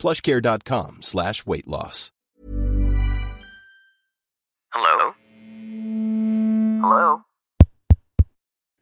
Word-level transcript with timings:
plushcare.com 0.00 1.02
slash 1.02 1.46
weight 1.46 1.68
loss. 1.68 2.10
Hello? 4.72 5.12
Hello? 6.80 7.22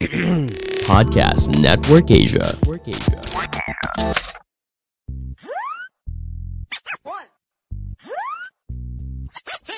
Podcast 0.89 1.59
Network 1.59 2.11
Asia. 2.11 2.57
One, 7.03 7.27
two, 9.65 9.73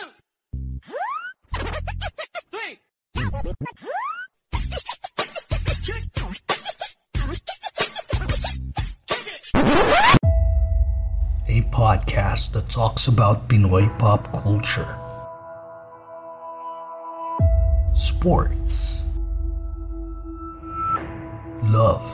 three. 2.50 2.80
A 11.50 11.62
podcast 11.74 12.52
that 12.52 12.68
talks 12.70 13.08
about 13.08 13.48
Pinoy 13.48 13.90
pop 13.98 14.30
culture, 14.30 14.86
sports, 17.92 19.02
love, 21.74 22.06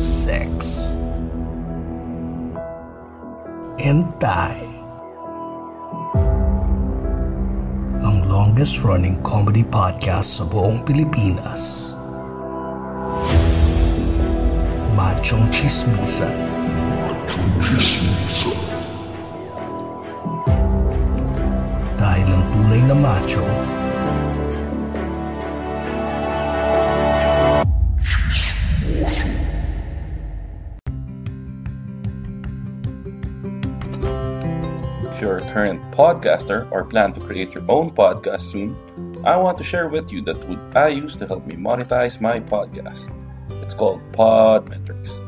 sex, 0.00 0.96
and 3.76 4.08
die. 4.16 4.64
Ang 8.00 8.32
longest 8.32 8.80
running 8.80 9.20
comedy 9.20 9.60
podcast 9.60 10.40
sa 10.40 10.48
buong 10.48 10.88
Pilipinas. 10.88 11.91
Machong 15.22 15.46
Chismisan. 15.54 16.34
Dahil 21.94 22.26
ang 22.26 22.42
tunay 22.50 22.82
na 22.90 22.96
macho, 22.98 23.46
If 35.06 35.22
you're 35.22 35.38
a 35.38 35.46
current 35.54 35.78
podcaster 35.94 36.66
or 36.74 36.82
plan 36.82 37.14
to 37.14 37.22
create 37.22 37.54
your 37.54 37.62
own 37.70 37.94
podcast 37.94 38.50
soon, 38.50 38.74
I 39.22 39.38
want 39.38 39.54
to 39.58 39.62
share 39.62 39.86
with 39.86 40.10
you 40.10 40.18
that 40.26 40.42
what 40.50 40.58
I 40.74 40.90
use 40.90 41.14
to 41.22 41.30
help 41.30 41.46
me 41.46 41.54
monetize 41.54 42.18
my 42.18 42.42
podcast. 42.42 43.21
It's 43.60 43.74
called 43.74 44.00
Podmetrics. 44.12 45.18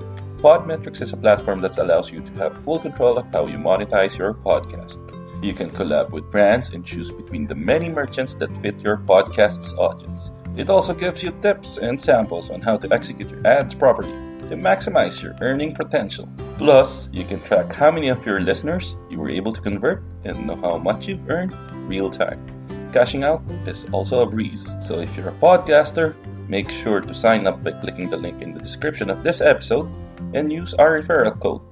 Podmetrics 0.40 1.02
is 1.02 1.12
a 1.12 1.16
platform 1.16 1.60
that 1.62 1.78
allows 1.78 2.10
you 2.10 2.20
to 2.20 2.32
have 2.32 2.62
full 2.64 2.78
control 2.78 3.18
of 3.18 3.26
how 3.32 3.46
you 3.46 3.58
monetize 3.58 4.16
your 4.16 4.34
podcast. 4.34 4.98
You 5.42 5.52
can 5.52 5.70
collab 5.70 6.10
with 6.10 6.30
brands 6.30 6.70
and 6.70 6.86
choose 6.86 7.10
between 7.10 7.46
the 7.46 7.54
many 7.54 7.88
merchants 7.88 8.34
that 8.34 8.56
fit 8.58 8.78
your 8.80 8.98
podcast's 8.98 9.72
audience. 9.74 10.30
It 10.56 10.70
also 10.70 10.94
gives 10.94 11.22
you 11.22 11.32
tips 11.42 11.78
and 11.78 12.00
samples 12.00 12.50
on 12.50 12.60
how 12.60 12.76
to 12.78 12.92
execute 12.92 13.30
your 13.30 13.46
ads 13.46 13.74
properly 13.74 14.12
to 14.48 14.56
maximize 14.56 15.22
your 15.22 15.34
earning 15.40 15.74
potential. 15.74 16.28
Plus, 16.58 17.08
you 17.12 17.24
can 17.24 17.40
track 17.40 17.72
how 17.72 17.90
many 17.90 18.08
of 18.08 18.24
your 18.24 18.40
listeners 18.40 18.96
you 19.10 19.18
were 19.18 19.30
able 19.30 19.52
to 19.52 19.60
convert 19.60 20.02
and 20.24 20.46
know 20.46 20.56
how 20.56 20.78
much 20.78 21.08
you've 21.08 21.28
earned 21.28 21.54
real 21.88 22.10
time. 22.10 22.44
Cashing 22.92 23.24
out 23.24 23.42
is 23.66 23.86
also 23.90 24.20
a 24.20 24.26
breeze. 24.26 24.64
So 24.86 25.00
if 25.00 25.16
you're 25.16 25.30
a 25.30 25.32
podcaster, 25.32 26.14
make 26.48 26.68
sure 26.68 27.00
to 27.00 27.14
sign 27.14 27.46
up 27.46 27.64
by 27.64 27.72
clicking 27.72 28.10
the 28.10 28.16
link 28.16 28.42
in 28.42 28.52
the 28.52 28.60
description 28.60 29.08
of 29.08 29.24
this 29.24 29.40
episode 29.40 29.88
and 30.34 30.52
use 30.52 30.74
our 30.74 31.00
referral 31.00 31.32
code 31.40 31.62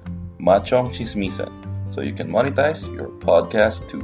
Machong 0.41 0.89
Chismisan 0.89 1.51
so 1.93 2.01
you 2.01 2.13
can 2.13 2.27
monetize 2.27 2.81
your 2.97 3.09
podcast 3.21 3.85
too. 3.85 4.01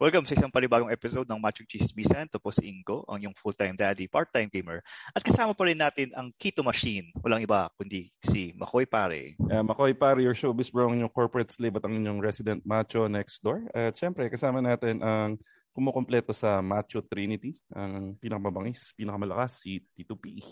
Welcome 0.00 0.24
sa 0.24 0.32
isang 0.32 0.48
panibagong 0.48 0.88
episode 0.88 1.28
ng 1.28 1.36
Machong 1.36 1.68
Chismisan. 1.68 2.24
Ito 2.24 2.40
po 2.40 2.48
si 2.48 2.72
Ingo, 2.72 3.04
ang 3.04 3.20
yung 3.20 3.36
full-time 3.36 3.76
daddy, 3.76 4.08
part-time 4.08 4.48
gamer. 4.48 4.80
At 5.12 5.20
kasama 5.20 5.52
pa 5.52 5.68
rin 5.68 5.76
natin 5.76 6.16
ang 6.16 6.32
Keto 6.40 6.64
Machine. 6.64 7.12
Walang 7.20 7.44
iba 7.44 7.68
kundi 7.76 8.08
si 8.16 8.56
Makoy 8.56 8.88
Pare. 8.88 9.36
Uh, 9.36 9.60
Makoy 9.60 9.92
Pare, 9.92 10.24
your 10.24 10.32
showbiz 10.32 10.72
bro, 10.72 10.88
ang 10.88 10.96
inyong 10.96 11.12
corporate 11.12 11.52
slave 11.52 11.76
at 11.76 11.84
ang 11.84 12.00
inyong 12.00 12.16
resident 12.16 12.64
macho 12.64 13.04
next 13.12 13.44
door. 13.44 13.68
At 13.76 13.92
syempre, 14.00 14.32
kasama 14.32 14.64
natin 14.64 15.04
ang 15.04 15.36
kumukompleto 15.80 16.36
sa 16.36 16.60
Macho 16.60 17.00
Trinity, 17.00 17.56
ang 17.72 18.12
pinakamabangis, 18.20 18.92
pinakamalakas, 18.92 19.64
si 19.64 19.80
Tito 19.96 20.12
P. 20.12 20.44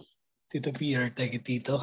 Tito 0.48 0.72
Peter, 0.72 1.12
tagi 1.12 1.36
Tito. 1.44 1.76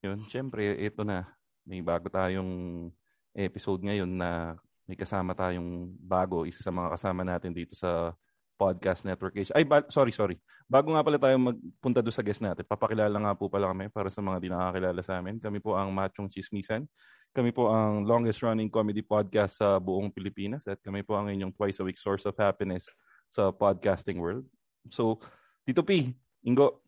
Yun, 0.00 0.24
syempre, 0.32 0.80
ito 0.80 1.04
na. 1.04 1.28
May 1.68 1.84
bago 1.84 2.08
tayong 2.08 2.88
episode 3.36 3.84
ngayon 3.84 4.08
na 4.08 4.56
may 4.88 4.96
kasama 4.96 5.36
tayong 5.36 5.92
bago, 6.00 6.48
isa 6.48 6.64
sa 6.64 6.72
mga 6.72 6.88
kasama 6.96 7.20
natin 7.20 7.52
dito 7.52 7.76
sa 7.76 8.16
Podcast 8.56 9.04
Network 9.04 9.36
Asia. 9.36 9.52
Ay, 9.52 9.68
ba- 9.68 9.84
sorry, 9.92 10.08
sorry. 10.08 10.40
Bago 10.64 10.96
nga 10.96 11.04
pala 11.04 11.20
tayo 11.20 11.36
magpunta 11.36 12.00
doon 12.00 12.16
sa 12.16 12.24
guest 12.24 12.40
natin, 12.40 12.64
papakilala 12.64 13.12
nga 13.12 13.36
po 13.36 13.52
pala 13.52 13.68
kami 13.76 13.92
para 13.92 14.08
sa 14.08 14.24
mga 14.24 14.40
di 14.40 14.48
nakakilala 14.48 15.00
sa 15.04 15.20
amin. 15.20 15.36
Kami 15.36 15.60
po 15.60 15.76
ang 15.76 15.92
Machong 15.92 16.32
Chismisan. 16.32 16.88
Kami 17.36 17.52
po 17.52 17.68
ang 17.68 18.00
longest 18.08 18.40
running 18.40 18.72
comedy 18.72 19.04
podcast 19.04 19.60
sa 19.60 19.76
buong 19.76 20.08
Pilipinas 20.08 20.64
at 20.72 20.80
kami 20.80 21.04
po 21.04 21.20
ang 21.20 21.28
inyong 21.28 21.52
twice 21.52 21.76
a 21.76 21.84
week 21.84 22.00
source 22.00 22.24
of 22.24 22.32
happiness 22.32 22.88
sa 23.28 23.52
podcasting 23.52 24.16
world. 24.16 24.48
So, 24.88 25.20
Tito 25.68 25.84
P, 25.84 26.16
Ingo, 26.48 26.80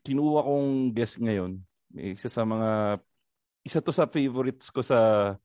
kinuha 0.00 0.48
kong 0.48 0.96
guest 0.96 1.20
ngayon. 1.20 1.60
Isa 1.92 2.32
sa 2.32 2.48
mga, 2.48 3.04
isa 3.68 3.84
to 3.84 3.92
sa 3.92 4.08
favorites 4.08 4.72
ko 4.72 4.80
sa 4.80 5.36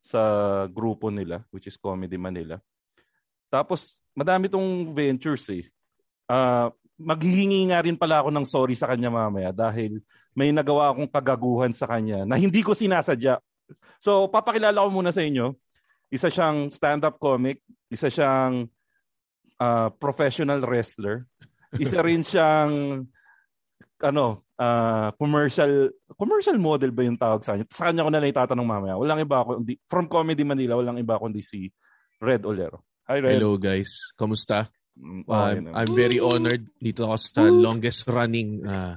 sa 0.00 0.20
grupo 0.64 1.12
nila, 1.12 1.44
which 1.52 1.68
is 1.68 1.76
Comedy 1.76 2.16
Manila. 2.16 2.56
Tapos, 3.52 4.00
madami 4.16 4.48
tong 4.48 4.96
ventures 4.96 5.44
eh. 5.52 5.68
Ah, 6.24 6.72
maghihingi 6.96 7.68
nga 7.68 7.84
rin 7.84 8.00
pala 8.00 8.24
ako 8.24 8.32
ng 8.32 8.48
sorry 8.48 8.80
sa 8.80 8.88
kanya 8.88 9.12
mamaya 9.12 9.52
dahil 9.52 10.00
may 10.32 10.56
nagawa 10.56 10.88
akong 10.88 11.12
kagaguhan 11.12 11.76
sa 11.76 11.84
kanya 11.84 12.24
na 12.24 12.40
hindi 12.40 12.64
ko 12.64 12.72
sinasadya. 12.72 13.44
So, 13.98 14.28
papakilala 14.28 14.84
ko 14.84 14.88
muna 14.92 15.10
sa 15.10 15.24
inyo. 15.24 15.56
Isa 16.12 16.28
siyang 16.28 16.68
stand-up 16.68 17.16
comic, 17.18 17.64
isa 17.88 18.12
siyang 18.12 18.68
ah, 19.58 19.88
professional 19.90 20.60
wrestler, 20.62 21.24
isa 21.80 22.04
rin 22.04 22.20
siyang 22.30 23.02
ano, 24.04 24.26
ah, 24.60 25.10
commercial 25.16 25.90
commercial 26.14 26.58
model 26.60 26.92
ba 26.92 27.02
yung 27.02 27.18
tawag 27.18 27.40
sa 27.42 27.56
kanya? 27.56 27.66
Sa 27.72 27.88
kanya 27.88 28.04
ko 28.06 28.10
na 28.12 28.20
lang 28.20 28.30
itatanong 28.30 28.68
mamaya. 28.68 28.94
Walang 29.00 29.24
iba 29.24 29.36
ako, 29.42 29.50
hindi, 29.64 29.74
from 29.88 30.06
Comedy 30.06 30.44
Manila, 30.44 30.78
walang 30.78 31.00
iba 31.00 31.18
kundi 31.18 31.40
si 31.40 31.66
Red 32.20 32.44
Olero. 32.44 32.84
Hi, 33.08 33.20
Red. 33.20 33.40
Hello 33.40 33.60
guys, 33.60 34.14
kamusta? 34.16 34.68
Uh, 34.94 35.26
okay 35.28 35.60
na. 35.60 35.70
I'm 35.76 35.92
very 35.92 36.22
honored 36.22 36.70
dito 36.78 37.04
ako 37.10 37.16
sa 37.18 37.42
longest 37.50 38.06
running 38.06 38.62
uh, 38.62 38.96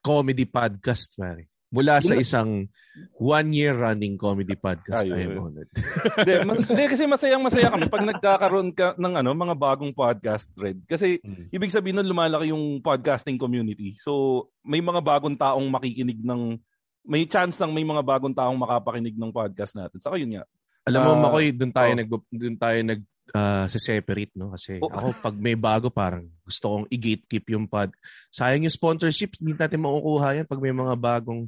comedy 0.00 0.46
podcast, 0.46 1.18
pare. 1.18 1.51
Mula 1.72 2.04
sa 2.04 2.12
isang 2.14 2.68
one-year 3.16 3.72
running 3.72 4.20
comedy 4.20 4.52
podcast, 4.52 5.08
Ayun. 5.08 5.16
I 5.16 5.24
am 5.24 5.36
honored. 5.40 5.70
Hindi, 6.20 6.34
mas, 6.44 6.58
hindi, 6.68 6.84
kasi 6.84 7.02
masayang 7.08 7.40
masaya 7.40 7.72
kami 7.72 7.88
pag 7.88 8.04
nagkakaroon 8.04 8.70
ka 8.76 8.92
ng 9.00 9.14
ano, 9.16 9.32
mga 9.32 9.56
bagong 9.56 9.96
podcast, 9.96 10.52
Red. 10.52 10.84
Kasi 10.84 11.16
Mm. 11.24 11.48
ibig 11.48 11.72
sabihin 11.72 11.96
nun 11.96 12.12
lumalaki 12.12 12.52
yung 12.52 12.84
podcasting 12.84 13.40
community. 13.40 13.96
So, 13.96 14.44
may 14.60 14.84
mga 14.84 15.00
bagong 15.00 15.32
taong 15.32 15.64
makikinig 15.64 16.20
ng 16.20 16.60
may 17.02 17.24
chance 17.24 17.56
ng 17.58 17.72
may 17.72 17.82
mga 17.82 18.04
bagong 18.04 18.36
taong 18.36 18.54
makapakinig 18.54 19.16
ng 19.16 19.32
podcast 19.32 19.72
natin. 19.72 19.96
Saka 19.96 20.20
yun 20.20 20.36
nga. 20.36 20.44
Alam 20.84 21.00
mo, 21.02 21.10
Ah, 21.16 21.22
Makoy, 21.24 21.56
doon 21.56 21.72
tayo 21.72 21.90
oh. 21.94 21.98
nag 21.98 22.08
doon 22.30 22.56
tayo 22.58 22.78
nag 22.84 23.00
ah, 23.30 23.64
sa 23.66 23.78
separate, 23.78 24.34
no? 24.34 24.50
Kasi 24.50 24.82
Oh. 24.82 24.90
ako, 24.90 25.08
pag 25.18 25.34
may 25.34 25.54
bago, 25.54 25.88
parang 25.88 26.26
gusto 26.42 26.66
kong 26.68 26.86
i-gatekeep 26.90 27.46
yung 27.50 27.64
pod. 27.64 27.94
Sayang 28.28 28.66
yung 28.66 28.74
sponsorship, 28.74 29.38
hindi 29.38 29.54
natin 29.54 29.80
makukuha 29.80 30.36
yan 30.36 30.46
pag 30.46 30.58
may 30.58 30.74
mga 30.74 30.94
bagong, 30.94 31.46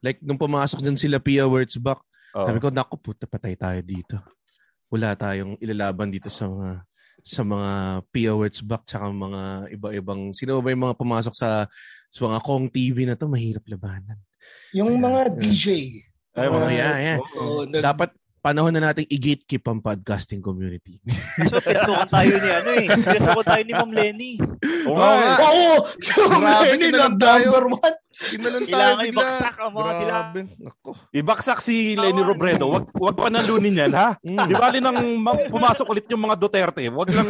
like, 0.00 0.18
nung 0.20 0.40
pumasok 0.40 0.80
dyan 0.80 0.96
sila 0.96 1.20
Pia 1.20 1.44
Wurzbach, 1.44 2.00
Oh. 2.30 2.46
sabi 2.46 2.58
ko, 2.58 2.70
naku, 2.70 2.94
puta, 2.96 3.26
patay 3.26 3.54
tayo 3.54 3.82
dito. 3.82 4.16
Wala 4.88 5.14
tayong 5.14 5.58
ilalaban 5.58 6.08
dito 6.08 6.26
sa 6.28 6.46
mga 6.46 6.82
sa 7.20 7.44
mga 7.44 7.72
Pia 8.08 8.32
Wurzbach 8.32 8.88
tsaka 8.88 9.12
mga 9.12 9.42
iba-ibang, 9.76 10.32
sino 10.32 10.56
ba 10.58 10.72
yung 10.72 10.88
mga 10.88 10.96
pumasok 10.96 11.34
sa, 11.36 11.68
sa 12.08 12.20
mga 12.24 12.38
Kong 12.40 12.72
TV 12.72 13.04
na 13.04 13.12
to, 13.12 13.28
mahirap 13.28 13.60
labanan. 13.68 14.16
Yung 14.72 14.96
mga 14.96 15.36
DJ. 15.36 16.00
Ay, 16.32 16.48
mga 16.48 16.64
Ah, 16.64 16.72
yan, 16.72 16.96
yan. 17.04 17.18
oo, 17.20 17.68
nag- 17.68 17.84
Dapat 17.84 18.10
panahon 18.40 18.72
na 18.72 18.80
nating 18.82 19.04
i-gatekeep 19.06 19.64
ang 19.64 19.78
podcasting 19.78 20.40
community. 20.40 20.96
So, 21.36 21.60
pinasukan 21.64 22.08
tayo 22.08 22.34
ni 22.34 22.48
ano 22.50 22.70
eh. 22.72 22.86
Pinasukan 22.88 23.44
tayo 23.44 23.62
ni 23.62 23.72
Ma'am 23.72 23.92
Lenny. 23.92 24.32
Oo 24.88 24.96
Oo 24.96 25.14
nga. 25.20 25.34
Oo! 25.38 25.72
Grabe, 26.00 26.64
Lenny 26.66 26.84
kinalam 26.88 27.12
lang 27.12 27.14
tayo. 27.18 27.46
number 27.46 27.66
one. 27.70 27.96
Kinalan 28.10 28.60
tayo 28.60 28.66
Kailangan 28.66 28.96
bigla. 28.98 29.12
ibaksak 29.12 29.56
ang 29.56 29.72
mga 29.72 29.90
dila. 29.94 30.18
Nako. 30.58 30.90
Ibaksak 31.12 31.58
si 31.60 31.76
Lenny 31.94 32.20
Robredo. 32.20 32.66
Wag 32.66 32.84
wag 32.92 33.16
pa 33.16 33.28
nalunin 33.28 33.76
yan, 33.76 33.92
ha? 33.92 34.08
Mm. 34.20 34.38
Di 34.42 34.54
bali 34.54 34.78
nang 34.80 34.98
ma- 35.16 35.46
pumasok 35.46 35.86
ulit 35.86 36.04
yung 36.08 36.24
mga 36.24 36.36
Duterte. 36.36 36.84
Wag 36.88 37.08
lang 37.12 37.28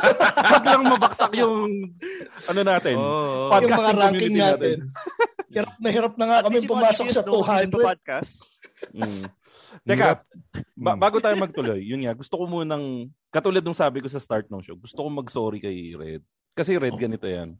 wag 0.54 0.64
lang 0.64 0.82
mabaksak 0.86 1.32
yung 1.36 1.90
ano 2.48 2.60
natin. 2.62 2.96
Yung 2.96 3.50
Podcasting 3.50 3.82
mga 3.90 4.00
ranking 4.00 4.30
community 4.30 4.40
natin. 4.40 4.76
natin. 4.78 5.50
hirap 5.52 5.74
na 5.76 5.88
hirap 5.92 6.14
na 6.16 6.24
nga 6.24 6.38
kami 6.48 6.64
yung 6.64 6.70
pumasok 6.70 7.06
sa 7.12 7.20
don't 7.20 7.44
listen 7.44 7.68
to 7.68 7.76
200. 7.76 7.88
podcast. 7.92 8.36
Mm. 8.94 9.24
Teka, 9.82 10.20
ba- 10.76 10.96
Mm. 10.96 11.00
bago 11.00 11.16
tayo 11.18 11.34
magtuloy, 11.36 11.80
yun 11.80 12.04
nga, 12.04 12.12
gusto 12.12 12.36
ko 12.36 12.44
munang, 12.44 13.08
katulad 13.32 13.64
ng 13.64 13.76
sabi 13.76 14.04
ko 14.04 14.08
sa 14.08 14.20
start 14.20 14.52
ng 14.52 14.60
show, 14.60 14.76
gusto 14.76 15.00
ko 15.00 15.08
mag-sorry 15.08 15.58
kay 15.58 15.96
Red. 15.96 16.22
Kasi 16.52 16.76
Red, 16.76 16.96
ganito 17.00 17.24
yan. 17.24 17.56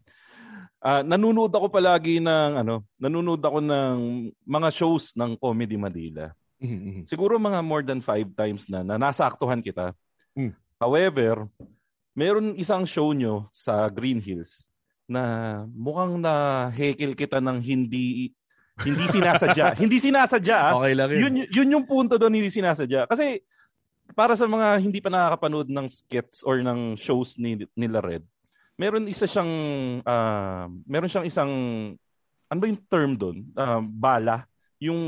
Ah, 0.82 1.00
nanunood 1.00 1.54
ako 1.54 1.70
palagi 1.70 2.18
ng, 2.18 2.50
ano, 2.58 2.82
nanunood 2.98 3.38
ako 3.38 3.62
ng 3.62 3.96
mga 4.42 4.68
shows 4.74 5.14
ng 5.14 5.38
Comedy 5.38 5.78
Manila. 5.78 6.34
Mhm. 6.58 7.06
Siguro 7.06 7.38
mga 7.38 7.62
more 7.62 7.82
than 7.82 8.02
five 8.02 8.26
times 8.34 8.66
na, 8.66 8.82
na 8.82 8.98
nasaktuhan 8.98 9.62
kita. 9.62 9.94
Mm. 10.34 10.54
However, 10.78 11.46
meron 12.12 12.58
isang 12.58 12.82
show 12.82 13.14
nyo 13.14 13.46
sa 13.54 13.86
Green 13.88 14.18
Hills 14.18 14.68
na 15.06 15.22
mukhang 15.70 16.18
na 16.18 16.66
hekel 16.70 17.14
kita 17.14 17.38
ng 17.38 17.58
hindi 17.62 18.34
hindi 18.84 19.04
sinasadya. 19.06 19.66
hindi 19.76 19.96
sinasadya. 19.98 20.56
ah. 20.58 20.72
Okay 20.76 20.92
lang 20.92 21.08
yun. 21.08 21.20
Yun, 21.20 21.34
yun 21.48 21.68
yung 21.72 21.84
punto 21.84 22.14
doon 22.16 22.32
hindi 22.32 22.48
sinasadya. 22.48 23.06
Kasi 23.06 23.40
para 24.12 24.34
sa 24.34 24.44
mga 24.44 24.76
hindi 24.78 24.98
pa 24.98 25.08
nakakapanood 25.08 25.68
ng 25.68 25.86
skits 25.88 26.42
or 26.42 26.60
ng 26.60 26.94
shows 26.96 27.38
ni 27.38 27.64
nila 27.72 27.98
Red, 27.98 28.24
meron 28.74 29.06
isa 29.06 29.24
siyang 29.24 29.52
ah, 30.02 30.66
meron 30.84 31.08
siyang 31.08 31.26
isang 31.26 31.50
ano 32.46 32.58
ba 32.58 32.66
yung 32.66 32.82
term 32.84 33.12
doon? 33.16 33.36
Ah, 33.54 33.80
bala 33.80 34.44
yung 34.76 34.98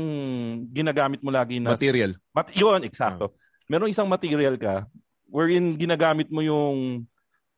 ginagamit 0.71 1.19
mo 1.19 1.29
lagi 1.29 1.59
na 1.59 1.75
Material. 1.75 2.15
mat- 2.31 2.55
yun 2.55 2.79
eksakto. 2.81 3.35
Meron 3.67 3.91
isang 3.91 4.07
material 4.07 4.55
ka 4.55 4.87
wherein 5.27 5.75
ginagamit 5.75 6.31
mo 6.31 6.39
yung 6.39 7.03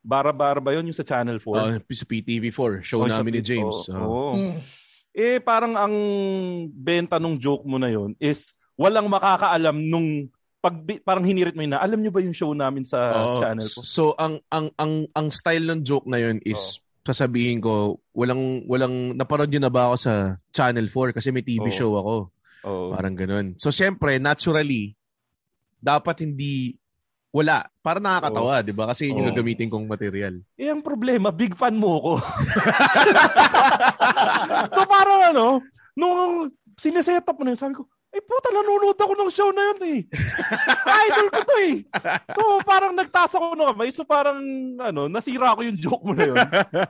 bara-bara 0.01 0.57
ba 0.57 0.71
yun 0.71 0.87
yung 0.87 0.95
sa 0.95 1.03
Channel 1.03 1.37
4? 1.37 1.45
Oh, 1.51 1.71
sa 1.77 2.05
PTV4, 2.07 2.71
show 2.81 3.03
Oh, 3.03 3.11
sa 3.11 3.19
namin 3.19 3.37
ni 3.37 3.41
James. 3.43 3.85
oo, 3.87 3.93
Oh. 3.93 4.31
oo. 4.31 4.33
Mm. 4.33 4.57
Eh 5.13 5.39
parang 5.41 5.73
ang 5.77 5.95
benta 6.71 7.17
nung 7.17 7.37
joke 7.37 7.65
mo 7.65 7.77
na 7.81 7.89
yon 7.89 8.13
is 8.21 8.53
walang 8.77 9.09
makakaalam 9.09 9.77
nung 9.77 10.29
pag 10.57 10.73
parang 11.05 11.25
hinirit 11.25 11.53
mo 11.53 11.61
yun 11.65 11.73
na 11.73 11.81
alam 11.81 12.01
niyo 12.01 12.09
ba 12.13 12.21
yung 12.21 12.33
show 12.35 12.53
namin 12.53 12.85
sa 12.85 12.97
Oo. 13.13 13.39
channel 13.41 13.65
ko? 13.65 13.79
So 13.81 14.03
ang 14.17 14.41
ang 14.49 14.73
ang 14.77 15.05
ang 15.13 15.27
style 15.29 15.65
ng 15.69 15.81
joke 15.85 16.09
na 16.09 16.21
yun 16.21 16.41
is 16.45 16.81
sasabihin 17.07 17.63
ko 17.63 18.03
walang 18.11 18.67
walang 18.67 19.15
naparod 19.15 19.47
yun 19.47 19.63
na 19.63 19.71
ba 19.71 19.89
ako 19.89 19.95
sa 19.95 20.13
Channel 20.51 20.91
4 20.91 21.15
kasi 21.15 21.31
may 21.31 21.45
TV 21.45 21.71
Oo. 21.71 21.73
show 21.73 21.91
ako. 21.95 22.15
Oo. 22.67 22.87
Parang 22.91 23.15
ganun. 23.15 23.55
So 23.55 23.71
siyempre 23.71 24.19
naturally 24.19 24.97
dapat 25.79 26.25
hindi 26.25 26.75
wala. 27.37 27.69
Para 27.79 28.01
nakakatawa, 28.01 28.59
'di 28.59 28.73
ba? 28.73 28.89
Kasi 28.89 29.07
yun 29.07 29.21
yung 29.21 29.29
gagamitin 29.29 29.69
kong 29.69 29.85
material. 29.85 30.41
Eh 30.57 30.67
ang 30.67 30.81
problema, 30.81 31.29
big 31.29 31.53
fan 31.53 31.77
mo 31.77 32.01
ko. 32.01 32.13
so 34.75 34.81
parang 34.83 35.21
ano, 35.29 35.45
nung 35.93 36.49
sineset 36.75 37.21
up 37.21 37.33
mo 37.33 37.45
na 37.45 37.53
yun, 37.53 37.59
sabi 37.59 37.73
ko, 37.73 37.85
eh 38.07 38.23
puta, 38.23 38.49
nanonood 38.49 38.95
ako 38.95 39.13
ng 39.13 39.29
show 39.29 39.51
na 39.51 39.61
yun 39.69 39.79
eh. 39.83 39.99
Idol 41.05 41.27
ko 41.29 41.39
to 41.43 41.55
eh. 41.61 41.75
So 42.31 42.41
parang 42.63 42.95
nagtaas 42.95 43.35
ako 43.35 43.53
ng 43.53 43.67
kamay. 43.67 43.89
So 43.91 44.03
parang 44.03 44.39
ano, 44.79 45.05
nasira 45.05 45.53
ko 45.53 45.61
yung 45.61 45.77
joke 45.77 46.01
mo 46.01 46.15
na 46.15 46.25
yun. 46.25 46.37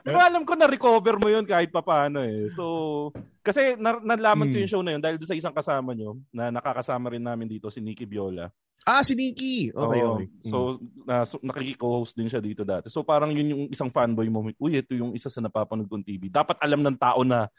Pero 0.00 0.16
alam 0.16 0.46
ko 0.46 0.54
na-recover 0.54 1.18
mo 1.18 1.28
yun 1.28 1.44
kahit 1.44 1.68
papaano 1.68 2.22
eh. 2.22 2.48
So, 2.48 3.10
kasi 3.42 3.74
na- 3.76 4.00
nalaman 4.00 4.48
ko 4.48 4.56
Hmm. 4.56 4.62
yung 4.62 4.72
show 4.72 4.80
na 4.80 4.94
yun 4.94 5.02
dahil 5.02 5.18
doon 5.18 5.28
sa 5.28 5.36
isang 5.36 5.52
kasama 5.52 5.92
nyo 5.92 6.16
na 6.30 6.48
nakakasama 6.48 7.10
rin 7.10 7.24
namin 7.24 7.50
dito, 7.50 7.68
si 7.68 7.82
Nikki 7.82 8.06
Viola. 8.06 8.48
Ah, 8.86 9.04
si 9.04 9.12
Nikki. 9.12 9.74
Okay, 9.74 10.00
Oo. 10.00 10.16
okay. 10.16 10.26
So, 10.48 10.80
na, 11.04 11.26
so 11.26 11.36
nakiki-co-host 11.44 12.16
din 12.16 12.30
siya 12.30 12.40
dito 12.40 12.64
dati. 12.64 12.88
So, 12.88 13.04
parang 13.04 13.34
yun 13.34 13.52
yung 13.52 13.62
isang 13.68 13.92
fanboy 13.92 14.30
moment. 14.32 14.56
Uy, 14.56 14.80
ito 14.80 14.96
yung 14.96 15.12
isa 15.12 15.28
sa 15.28 15.44
napapanood 15.44 15.90
kong 15.90 16.06
TV. 16.06 16.32
Dapat 16.32 16.56
alam 16.62 16.80
ng 16.80 16.96
tao 16.96 17.20
na, 17.20 17.52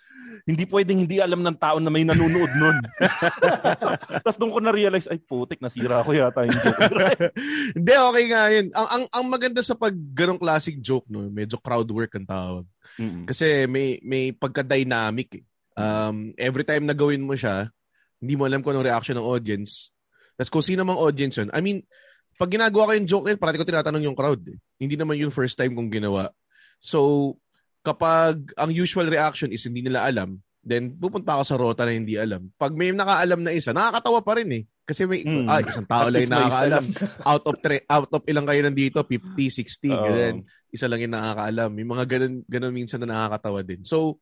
hindi 0.47 0.65
pwedeng 0.65 1.05
hindi 1.05 1.21
alam 1.21 1.45
ng 1.45 1.57
tao 1.59 1.77
na 1.77 1.93
may 1.93 2.01
nanonood 2.01 2.49
nun. 2.57 2.77
so, 3.81 3.93
Tapos 4.25 4.37
doon 4.41 4.51
ko 4.55 4.59
na-realize, 4.63 5.05
ay 5.11 5.21
putik, 5.21 5.61
nasira 5.61 6.01
ko 6.01 6.17
yata 6.17 6.49
yung 6.49 6.59
joke. 6.65 6.81
Hindi, 7.77 7.93
okay 7.93 8.25
nga 8.25 8.43
yun. 8.49 8.67
Ang, 8.73 8.87
ang, 8.89 9.03
ang 9.13 9.25
maganda 9.29 9.61
sa 9.61 9.77
pag 9.77 9.93
ganong 9.93 10.41
classic 10.41 10.81
joke, 10.81 11.05
no, 11.11 11.29
medyo 11.29 11.61
crowd 11.61 11.87
work 11.93 12.13
ang 12.17 12.25
tawag. 12.25 12.65
Mm-mm. 12.97 13.29
Kasi 13.29 13.69
may 13.69 14.01
may 14.01 14.33
pagka-dynamic 14.33 15.29
eh. 15.39 15.43
Um, 15.79 16.35
every 16.35 16.65
time 16.65 16.83
na 16.89 16.97
gawin 16.97 17.23
mo 17.23 17.37
siya, 17.37 17.71
hindi 18.19 18.35
mo 18.35 18.43
alam 18.43 18.59
kung 18.59 18.75
anong 18.75 18.89
reaction 18.89 19.15
ng 19.15 19.23
audience. 19.23 19.93
Tapos 20.39 20.47
kung 20.47 20.63
sino 20.63 20.87
mang 20.87 20.95
audience 20.95 21.35
yun. 21.43 21.51
I 21.51 21.59
mean, 21.59 21.83
pag 22.39 22.47
ginagawa 22.47 22.87
ko 22.87 22.91
yung 22.95 23.09
joke 23.11 23.25
na 23.27 23.35
yun, 23.35 23.41
parati 23.43 23.59
ko 23.59 23.67
tinatanong 23.67 24.03
yung 24.07 24.15
crowd. 24.15 24.39
Eh. 24.47 24.55
Hindi 24.79 24.95
naman 24.95 25.19
yung 25.19 25.35
first 25.35 25.59
time 25.59 25.75
kong 25.75 25.91
ginawa. 25.91 26.31
So, 26.79 27.35
kapag 27.83 28.55
ang 28.55 28.71
usual 28.71 29.11
reaction 29.11 29.51
is 29.51 29.67
hindi 29.67 29.83
nila 29.83 30.07
alam, 30.07 30.39
then 30.63 30.95
pupunta 30.95 31.35
ako 31.35 31.43
sa 31.43 31.59
rota 31.59 31.83
na 31.83 31.91
hindi 31.91 32.15
alam. 32.15 32.47
Pag 32.55 32.71
may 32.79 32.95
nakaalam 32.95 33.43
na 33.43 33.51
isa, 33.51 33.75
nakakatawa 33.75 34.23
pa 34.23 34.39
rin 34.39 34.49
eh. 34.55 34.63
Kasi 34.87 35.03
may, 35.03 35.21
Mm. 35.27 35.45
ah, 35.51 35.59
isang 35.59 35.83
tao 35.83 36.07
lang 36.07 36.23
yung 36.23 36.31
nakakaalam. 36.33 36.83
out 37.35 37.43
of 37.43 37.55
tre- 37.59 37.85
out 37.91 38.09
of 38.15 38.23
ilang 38.23 38.47
kayo 38.47 38.61
nandito, 38.63 39.03
50, 39.03 39.51
60, 39.51 39.91
Oo. 39.91 40.03
ganyan 40.07 40.37
isa 40.71 40.85
lang 40.87 41.01
yung 41.03 41.13
nakakaalam. 41.13 41.69
May 41.75 41.85
mga 41.85 42.03
ganun, 42.07 42.33
ganun 42.45 42.73
minsan 42.73 43.01
na 43.03 43.09
nakakatawa 43.09 43.59
din. 43.65 43.81
So, 43.83 44.21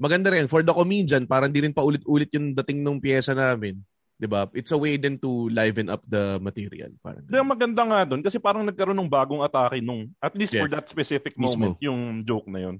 maganda 0.00 0.32
rin. 0.32 0.48
For 0.48 0.64
the 0.64 0.72
comedian, 0.74 1.28
parang 1.28 1.52
di 1.52 1.62
rin 1.62 1.74
pa 1.76 1.84
ulit-ulit 1.84 2.32
yung 2.32 2.56
dating 2.56 2.80
ng 2.82 2.98
pyesa 2.98 3.36
namin. 3.36 3.78
'Di 4.22 4.30
ba? 4.30 4.46
It's 4.54 4.70
a 4.70 4.78
way 4.78 4.94
then 4.94 5.18
to 5.18 5.50
liven 5.50 5.90
up 5.90 6.06
the 6.06 6.38
material. 6.38 6.94
Parang 7.02 7.26
ang 7.26 7.50
maganda 7.50 7.82
nga 7.82 8.00
doon 8.06 8.22
kasi 8.22 8.38
parang 8.38 8.62
nagkaroon 8.62 8.94
ng 8.94 9.10
bagong 9.10 9.42
atake 9.42 9.82
nung, 9.82 10.14
at 10.22 10.30
least 10.38 10.54
for 10.54 10.70
Yeah. 10.70 10.78
that 10.78 10.86
specific 10.86 11.34
Mismo. 11.34 11.74
moment, 11.74 11.82
yung 11.82 12.22
joke 12.22 12.46
na 12.46 12.62
yun. 12.62 12.78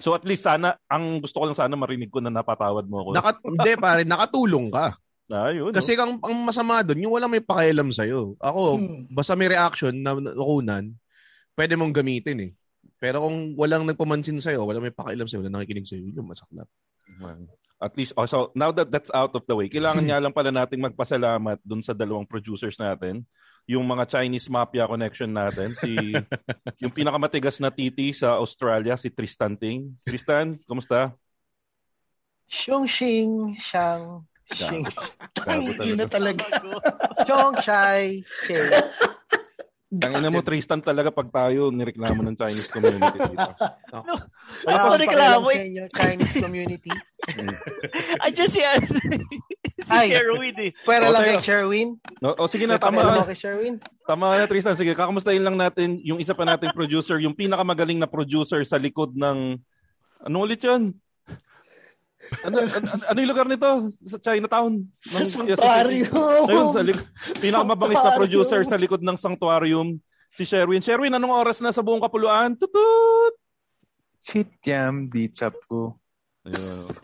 So 0.00 0.16
at 0.16 0.24
least 0.24 0.48
sana, 0.48 0.80
ang 0.88 1.20
gusto 1.20 1.36
ko 1.36 1.44
lang 1.44 1.52
sana 1.52 1.76
marinig 1.76 2.08
ko 2.08 2.24
na 2.24 2.32
napatawad 2.32 2.88
mo 2.88 3.04
ako. 3.04 3.08
Naka, 3.12 3.30
hindi 3.52 3.72
pare, 3.76 4.00
nakatulong 4.08 4.72
ka. 4.72 4.96
ah, 5.30 5.52
yun, 5.52 5.76
Kasi 5.76 5.92
ang, 5.92 6.16
ang 6.24 6.34
masama 6.40 6.80
doon, 6.80 7.04
yung 7.04 7.12
walang 7.12 7.28
may 7.28 7.44
pakialam 7.44 7.92
sa'yo. 7.92 8.32
Ako, 8.40 8.80
Hmm. 8.80 9.12
basta 9.12 9.36
may 9.36 9.52
reaction 9.52 9.92
na 9.92 10.16
nakunan, 10.16 10.88
pwede 11.52 11.76
mong 11.76 11.92
gamitin 11.92 12.48
eh. 12.48 12.50
Pero 12.96 13.28
kung 13.28 13.52
walang 13.60 13.84
nagpamansin 13.84 14.40
sa'yo, 14.40 14.64
walang 14.64 14.80
may 14.82 14.90
pakialam 14.90 15.28
sa'yo, 15.28 15.44
walang 15.44 15.60
nakikinig 15.60 15.84
sa'yo, 15.84 16.00
yun 16.00 16.16
yung 16.16 16.32
masaklap. 16.32 16.64
Man. 17.20 17.44
At 17.80 17.96
least, 17.96 18.12
oh, 18.20 18.28
so 18.28 18.52
now 18.52 18.68
that 18.76 18.92
that's 18.92 19.08
out 19.16 19.32
of 19.32 19.48
the 19.48 19.56
way, 19.56 19.72
kailangan 19.72 20.04
nga 20.12 20.20
lang 20.20 20.36
pala 20.36 20.52
nating 20.52 20.84
magpasalamat 20.84 21.58
dun 21.64 21.80
sa 21.80 21.96
dalawang 21.96 22.28
producers 22.28 22.76
natin. 22.76 23.24
Yung 23.64 23.88
mga 23.88 24.04
Chinese 24.04 24.52
Mafia 24.52 24.84
connection 24.84 25.32
natin. 25.32 25.72
Si, 25.72 25.96
yung 26.84 26.92
pinakamatigas 26.92 27.56
na 27.64 27.72
titi 27.72 28.12
sa 28.12 28.36
Australia, 28.36 29.00
si 29.00 29.08
Tristan 29.08 29.56
Ting. 29.56 29.96
Tristan, 30.04 30.60
kumusta? 30.68 31.16
Xiong 32.50 32.84
Xing 32.90 33.54
Shang 33.62 34.26
Xing 34.50 34.82
Gago 35.38 35.70
Hindi 35.78 35.94
na 35.94 36.06
talaga. 36.10 36.44
Chong 37.22 37.54
Chai 37.62 38.20
Ching. 39.90 39.98
Tangina 39.98 40.30
mo, 40.30 40.38
Tristan, 40.46 40.78
talaga 40.78 41.10
pag 41.10 41.26
tayo 41.34 41.74
nireklamo 41.74 42.22
ng 42.22 42.38
Chinese 42.38 42.70
community 42.70 43.18
dito. 43.26 43.50
Wala 44.62 44.70
Ano 44.70 44.86
akong 44.86 45.02
reklamo 45.02 45.42
pakialam 45.42 45.42
eh? 45.42 45.50
sa 45.50 45.66
inyo, 45.66 45.82
Chinese 45.90 46.34
community. 46.38 46.90
Andiyan 48.24 48.50
si, 48.54 48.60
si 49.90 49.90
Ay. 49.90 50.14
Sherwin 50.14 50.54
eh. 50.62 50.70
Pwera 50.86 51.10
O, 51.10 51.12
lang 51.12 51.22
kay 51.26 51.42
Sherwin. 51.42 51.98
No, 52.22 52.38
o 52.38 52.46
sige 52.46 52.70
na, 52.70 52.78
tama. 52.78 53.02
ako 53.02 53.34
kay 53.34 53.38
Sherwin. 53.42 53.74
Tama 54.06 54.38
na, 54.38 54.46
Tristan. 54.46 54.78
Sige, 54.78 54.94
kakamustahin 54.94 55.42
lang 55.42 55.58
natin 55.58 55.98
yung 56.06 56.22
isa 56.22 56.38
pa 56.38 56.46
nating 56.46 56.70
producer, 56.70 57.18
yung 57.18 57.34
pinakamagaling 57.34 57.98
na 57.98 58.06
producer 58.06 58.62
sa 58.62 58.78
likod 58.78 59.18
ng... 59.18 59.58
Ano 60.22 60.36
ulit 60.46 60.62
yun? 60.62 60.94
Ano, 62.44 62.60
ano, 62.60 62.86
ano 63.08 63.16
yung 63.16 63.30
lugar 63.32 63.48
nito? 63.48 63.68
Sa 64.04 64.20
Chinatown? 64.20 64.84
Sa 65.00 65.24
Ng- 65.24 65.26
Sanctuarium. 65.26 66.44
Ayun, 66.46 66.68
sa 66.68 66.84
lik- 66.84 67.08
pinakamabangis 67.40 67.98
na 67.98 68.12
producer 68.14 68.60
sa 68.62 68.76
likod 68.76 69.00
ng 69.00 69.16
Sanctuarium, 69.16 69.96
si 70.28 70.44
Sherwin. 70.44 70.84
Sherwin, 70.84 71.16
anong 71.16 71.32
oras 71.32 71.64
na 71.64 71.72
sa 71.72 71.80
buong 71.80 72.00
kapuluan? 72.00 72.52
Tutut! 72.54 73.34
Shit 74.20 74.52
jam 74.60 75.08
di 75.08 75.32
chap 75.32 75.56
ko. 75.64 75.96
Ayun. 76.44 76.92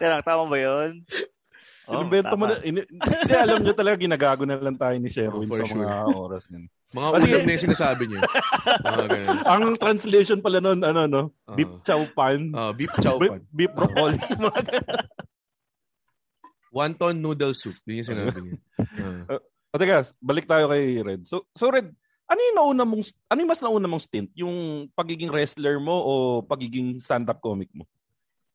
Kaya 0.00 0.18
lang, 0.18 0.24
tama 0.24 0.48
ba 0.48 0.56
yun? 0.56 1.04
Oh, 1.82 1.98
Inimbento 1.98 2.34
mo 2.36 2.46
na. 2.46 2.62
ini- 2.62 2.86
Hindi, 2.86 3.34
alam 3.34 3.58
nyo 3.58 3.74
talaga, 3.74 3.96
ginagago 3.98 4.46
na 4.46 4.54
lang 4.54 4.78
tayo 4.78 4.94
ni 4.96 5.10
Sherwin 5.10 5.50
Oh, 5.50 5.58
sa 5.58 5.66
mga 5.66 5.98
oras. 6.14 6.42
Yun. 6.46 6.70
Mga 6.94 7.08
Kasi- 7.10 7.26
ulam 7.26 7.42
na 7.42 7.50
yung 7.50 7.64
sinasabi 7.66 8.02
niyo. 8.06 8.18
Mga 8.84 9.06
ganun. 9.08 9.36
Ang 9.42 9.62
translation 9.76 10.38
pala 10.38 10.58
nun, 10.58 10.78
ano, 10.78 11.00
no? 11.04 11.22
Oo. 11.48 11.56
Beef 11.58 11.72
chow 11.82 12.02
pan. 12.08 12.40
Ah, 12.54 12.70
beef 12.70 12.92
chow 12.98 13.18
beef, 13.18 13.30
pan. 13.30 13.42
beef 13.50 13.72
broccoli. 13.72 14.14
Mga 14.44 14.60
ganun. 14.62 15.06
Wonton 16.72 17.14
noodle 17.18 17.52
soup. 17.52 17.76
Yun 17.84 18.00
yung 18.00 18.08
sinabi 18.08 18.38
niya. 18.40 18.56
Ah. 19.28 19.40
o 19.68 19.76
teka, 19.76 20.08
balik 20.18 20.46
tayo 20.46 20.68
kay 20.68 21.02
Red. 21.02 21.26
So, 21.26 21.44
so 21.52 21.68
Red, 21.68 21.90
ano 22.24 22.40
yung 22.40 22.56
nauna 22.56 22.84
mong, 22.86 23.04
ano 23.26 23.38
yung 23.40 23.50
mas 23.50 23.60
nauna 23.60 23.84
mong 23.84 24.04
stint? 24.06 24.30
Yung 24.32 24.54
pagiging 24.92 25.28
wrestler 25.28 25.76
mo 25.76 25.92
o 25.92 26.12
pagiging 26.40 26.96
stand-up 26.96 27.40
comic 27.40 27.68
mo? 27.74 27.84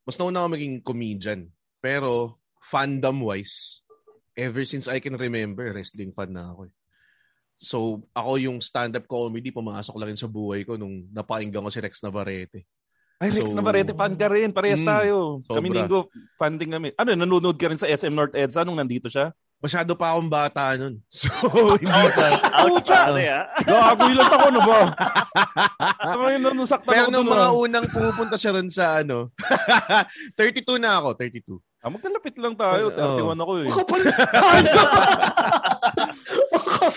Mas 0.02 0.16
nauna 0.16 0.40
ako 0.40 0.48
maging 0.50 0.74
comedian. 0.80 1.40
Pero, 1.78 2.34
fandom-wise, 2.68 3.80
ever 4.36 4.62
since 4.62 4.86
I 4.86 5.00
can 5.00 5.16
remember, 5.16 5.64
wrestling 5.72 6.12
fan 6.12 6.30
na 6.30 6.52
ako. 6.52 6.68
eh. 6.68 6.72
So, 7.58 7.78
ako 8.14 8.38
yung 8.38 8.58
stand-up 8.62 9.10
comedy, 9.10 9.50
pumasok 9.50 9.98
lang 9.98 10.14
yun 10.14 10.20
sa 10.20 10.30
buhay 10.30 10.62
ko 10.62 10.78
nung 10.78 11.10
napakinggan 11.10 11.64
ko 11.64 11.72
si 11.72 11.82
Rex 11.82 11.98
Navarrete. 12.00 12.62
Ay, 13.18 13.34
Rex 13.34 13.50
So- 13.50 13.58
Navarrete, 13.58 13.90
fan 13.90 14.14
ka 14.14 14.30
rin. 14.30 14.54
Parehas 14.54 14.78
Mm, 14.78 14.86
tayo. 14.86 15.16
Kami 15.42 15.66
sobra. 15.66 15.74
Ningo, 15.74 16.00
fan 16.38 16.54
din 16.54 16.70
kami. 16.70 16.94
Ano, 16.94 17.18
nanonood 17.18 17.58
ka 17.58 17.66
rin 17.66 17.74
sa 17.74 17.90
SM 17.90 18.14
North 18.14 18.30
EDSA 18.30 18.62
nung 18.62 18.78
nandito 18.78 19.10
siya? 19.10 19.34
Masyado 19.58 19.98
pa 19.98 20.14
akong 20.14 20.30
bata 20.30 20.78
nun. 20.78 21.02
So, 21.10 21.26
hindi 21.74 21.90
pa. 22.14 22.30
Ouch, 22.62 22.86
pare, 22.86 23.26
ah. 23.26 23.44
Gago, 23.66 24.06
ilang 24.06 24.30
taon 24.30 24.54
na 24.54 24.62
ba? 24.62 24.80
Ngayon, 26.14 26.40
nung 26.46 26.62
sakta 26.62 26.94
Pero 26.94 27.10
ako 27.10 27.10
nung 27.10 27.26
mga 27.26 27.48
ah. 27.50 27.58
unang 27.58 27.86
pumupunta 27.90 28.36
siya 28.38 28.54
ron 28.54 28.70
sa 28.70 29.02
ano, 29.02 29.34
32 30.38 30.78
na 30.78 31.02
ako, 31.02 31.18
32. 31.18 31.58
Ah, 31.78 31.90
magkalapit 31.94 32.34
lang 32.42 32.58
tayo. 32.58 32.90
Oo. 32.90 33.34
31 33.38 33.38
ako 33.38 33.52
eh. 33.62 33.70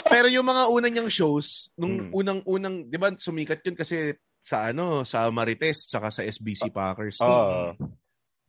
Pero 0.09 0.27
yung 0.27 0.47
mga 0.47 0.63
unang 0.73 0.91
niyang 0.91 1.11
shows, 1.11 1.69
nung 1.77 2.09
Hmm. 2.09 2.13
unang-unang, 2.13 2.75
di 2.89 2.97
ba, 2.97 3.13
sumikat 3.13 3.61
yun 3.61 3.77
kasi 3.77 4.17
sa 4.41 4.73
ano, 4.73 5.05
sa 5.05 5.29
Marites, 5.29 5.85
saka 5.85 6.09
sa 6.09 6.25
SBC 6.25 6.73
Packers. 6.73 7.21
Ah. 7.21 7.77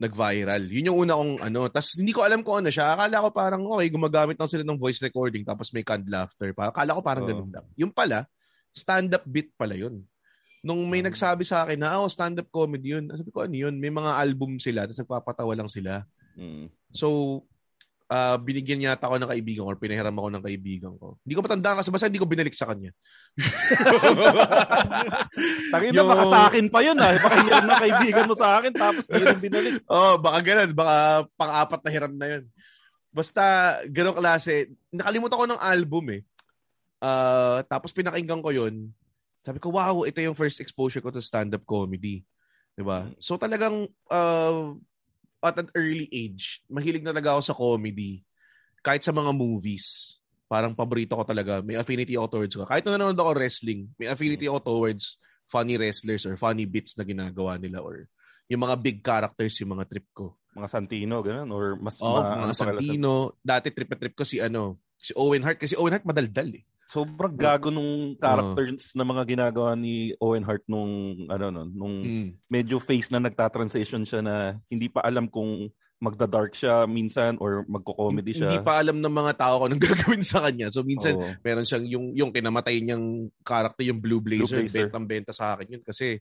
Nag-viral. 0.01 0.67
Yun 0.67 0.89
yung 0.89 0.99
una 1.05 1.15
kong 1.15 1.35
ano. 1.45 1.69
Tapos 1.69 1.95
hindi 1.95 2.11
ko 2.11 2.25
alam 2.25 2.41
kung 2.41 2.65
ano 2.65 2.73
siya. 2.73 2.97
Akala 2.97 3.23
ko 3.23 3.29
parang, 3.31 3.63
okay, 3.69 3.93
gumagamit 3.93 4.35
lang 4.41 4.49
sila 4.51 4.65
ng 4.65 4.81
voice 4.81 4.99
recording 4.99 5.45
tapos 5.45 5.71
may 5.71 5.85
canned 5.85 6.09
laughter. 6.09 6.51
Parang, 6.57 6.73
akala 6.75 6.97
ko 6.97 7.01
parang 7.05 7.23
Oo. 7.23 7.31
ganun 7.31 7.51
lang. 7.53 7.67
Yung 7.77 7.93
pala, 7.93 8.25
stand-up 8.73 9.23
bit 9.29 9.53
pala 9.55 9.77
yun. 9.77 10.01
Nung 10.65 10.87
may 10.89 11.03
nagsabi 11.05 11.45
sa 11.45 11.67
akin 11.67 11.77
na, 11.77 12.01
oh, 12.01 12.09
stand-up 12.09 12.49
comedy 12.49 12.97
yun. 12.97 13.05
Sabi 13.13 13.31
ko, 13.31 13.45
ano 13.45 13.55
yun? 13.55 13.75
May 13.77 13.91
mga 13.93 14.11
album 14.17 14.57
sila, 14.59 14.87
tapos 14.89 15.03
nagpapatawa 15.03 15.53
lang 15.55 15.71
sila. 15.71 16.03
Mm. 16.37 16.69
So, 16.93 17.41
ah 18.13 18.37
binigyan 18.37 18.85
yata 18.85 19.09
ako 19.09 19.17
ng 19.17 19.33
kaibigan 19.33 19.65
ko 19.65 19.73
or 19.73 19.81
pinahiram 19.81 20.13
ako 20.13 20.29
ng 20.29 20.45
kaibigan 20.45 20.93
ko. 21.01 21.17
Hindi 21.25 21.33
ko 21.33 21.41
matandaan 21.41 21.81
kasi 21.81 21.89
basta 21.89 22.13
hindi 22.13 22.21
ko 22.21 22.29
binalik 22.29 22.53
sa 22.53 22.69
kanya. 22.69 22.93
Tangin 25.73 25.97
na, 25.97 26.05
Yung- 26.05 26.13
baka 26.13 26.25
sa 26.29 26.41
akin 26.53 26.67
pa 26.69 26.85
yun 26.85 27.01
ah. 27.01 27.17
Baka 27.17 27.37
yan 27.41 27.65
na 27.65 27.81
kaibigan 27.81 28.29
mo 28.29 28.37
sa 28.37 28.61
akin 28.61 28.73
tapos 28.77 29.09
di 29.09 29.17
rin 29.17 29.41
binalik. 29.41 29.81
oh, 29.89 30.21
baka 30.21 30.39
ganun. 30.45 30.71
Baka 30.77 31.25
pang-apat 31.41 31.81
na 31.81 31.91
hiram 31.91 32.13
na 32.13 32.27
yun. 32.37 32.45
Basta, 33.13 33.45
ganong 33.89 34.21
klase. 34.21 34.69
Nakalimutan 34.93 35.41
ko 35.41 35.47
ng 35.49 35.63
album 35.65 36.05
eh. 36.13 36.21
Ah, 37.01 37.65
tapos 37.65 37.97
pinakinggan 37.97 38.45
ko 38.45 38.53
yun. 38.53 38.93
Sabi 39.43 39.59
ko, 39.59 39.73
wow, 39.73 40.05
ito 40.05 40.21
yung 40.21 40.37
first 40.37 40.61
exposure 40.61 41.01
ko 41.01 41.09
to 41.09 41.25
stand-up 41.25 41.65
comedy. 41.65 42.23
'Di 42.77 42.83
ba? 42.85 43.09
So 43.21 43.37
talagang 43.37 43.89
uh, 44.09 44.77
at 45.43 45.59
an 45.59 45.69
early 45.75 46.07
age, 46.09 46.63
mahilig 46.71 47.03
na 47.03 47.11
talaga 47.11 47.35
ako 47.37 47.43
sa 47.43 47.57
comedy. 47.59 48.23
Kahit 48.81 49.03
sa 49.03 49.11
mga 49.11 49.35
movies. 49.35 50.19
Parang 50.47 50.77
paborito 50.77 51.19
ko 51.19 51.25
talaga. 51.27 51.65
May 51.65 51.75
affinity 51.75 52.15
ako 52.15 52.29
towards 52.39 52.55
ko. 52.55 52.63
Kahit 52.69 52.87
nanonood 52.87 53.19
ako 53.19 53.31
wrestling, 53.35 53.91
may 53.99 54.07
affinity 54.07 54.47
ako 54.47 54.61
towards 54.63 55.19
funny 55.51 55.77
wrestlers 55.77 56.25
or 56.25 56.39
funny 56.39 56.65
bits 56.65 56.97
na 56.97 57.05
ginagawa 57.05 57.61
nila 57.61 57.85
or 57.85 58.09
yung 58.49 58.63
mga 58.63 58.77
big 58.81 58.99
characters 59.01 59.57
yung 59.61 59.73
mga 59.77 59.89
trip 59.89 60.07
ko. 60.13 60.37
Mga 60.53 60.69
Santino, 60.69 61.25
ganun? 61.25 61.49
Or 61.49 61.81
mas 61.81 61.97
Oo, 62.01 62.21
ma- 62.21 62.37
mga 62.37 62.45
ano 62.45 62.55
Santino. 62.55 63.13
Dati 63.41 63.73
trip 63.73 63.89
na 63.89 63.99
trip 63.99 64.15
ko 64.15 64.25
si 64.29 64.41
ano, 64.45 64.81
si 65.01 65.17
Owen 65.17 65.41
Hart 65.41 65.57
kasi 65.57 65.73
Owen 65.77 65.97
Hart 65.97 66.05
madaldal 66.05 66.53
eh. 66.61 66.65
Sobrang 66.93 67.33
gago 67.33 67.69
nung 67.69 68.13
characters 68.15 68.93
na 68.93 69.01
mga 69.03 69.25
ginagawa 69.27 69.73
ni 69.73 70.13
Owen 70.19 70.45
Hart 70.45 70.61
nung 70.67 70.93
ano 71.27 71.49
no, 71.49 71.63
nung 71.65 71.95
Mm. 71.99 72.29
medyo 72.47 72.77
face 72.77 73.09
na 73.09 73.17
nagta-transition 73.19 74.05
siya 74.05 74.21
na 74.21 74.35
hindi 74.69 74.87
pa 74.87 75.01
alam 75.01 75.25
kung 75.25 75.73
magda-dark 75.97 76.53
siya 76.53 76.83
minsan 76.85 77.39
or 77.39 77.63
magko-comedy 77.65 78.35
siya. 78.35 78.51
Hindi 78.51 78.61
pa 78.61 78.77
alam 78.77 78.99
ng 78.99 79.15
mga 79.15 79.33
tao 79.39 79.55
kung 79.57 79.71
anong 79.71 79.85
gagawin 79.89 80.21
sa 80.21 80.43
kanya. 80.43 80.67
So 80.69 80.83
minsan 80.83 81.15
Oo. 81.15 81.31
meron 81.41 81.63
siyang 81.63 81.87
yung 81.87 82.07
yung 82.13 82.31
kinamatay 82.31 82.83
niyang 82.83 83.07
character 83.41 83.87
yung 83.87 84.03
Blue 84.03 84.19
Blazer, 84.19 84.61
Blue 84.61 84.67
Blazer. 84.67 84.91
bentang 84.91 85.07
benta 85.07 85.31
sa 85.31 85.55
akin 85.55 85.79
yun 85.79 85.83
kasi 85.83 86.19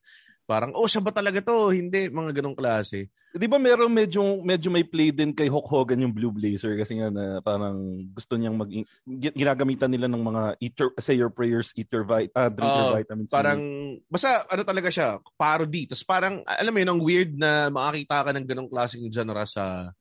parang 0.51 0.75
oh 0.75 0.83
siya 0.83 0.99
ba 0.99 1.15
talaga 1.15 1.39
to? 1.39 1.71
Hindi 1.71 2.11
mga 2.11 2.35
ganong 2.35 2.59
klase. 2.59 3.07
Di 3.31 3.47
ba 3.47 3.55
meron 3.55 3.87
medyo 3.87 4.43
medyo 4.43 4.67
may 4.67 4.83
play 4.83 5.15
din 5.15 5.31
kay 5.31 5.47
Hulk 5.47 5.71
Hogan 5.71 6.03
yung 6.03 6.11
Blue 6.11 6.35
Blazer 6.35 6.75
kasi 6.75 6.99
nga 6.99 7.07
na 7.07 7.39
parang 7.39 7.79
gusto 8.11 8.35
niyang 8.35 8.59
mag 8.59 8.67
gi- 8.67 9.31
ginagamitan 9.31 9.87
nila 9.87 10.11
ng 10.11 10.19
mga 10.19 10.43
eat 10.59 10.75
your, 10.75 10.91
say 10.99 11.15
your 11.15 11.31
prayers, 11.31 11.71
eat 11.79 11.87
your 11.87 12.03
vit, 12.03 12.27
ah, 12.35 12.51
drink 12.51 12.67
your 12.67 12.91
Oo, 12.91 12.97
vitamins. 12.99 13.31
Parang 13.31 13.59
basta 14.11 14.43
ano 14.51 14.67
talaga 14.67 14.91
siya, 14.91 15.15
parody. 15.39 15.87
Tapos 15.87 16.03
parang 16.03 16.43
alam 16.43 16.75
mo 16.75 16.79
yun, 16.83 16.91
ang 16.91 16.99
weird 16.99 17.31
na 17.39 17.71
makakita 17.71 18.27
ka 18.27 18.31
ng 18.35 18.47
ganong 18.51 18.67
klaseng 18.67 19.07
genre 19.07 19.47
sa 19.47 19.95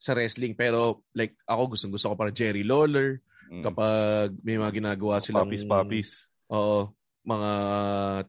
sa 0.00 0.16
wrestling 0.16 0.56
pero 0.56 1.04
like 1.12 1.36
ako 1.44 1.76
gustong 1.76 1.92
gusto 1.92 2.08
ko 2.08 2.16
para 2.16 2.32
Jerry 2.32 2.64
Lawler 2.64 3.20
Mm. 3.50 3.66
kapag 3.66 4.30
may 4.46 4.54
mga 4.62 4.78
ginagawa 4.78 5.18
silang 5.18 5.50
Papis, 5.50 5.66
papis. 5.66 6.10
Oo, 6.54 6.94
mga 7.26 7.50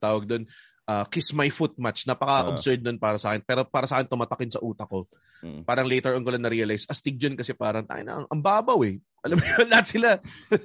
tawag 0.02 0.26
doon 0.26 0.44
ah, 0.88 1.06
kiss 1.10 1.34
my 1.36 1.50
foot 1.50 1.76
match. 1.78 2.06
Napaka-absurd 2.06 2.82
nun 2.82 2.98
para 2.98 3.18
sa 3.22 3.34
akin. 3.34 3.44
Pero 3.46 3.68
para 3.68 3.86
sa 3.86 4.00
akin, 4.00 4.08
tumatakin 4.10 4.52
sa 4.54 4.64
utak 4.64 4.88
ko. 4.90 5.06
Mm. 5.42 5.62
Parang 5.66 5.90
later 5.90 6.14
on 6.14 6.24
ko 6.24 6.30
lang 6.32 6.46
na-realize, 6.46 6.86
astig 6.86 7.18
yun 7.18 7.34
kasi 7.34 7.58
parang, 7.58 7.86
tayo 7.86 8.02
na, 8.06 8.14
ang, 8.22 8.28
ang 8.30 8.42
babaw 8.42 8.82
eh. 8.86 9.02
Alam 9.22 9.38
mo 9.38 9.46
yun, 9.46 9.68
lahat 9.72 9.86
sila 9.86 10.10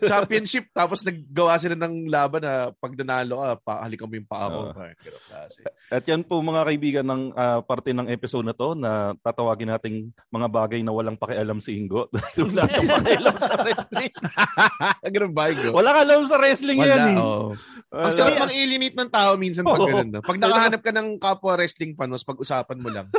championship. 0.09 0.73
tapos 0.73 1.05
naggawa 1.05 1.61
sila 1.61 1.77
ng 1.77 2.09
laban 2.09 2.41
na 2.41 2.73
pag 2.73 2.97
nanalo 2.97 3.45
ka, 3.45 3.49
pahalikan 3.61 4.09
mo 4.09 4.15
yung 4.17 4.29
paa 4.29 4.49
ganun 4.49 4.73
klase. 5.29 5.61
At 5.93 6.09
yan 6.09 6.25
po 6.25 6.41
mga 6.41 6.65
kaibigan 6.65 7.07
ng 7.07 7.23
ah, 7.37 7.61
parte 7.61 7.93
ng 7.93 8.09
episode 8.09 8.49
na 8.49 8.57
to 8.57 8.73
na 8.73 9.13
tatawagin 9.21 9.69
nating 9.69 10.09
mga 10.33 10.49
bagay 10.49 10.81
na 10.81 10.97
walang 10.97 11.21
pakialam 11.21 11.61
si 11.61 11.77
Ingo. 11.77 12.09
Wala 12.41 12.65
siyang 12.65 12.91
pakialam 12.97 13.37
sa 13.37 13.55
wrestling. 13.61 14.13
ganun 15.15 15.33
ba, 15.37 15.53
Igo? 15.53 15.77
Wala 15.77 15.91
ka 15.93 16.01
alam 16.09 16.25
sa 16.25 16.41
wrestling 16.41 16.81
Wala, 16.81 16.89
yan 16.89 17.05
eh. 17.13 17.17
oo. 17.21 17.53
Wala. 17.93 18.09
Ang 18.09 18.15
sarap 18.17 18.41
mang 18.41 18.53
alienate 18.57 18.97
ng 18.97 19.11
tao 19.13 19.31
minsan 19.37 19.69
pag 19.69 19.81
Oo. 19.85 19.89
ganun. 19.93 20.09
No? 20.17 20.25
Pag 20.25 20.41
nakahanap 20.41 20.81
ka 20.81 20.93
ng 20.97 21.09
kapwa 21.21 21.53
wrestling 21.61 21.93
panos, 21.93 22.25
pag-usapan 22.25 22.81
mo 22.81 22.89
lang. 22.89 23.13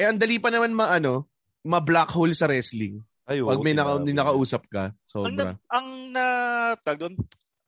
Eh, 0.00 0.08
ang 0.08 0.16
dali 0.16 0.40
pa 0.40 0.48
naman 0.48 0.72
ma-ano, 0.72 1.28
ma-black 1.60 2.08
hole 2.16 2.32
sa 2.32 2.48
wrestling. 2.48 3.04
Ay, 3.28 3.44
Pag 3.44 3.60
oo, 3.60 3.64
may 3.64 3.76
naka, 3.76 3.92
may 4.00 4.16
nakausap 4.16 4.64
ka. 4.72 4.96
Ang, 5.12 5.36
na, 5.36 5.44
Sobra. 5.44 5.50
ang 5.68 5.88
na, 6.10 6.24
tag 6.80 6.98
doon, 6.98 7.14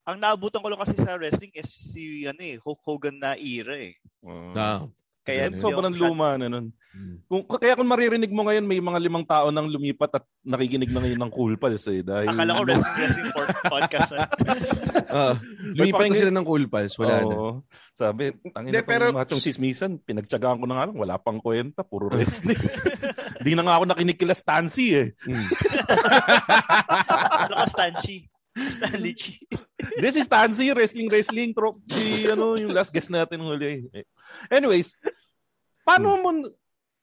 ang 0.03 0.17
naabutan 0.19 0.65
ko 0.65 0.69
lang 0.73 0.81
kasi 0.81 0.97
sa 0.97 1.15
wrestling 1.15 1.53
is 1.55 1.69
si 1.69 2.27
ano 2.27 2.41
eh, 2.41 2.57
Hulk 2.59 2.81
Hogan 2.83 3.21
na 3.21 3.39
era 3.39 3.77
eh. 3.77 3.95
Oo. 4.25 4.57
Ah. 4.57 4.83
Kaya 5.23 5.55
Ganun. 5.55 5.63
Sobrang 5.63 5.95
luma 5.95 6.35
na 6.35 6.51
nun. 6.51 6.75
Mm. 6.93 7.17
Kung, 7.31 7.47
kaya 7.47 7.79
kung 7.79 7.87
maririnig 7.87 8.35
mo 8.35 8.43
ngayon, 8.43 8.67
may 8.67 8.83
mga 8.83 8.99
limang 8.99 9.23
tao 9.23 9.49
nang 9.49 9.71
lumipat 9.71 10.19
at 10.19 10.27
nakikinig 10.43 10.91
na 10.91 10.99
ngayon 10.99 11.21
ng 11.23 11.33
Cool 11.33 11.55
Pals 11.57 11.87
eh. 11.89 12.03
Dahil, 12.03 12.27
Akala 12.27 12.59
ko 12.59 12.63
wrestling 12.67 12.97
wrestling 12.99 13.31
pod- 13.31 13.57
podcast 13.71 14.11
na. 14.11 14.25
Ah, 15.13 15.37
lumipat 15.77 16.09
na 16.09 16.17
sila 16.17 16.33
ng 16.33 16.47
cool 16.49 16.65
pals. 16.73 16.97
Wala 16.97 17.21
na. 17.21 17.37
Oo. 17.37 17.51
Sabi, 17.93 18.33
tangin 18.49 18.73
na 18.73 18.81
pero- 18.81 19.13
machong 19.13 19.45
chismisan, 19.45 20.01
pinagtsagaan 20.01 20.57
ko 20.57 20.65
na 20.65 20.81
nga 20.81 20.89
lang, 20.89 20.97
wala 20.97 21.21
pang 21.21 21.37
kwenta, 21.37 21.85
puro 21.85 22.09
wrestling. 22.09 22.57
Di 23.45 23.53
na 23.53 23.61
nga 23.61 23.77
ako 23.77 23.93
nakinig 23.93 24.17
kila 24.17 24.33
Stancy 24.33 24.97
eh. 24.97 25.09
Mm. 25.29 25.49
Stanchi. 27.73 28.17
Stanley 28.57 29.15
Chi. 29.17 29.37
This 29.99 30.15
is 30.15 30.27
Stancy, 30.27 30.71
wrestling, 30.71 31.11
wrestling, 31.11 31.51
trop, 31.51 31.79
si, 31.91 32.27
ano, 32.27 32.55
yung 32.55 32.71
last 32.71 32.91
guest 32.91 33.11
natin 33.11 33.43
huli. 33.43 33.87
Anyways, 34.47 34.95
paano 35.83 36.17
mo, 36.17 36.29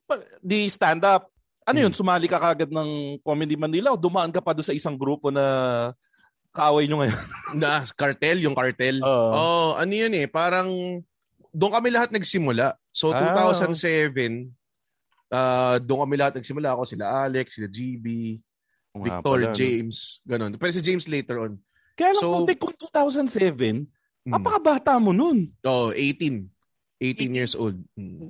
pa- 0.04 0.24
di 0.40 0.72
stand 0.72 1.04
up, 1.04 1.28
ano 1.64 1.78
yun, 1.78 1.94
sumali 1.94 2.26
ka 2.26 2.40
kagad 2.40 2.72
ng 2.72 3.20
Comedy 3.22 3.54
Manila 3.54 3.94
o 3.94 4.00
dumaan 4.00 4.32
ka 4.32 4.40
pa 4.40 4.56
doon 4.56 4.66
sa 4.66 4.74
isang 4.74 4.96
grupo 4.96 5.30
na 5.30 5.44
kaaway 6.50 6.88
nyo 6.88 7.04
ngayon? 7.04 7.20
Na, 7.62 7.84
cartel, 7.94 8.42
yung 8.42 8.58
cartel. 8.58 9.04
Oo. 9.04 9.30
oh, 9.36 9.70
ano 9.78 9.94
yun 9.94 10.14
eh, 10.18 10.26
parang 10.26 10.68
doon 11.54 11.74
kami 11.74 11.94
lahat 11.94 12.10
nagsimula. 12.10 12.74
So, 12.90 13.14
Ah. 13.14 13.38
2007, 13.46 14.50
ah 15.30 15.78
doon 15.78 16.10
kami 16.10 16.16
lahat 16.18 16.42
nagsimula. 16.42 16.74
Ako, 16.74 16.90
sila 16.90 17.30
Alex, 17.30 17.54
sila 17.60 17.70
GB, 17.70 18.38
Victor? 18.98 19.54
James, 19.54 20.24
ganun. 20.26 20.58
Pero 20.58 20.72
si 20.74 20.82
James 20.82 21.06
later 21.06 21.38
on. 21.46 21.54
Kaya 22.00 22.16
lang, 22.16 22.24
So- 22.24 22.48
kung 22.56 22.76
2007, 22.80 23.92
Mm. 24.24 24.32
napakabata 24.32 24.96
mo 24.96 25.12
nun. 25.12 25.52
Oh, 25.68 25.92
18. 25.92 26.48
18 27.00 27.36
years 27.36 27.56
old. 27.60 27.76
Mm. 28.00 28.24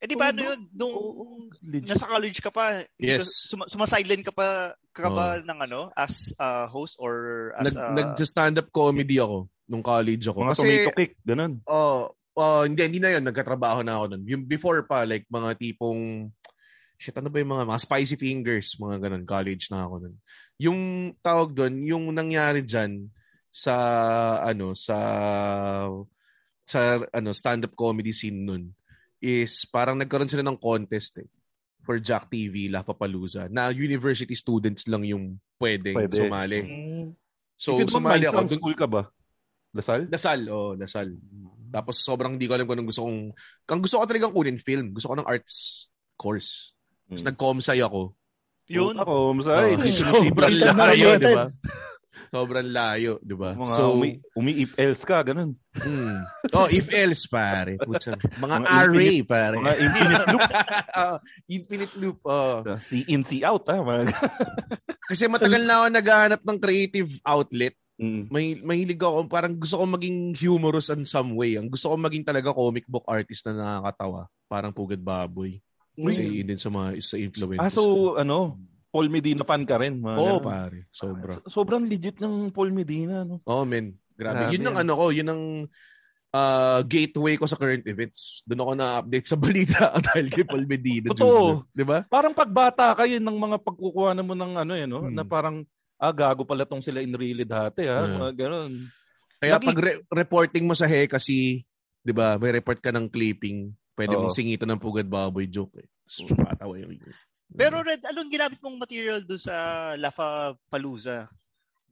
Eh 0.00 0.06
di 0.08 0.20
paano 0.20 0.44
yun? 0.44 0.60
Nung 0.76 0.94
Legit. 1.64 1.88
nasa 1.88 2.04
college 2.04 2.44
ka 2.44 2.52
pa, 2.52 2.84
Yes. 3.00 3.24
ka, 3.24 3.56
suma, 3.56 3.64
sumasideline 3.72 4.20
ka 4.20 4.32
pa 4.36 4.76
ka 4.92 5.08
ba 5.08 5.40
ng 5.40 5.58
ano, 5.64 5.88
as 5.96 6.36
a 6.36 6.68
host 6.68 7.00
or 7.00 7.50
as 7.56 7.72
Nag, 7.72 7.76
a... 7.80 7.84
Nag-stand-up 8.12 8.68
comedy 8.68 9.16
ako 9.16 9.48
nung 9.64 9.80
college 9.80 10.28
ako. 10.28 10.44
Mga 10.44 10.52
Kasi, 10.52 10.68
tomato 10.68 10.92
cake, 11.00 11.16
ganun. 11.24 11.52
Oh, 11.64 12.12
oh, 12.36 12.62
hindi, 12.68 12.84
hindi 12.84 13.00
na 13.00 13.16
yun. 13.16 13.24
Nagkatrabaho 13.24 13.80
na 13.80 13.96
ako 13.96 14.04
nun. 14.12 14.22
Yung 14.28 14.42
before 14.44 14.84
pa, 14.84 15.08
like, 15.08 15.24
mga 15.32 15.56
tipong, 15.56 16.28
shit, 17.00 17.16
ano 17.16 17.32
ba 17.32 17.40
yung 17.40 17.52
mga, 17.56 17.64
mga 17.64 17.80
spicy 17.80 18.16
fingers, 18.20 18.76
mga 18.76 19.08
ganun, 19.08 19.24
college 19.24 19.72
na 19.72 19.88
ako 19.88 19.94
nun. 20.04 20.14
Yung 20.60 20.80
tawag 21.24 21.50
doon, 21.56 21.74
yung 21.80 22.04
nangyari 22.12 22.60
dyan 22.60 23.08
sa, 23.54 23.74
ano, 24.42 24.74
sa, 24.74 24.98
sa, 26.66 26.78
ano, 27.14 27.30
stand-up 27.30 27.78
comedy 27.78 28.10
scene 28.10 28.42
nun, 28.42 28.74
is 29.22 29.62
parang 29.70 29.94
nagkaroon 29.96 30.28
sila 30.28 30.42
ng 30.42 30.58
contest 30.58 31.22
eh 31.22 31.30
for 31.84 32.00
Jack 32.00 32.32
TV, 32.32 32.72
La 32.72 32.80
Papaluza, 32.80 33.44
na 33.52 33.68
university 33.68 34.32
students 34.32 34.88
lang 34.88 35.04
yung 35.04 35.36
pwede, 35.60 35.92
Pwede. 35.92 36.16
sumali. 36.16 36.60
Mm. 36.64 37.06
So, 37.54 37.76
If 37.76 37.92
sumali 37.92 38.24
ako. 38.24 38.40
Dun- 38.48 38.56
school 38.56 38.74
ka 38.76 38.88
ba? 38.88 39.04
Lasal? 39.74 40.08
Dasal, 40.08 40.48
oh, 40.48 40.72
dasal. 40.74 41.12
Tapos 41.68 42.00
sobrang 42.00 42.34
hindi 42.40 42.48
ko 42.48 42.56
alam 42.56 42.64
kung 42.64 42.78
anong 42.78 42.88
gusto 42.88 43.04
kong... 43.04 43.20
Ang 43.68 43.82
gusto 43.84 44.00
ko 44.00 44.04
talagang 44.08 44.32
kunin, 44.32 44.56
film. 44.56 44.96
Gusto 44.96 45.12
ko 45.12 45.16
ng 45.18 45.28
arts 45.28 45.86
course. 46.16 46.72
Tapos 47.04 47.20
Hmm. 47.20 47.28
nag-comsci 47.28 47.78
ako. 47.84 48.16
Yun. 48.72 48.96
Ako, 48.96 49.14
masay. 49.36 49.76
Oh, 49.76 49.84
Sinisipag 49.84 50.56
sobrang 50.56 50.78
layo, 50.78 51.08
di 51.20 51.28
ba? 51.36 51.44
Sobrang 52.30 52.68
layo, 52.68 53.18
di 53.22 53.34
ba? 53.34 53.54
Mga 53.54 53.74
So, 53.74 53.98
umi, 53.98 54.18
umi-if 54.34 54.72
else 54.78 55.02
ka, 55.06 55.22
ganun. 55.22 55.54
mm. 55.76 56.18
oh, 56.56 56.68
if 56.70 56.86
else, 56.90 57.26
pare. 57.26 57.78
Putsa. 57.78 58.14
Mga, 58.38 58.54
Mga 58.62 58.68
array, 58.70 59.16
pare. 59.22 59.56
Mga 59.58 59.76
infinite 59.78 60.26
loop. 60.30 60.42
Ah, 60.94 61.16
infinite 61.56 61.94
loop. 61.98 62.18
Oh. 62.26 62.56
See 62.82 63.04
in, 63.10 63.22
see 63.22 63.42
out, 63.42 63.66
ha? 63.66 63.78
Mga... 63.78 64.10
Kasi 65.10 65.28
matagal 65.28 65.62
na 65.66 65.74
ako 65.82 65.86
naghahanap 65.90 66.40
ng 66.42 66.58
creative 66.58 67.10
outlet. 67.26 67.74
Mm. 67.94 68.26
May 68.26 68.58
mahilig 68.58 68.98
ako, 68.98 69.30
parang 69.30 69.54
gusto 69.54 69.78
ko 69.78 69.84
maging 69.86 70.34
humorous 70.34 70.90
in 70.90 71.06
some 71.06 71.38
way. 71.38 71.54
Ang 71.54 71.70
gusto 71.70 71.92
ko 71.92 71.96
maging 71.98 72.26
talaga 72.26 72.50
comic 72.50 72.82
book 72.90 73.06
artist 73.06 73.46
na 73.46 73.54
nakakatawa. 73.54 74.26
Parang 74.50 74.74
Pugad 74.74 74.98
Baboy. 74.98 75.62
Kasi 75.94 76.26
yun 76.26 76.50
din 76.50 76.58
sa 76.58 76.74
mga 76.74 76.98
sa 76.98 77.14
influences. 77.14 77.62
Ah, 77.62 77.70
so, 77.70 78.18
ano, 78.18 78.58
Paul 78.94 79.10
Medina 79.10 79.42
fan 79.42 79.66
ka 79.66 79.74
rin? 79.82 79.98
mga 79.98 80.16
Oo, 80.22 80.38
ganun. 80.38 80.46
pare. 80.46 80.78
Sobra. 80.94 81.34
So- 81.34 81.50
sobrang 81.50 81.82
legit 81.82 82.22
ng 82.22 82.54
Paul 82.54 82.70
Medina, 82.70 83.26
no? 83.26 83.42
Oh, 83.42 83.66
men. 83.66 83.98
Grabe. 84.14 84.46
Grabe 84.46 84.54
Yun 84.54 84.70
ang 84.70 84.76
ano 84.78 84.92
ko, 84.94 85.04
yun 85.10 85.28
ang 85.34 85.42
ah, 86.30 86.78
gateway 86.86 87.34
ko 87.34 87.50
sa 87.50 87.58
current 87.58 87.82
events. 87.90 88.46
Doon 88.46 88.62
ako 88.62 88.72
na-update 88.78 89.26
sa 89.26 89.34
balita 89.42 89.90
dahil 89.98 90.30
kay 90.30 90.46
Paul 90.46 90.70
Medina 90.70 91.10
Totoo. 91.10 91.66
Di 91.74 91.82
ba? 91.82 92.06
Parang 92.06 92.30
pagbata 92.30 92.94
ka 92.94 93.02
yun 93.02 93.22
ng 93.26 93.34
mga 93.34 93.56
pagkukuha 93.66 94.14
mo 94.22 94.38
ng 94.38 94.52
ano, 94.62 94.72
eh, 94.78 94.86
no? 94.86 95.02
Hmm. 95.02 95.10
Na 95.10 95.26
parang, 95.26 95.66
ah, 95.98 96.14
gago 96.14 96.46
pala 96.46 96.62
tong 96.62 96.82
sila 96.82 97.02
in 97.02 97.18
really 97.18 97.42
dati, 97.42 97.90
ha? 97.90 98.06
Yeah. 98.06 98.14
Mga 98.14 98.30
ganun. 98.46 98.72
Kaya 99.42 99.58
Lagi- 99.58 99.68
pag 99.74 99.80
re- 99.82 100.02
reporting 100.06 100.70
mo 100.70 100.78
sa 100.78 100.86
he 100.86 101.10
kasi, 101.10 101.66
di 101.98 102.12
ba, 102.14 102.38
may 102.38 102.54
report 102.54 102.78
ka 102.78 102.94
ng 102.94 103.10
clipping, 103.10 103.74
pwede 103.98 104.14
Oo. 104.14 104.26
mong 104.26 104.38
singitan 104.38 104.70
ng 104.70 104.78
Pugad 104.78 105.10
Baboy 105.10 105.50
joke 105.50 105.82
eh. 105.82 105.88
So, 106.06 106.28
patawa 106.30 106.76
yung 106.78 106.94
Pero 107.52 107.84
Red, 107.84 108.02
anong 108.08 108.30
ginamit 108.32 108.58
mong 108.64 108.80
material 108.80 109.20
doon 109.20 109.42
sa 109.42 109.54
Lafa 110.00 110.56
Palooza? 110.72 111.28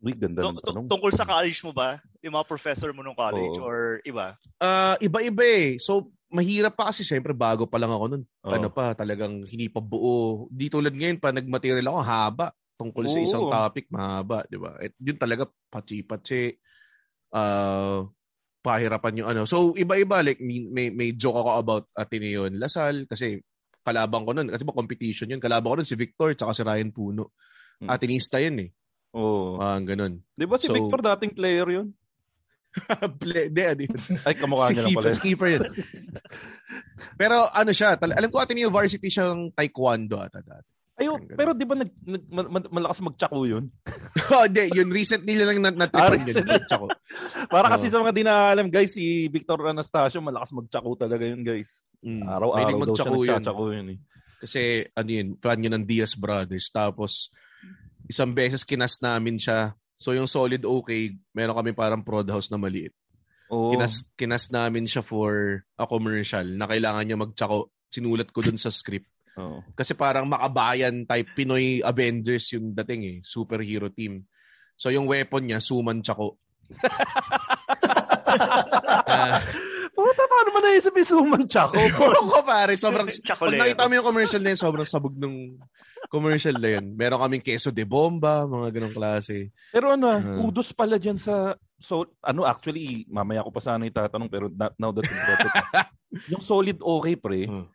Uy, 0.03 0.19
ganda 0.19 0.43
ng 0.43 0.59
tanong. 0.59 0.91
tungkol 0.91 1.13
sa 1.15 1.23
college 1.23 1.63
mo 1.63 1.71
ba? 1.71 2.03
Yung 2.27 2.35
mga 2.35 2.51
professor 2.51 2.91
mo 2.91 3.07
nung 3.07 3.15
college 3.15 3.55
Oo. 3.63 3.67
or 3.71 3.79
iba? 4.03 4.35
Ah, 4.59 4.99
iba-iba 4.99 5.47
eh. 5.47 5.79
So, 5.79 6.11
mahirap 6.27 6.75
pa 6.75 6.91
kasi 6.91 7.07
siyempre 7.07 7.31
bago 7.31 7.71
pa 7.71 7.79
lang 7.79 7.95
ako 7.95 8.05
nun. 8.11 8.25
Oo. 8.43 8.51
Ano 8.51 8.69
pa, 8.75 8.99
talagang 8.99 9.47
hindi 9.47 9.71
pa 9.71 9.79
buo. 9.79 10.51
Di 10.51 10.67
tulad 10.67 10.91
ngayon 10.91 11.23
pa 11.23 11.31
nagmaterial 11.31 11.87
ako, 11.87 12.01
haba. 12.03 12.47
Tungkol 12.75 13.07
sa 13.07 13.23
Oo. 13.23 13.27
isang 13.31 13.47
topic, 13.47 13.87
mahaba, 13.95 14.43
di 14.51 14.59
ba? 14.59 14.75
At 14.75 14.91
yun 14.99 15.15
talaga, 15.15 15.47
pachi-pachi. 15.71 16.59
Ah, 17.31 18.03
pahirapan 18.67 19.23
yung 19.23 19.29
ano. 19.31 19.43
So, 19.47 19.79
iba-iba. 19.79 20.19
Like, 20.27 20.43
may, 20.43 20.67
may, 20.67 20.91
may 20.91 21.15
joke 21.15 21.39
ako 21.39 21.51
about 21.63 21.85
Ateneo 21.95 22.51
Lasal 22.51 23.07
kasi 23.07 23.39
kalabang 23.83 24.25
ko 24.25 24.33
nun. 24.33 24.49
Kasi 24.49 24.63
ba 24.63 24.73
competition 24.73 25.31
yun. 25.31 25.43
Kalabang 25.43 25.75
ko 25.75 25.77
nun 25.83 25.89
si 25.89 25.99
Victor 25.99 26.33
tsaka 26.33 26.55
si 26.55 26.63
Ryan 26.63 26.91
Puno. 26.91 27.35
Hmm. 27.83 27.91
Atenista 27.91 28.39
yun 28.39 28.63
eh. 28.63 28.71
Oo. 29.13 29.61
Ah, 29.61 29.77
ganun. 29.83 30.23
Di 30.33 30.47
ba 30.47 30.57
si 30.57 30.71
So- 30.71 30.75
Victor 30.75 31.03
dating 31.03 31.35
player 31.37 31.69
yun? 31.69 31.93
Play, 33.21 33.53
de, 33.53 33.63
ano 33.69 33.81
yun? 33.85 33.93
Ay, 34.27 34.33
kamukha 34.33 34.73
si 34.73 34.81
niya 34.81 34.83
lang 34.89 34.97
pala. 34.97 35.13
si 35.13 35.21
keeper 35.21 35.49
yun. 35.53 35.65
Pero 37.21 37.37
ano 37.53 37.71
siya, 37.77 38.01
tal- 38.01 38.17
alam 38.17 38.31
ko 38.33 38.41
Ateneo 38.41 38.73
varsity 38.73 39.13
siyang 39.13 39.53
taekwondo 39.53 40.17
ata 40.17 40.41
dati. 40.41 40.73
Ayo, 41.01 41.17
pero 41.25 41.57
di 41.57 41.65
ba 41.65 41.73
nag, 41.73 41.89
nag, 42.05 42.23
ma- 42.29 42.51
ma- 42.53 42.73
malakas 42.81 43.01
magtsako 43.01 43.49
yun? 43.49 43.65
oh, 44.33 44.45
hindi. 44.45 44.69
Yun, 44.77 44.93
recently 44.93 45.41
lang 45.41 45.65
na 45.65 45.73
Ah, 45.73 45.79
natripan 45.89 46.21
recently. 46.21 46.53
yun. 46.61 46.65
Tsako. 46.69 46.87
Para 47.53 47.73
kasi 47.73 47.89
sa 47.89 48.05
mga 48.05 48.13
di 48.13 48.25
guys, 48.69 48.93
si 48.93 49.27
Victor 49.33 49.73
Anastasio, 49.73 50.21
malakas 50.21 50.53
magtsako 50.53 50.93
talaga 51.01 51.25
yun, 51.25 51.41
guys. 51.41 51.89
Mm. 52.05 52.29
Araw-araw 52.29 52.77
daw 52.77 52.93
siya 52.93 53.09
magtsako 53.09 53.19
yun. 53.25 53.37
nagtsako 53.41 53.65
yun. 53.73 53.87
eh. 53.89 53.99
Kasi, 54.43 54.61
ano 54.93 55.11
yun, 55.11 55.29
fan 55.41 55.65
yun 55.65 55.75
ng 55.81 55.87
Diaz 55.89 56.13
Brothers. 56.13 56.69
Tapos, 56.69 57.33
isang 58.11 58.35
beses 58.37 58.61
kinas 58.67 59.01
namin 59.01 59.41
siya. 59.41 59.73
So, 59.97 60.13
yung 60.13 60.29
solid 60.29 60.61
okay, 60.67 61.15
meron 61.33 61.57
kami 61.57 61.73
parang 61.73 62.05
prod 62.05 62.27
house 62.29 62.51
na 62.53 62.61
maliit. 62.61 62.93
Oo. 63.49 63.77
Kinas, 63.77 64.09
kinas 64.17 64.49
namin 64.49 64.89
siya 64.89 65.05
for 65.05 65.61
a 65.77 65.85
commercial 65.85 66.45
na 66.57 66.65
kailangan 66.69 67.05
niya 67.05 67.21
magtsako. 67.21 67.69
Sinulat 67.93 68.33
ko 68.33 68.41
dun 68.41 68.57
sa 68.57 68.73
script. 68.73 69.12
Oo. 69.39 69.65
Kasi 69.73 69.97
parang 69.97 70.29
makabayan 70.29 71.09
type 71.09 71.33
Pinoy 71.33 71.81
Avengers 71.81 72.53
yung 72.53 72.77
dating 72.77 73.03
eh. 73.05 73.19
Superhero 73.25 73.89
team. 73.89 74.25
So 74.77 74.93
yung 74.93 75.09
weapon 75.09 75.49
niya, 75.49 75.61
suman 75.61 76.03
tsako. 76.03 76.37
Ah, 79.09 79.41
Puta, 79.93 80.25
paano 80.25 80.49
mo 80.57 80.59
naisip 80.65 80.97
yung 80.97 81.11
suman 81.11 81.45
tsako? 81.45 81.77
Ewan 81.93 82.29
ko 82.33 82.41
pare, 82.43 82.73
sobrang... 82.81 83.05
Pag 83.41 83.53
nakita 83.61 83.85
mo 83.85 83.93
yung 83.93 84.09
commercial 84.09 84.41
na 84.41 84.57
yun, 84.57 84.61
sobrang 84.61 84.89
sabog 84.89 85.13
nung 85.21 85.61
commercial 86.09 86.57
na 86.57 86.81
yun. 86.81 86.97
Meron 86.97 87.21
kaming 87.21 87.45
queso 87.45 87.69
de 87.69 87.85
bomba, 87.85 88.49
mga 88.49 88.69
ganong 88.73 88.97
klase. 88.97 89.53
Pero 89.69 89.93
ano, 89.93 90.09
Ah. 90.09 90.21
kudos 90.41 90.73
pala 90.73 90.97
dyan 90.97 91.21
sa... 91.21 91.57
So, 91.77 92.09
ano, 92.25 92.49
actually, 92.49 93.05
mamaya 93.11 93.45
ko 93.45 93.53
pa 93.53 93.61
sana 93.61 93.85
itatanong, 93.85 94.31
pero 94.33 94.49
now 94.81 94.95
that 94.97 95.05
you 95.05 95.13
brought 95.19 95.45
it, 95.45 95.55
yung 96.33 96.41
solid 96.41 96.79
okay, 96.81 97.15
pre, 97.19 97.45
Hmm. 97.45 97.69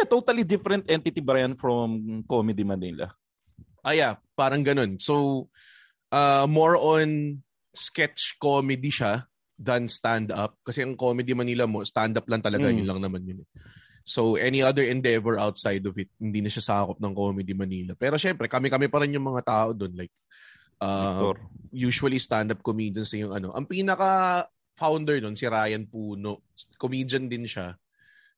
Yan, 0.00 0.08
totally 0.08 0.44
different 0.44 0.84
entity 0.88 1.20
ba 1.20 1.38
yan 1.38 1.54
from 1.54 2.20
Comedy 2.24 2.64
Manila? 2.64 3.12
Ah 3.80 3.96
yeah, 3.96 4.16
parang 4.34 4.60
ganun. 4.60 5.00
So, 5.00 5.46
uh, 6.12 6.44
more 6.44 6.76
on 6.76 7.40
sketch 7.72 8.36
comedy 8.36 8.90
siya 8.90 9.24
than 9.56 9.88
stand-up. 9.88 10.56
Kasi 10.64 10.84
ang 10.84 10.96
Comedy 10.96 11.36
Manila 11.36 11.68
mo, 11.68 11.84
stand-up 11.84 12.24
lang 12.28 12.40
talaga, 12.40 12.68
Mm. 12.68 12.76
yun 12.80 12.88
lang 12.88 13.00
naman 13.00 13.22
yun. 13.24 13.44
eh. 13.44 13.48
So, 14.02 14.34
any 14.40 14.64
other 14.64 14.82
endeavor 14.82 15.36
outside 15.36 15.84
of 15.84 15.94
it, 16.00 16.08
hindi 16.16 16.40
na 16.40 16.48
siya 16.48 16.64
sakop 16.64 16.98
ng 16.98 17.12
Comedy 17.12 17.52
Manila. 17.52 17.92
Pero 17.94 18.16
syempre, 18.16 18.48
kami-kami 18.48 18.88
pa 18.88 19.04
rin 19.04 19.12
yung 19.12 19.28
mga 19.28 19.44
tao 19.44 19.68
doon. 19.76 19.92
Like, 19.92 20.12
uh, 20.80 21.28
Victor. 21.30 21.36
usually 21.70 22.18
stand-up 22.18 22.64
comedians 22.64 23.12
yung 23.12 23.36
ano. 23.36 23.52
Ang 23.52 23.68
pinaka-founder 23.68 25.20
nun, 25.20 25.36
si 25.36 25.44
Ryan 25.46 25.84
Puno. 25.86 26.42
Comedian 26.80 27.28
din 27.28 27.44
siya. 27.44 27.76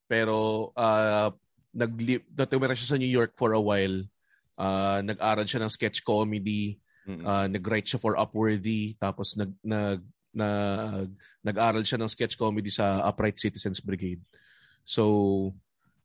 Pero, 0.05 0.69
uh, 0.75 1.31
nag 1.73 1.91
natumira 2.37 2.77
siya 2.77 2.95
sa 2.95 2.99
New 3.01 3.09
York 3.09 3.33
for 3.33 3.57
a 3.57 3.61
while. 3.61 4.05
Uh, 4.53 5.01
nag-aral 5.01 5.49
siya 5.49 5.65
ng 5.65 5.73
sketch 5.73 6.05
comedy. 6.05 6.77
Mm. 7.09 7.25
Uh, 7.25 7.47
nag-write 7.49 7.89
siya 7.89 7.99
for 7.99 8.15
Upworthy. 8.15 8.93
Tapos 9.01 9.33
nag, 9.33 9.51
nag, 9.65 9.99
nag, 10.31 11.09
nag-aral 11.41 11.83
siya 11.83 11.97
ng 11.99 12.09
sketch 12.09 12.37
comedy 12.37 12.69
sa 12.69 13.01
Upright 13.03 13.41
Citizens 13.41 13.81
Brigade. 13.81 14.21
So, 14.85 15.51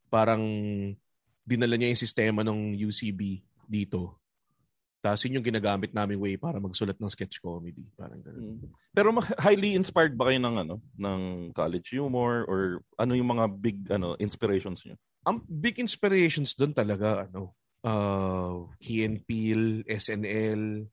parang 0.08 0.42
dinala 1.44 1.76
niya 1.76 1.92
yung 1.92 2.04
sistema 2.04 2.40
ng 2.40 2.76
UCB 2.76 3.44
dito. 3.68 4.16
Tapos 4.98 5.22
yun 5.24 5.38
yung 5.38 5.46
ginagamit 5.46 5.94
namin 5.94 6.18
way 6.18 6.34
para 6.34 6.58
magsulat 6.58 6.98
ng 6.98 7.12
sketch 7.12 7.38
comedy. 7.38 7.86
Parang 7.94 8.18
ganun. 8.18 8.58
Mm. 8.58 8.72
Pero 8.90 9.08
ma- 9.14 9.36
highly 9.46 9.78
inspired 9.78 10.18
ba 10.18 10.26
kayo 10.32 10.42
ng 10.42 10.56
ano, 10.66 10.74
ng 10.98 11.20
college 11.54 11.94
humor 11.94 12.42
or 12.50 12.82
ano 12.98 13.14
yung 13.14 13.30
mga 13.30 13.44
big 13.54 13.78
ano 13.94 14.18
inspirations 14.18 14.82
niyo? 14.82 14.98
Ang 15.26 15.42
big 15.48 15.80
inspirations 15.82 16.54
doon 16.54 16.72
talaga, 16.74 17.26
ano, 17.26 17.56
uh, 17.82 18.68
Key 18.78 19.04
and 19.06 19.22
Peele, 19.24 19.82
SNL, 19.86 20.86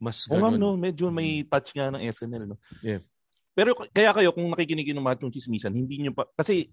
mas 0.00 0.24
Oo 0.32 0.40
ganun. 0.40 0.56
no, 0.56 0.74
medyo 0.80 1.12
may 1.12 1.44
touch 1.44 1.76
nga 1.76 1.92
ng 1.92 2.02
SNL, 2.08 2.44
no? 2.48 2.56
Yeah. 2.80 3.04
Pero 3.52 3.76
kaya 3.76 4.16
kayo, 4.16 4.32
kung 4.32 4.48
nakikinig 4.48 4.88
ng 4.96 5.04
Machong 5.04 5.28
Chismisan, 5.28 5.76
hindi 5.76 6.00
nyo 6.00 6.16
pa, 6.16 6.24
kasi 6.32 6.72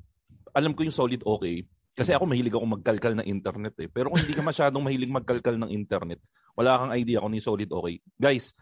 alam 0.55 0.71
ko 0.71 0.87
yung 0.87 0.95
solid 0.95 1.21
okay. 1.27 1.67
Kasi 1.97 2.13
ako 2.13 2.29
mahilig 2.29 2.53
ako 2.53 2.65
magkalkal 2.77 3.13
ng 3.17 3.25
internet 3.25 3.73
eh. 3.81 3.89
Pero 3.89 4.13
kung 4.13 4.21
hindi 4.21 4.37
ka 4.37 4.45
masyadong 4.45 4.85
mahilig 4.85 5.09
magkalkal 5.09 5.57
ng 5.57 5.73
internet, 5.73 6.21
wala 6.53 6.77
kang 6.77 6.93
idea 6.93 7.19
kung 7.19 7.33
yung 7.33 7.43
solid 7.43 7.69
okay. 7.73 7.97
Guys, 8.15 8.53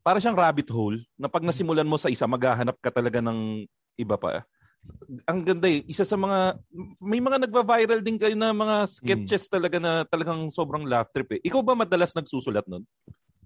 para 0.00 0.16
siyang 0.18 0.36
rabbit 0.36 0.72
hole 0.72 1.04
na 1.20 1.28
pag 1.28 1.44
nasimulan 1.44 1.86
mo 1.86 2.00
sa 2.00 2.08
isa, 2.08 2.24
maghahanap 2.24 2.80
ka 2.80 2.88
talaga 2.88 3.20
ng 3.20 3.68
iba 4.00 4.16
pa. 4.16 4.42
Ang 5.24 5.40
ganda 5.44 5.68
eh. 5.68 5.84
Isa 5.86 6.04
sa 6.04 6.16
mga, 6.16 6.58
may 7.00 7.20
mga 7.20 7.44
nagva-viral 7.46 8.00
din 8.00 8.16
kayo 8.16 8.34
na 8.36 8.52
mga 8.56 8.88
sketches 8.88 9.46
talaga 9.48 9.76
na 9.78 10.02
talagang 10.08 10.48
sobrang 10.48 10.84
laugh 10.88 11.08
trip 11.12 11.38
eh. 11.38 11.40
Ikaw 11.44 11.60
ba 11.60 11.76
madalas 11.76 12.16
nagsusulat 12.16 12.64
nun? 12.68 12.84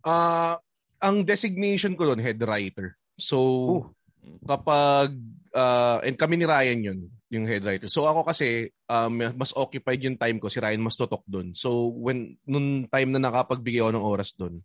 Ah, 0.02 0.62
ang 1.02 1.22
designation 1.26 1.94
ko 1.94 2.10
doon, 2.10 2.22
head 2.22 2.38
writer. 2.42 2.94
So, 3.18 3.90
kapag, 4.46 5.14
ah, 5.54 5.98
and 6.02 6.14
kami 6.14 6.38
ni 6.38 6.46
Ryan 6.46 6.80
yun, 6.82 7.00
yung 7.28 7.44
head 7.44 7.60
writer. 7.66 7.92
So 7.92 8.08
ako 8.08 8.24
kasi, 8.24 8.72
um, 8.88 9.20
mas 9.36 9.52
occupied 9.52 10.00
yung 10.00 10.16
time 10.16 10.40
ko, 10.40 10.48
si 10.48 10.62
Ryan 10.62 10.80
mas 10.80 10.96
tutok 10.96 11.22
doon. 11.28 11.52
So, 11.52 11.92
when, 11.92 12.40
nung 12.48 12.88
time 12.88 13.12
na 13.12 13.20
nakapagbigay 13.20 13.84
ako 13.84 13.92
ng 13.92 14.06
oras 14.06 14.32
doon, 14.32 14.64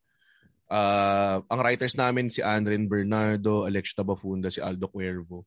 ah, 0.71 1.43
ang 1.51 1.59
writers 1.59 1.99
namin 1.99 2.31
si 2.31 2.39
Andren 2.39 2.87
Bernardo, 2.87 3.67
Alex 3.67 3.91
Tabafunda, 3.91 4.47
si 4.47 4.63
Aldo 4.63 4.87
Cuervo. 4.87 5.43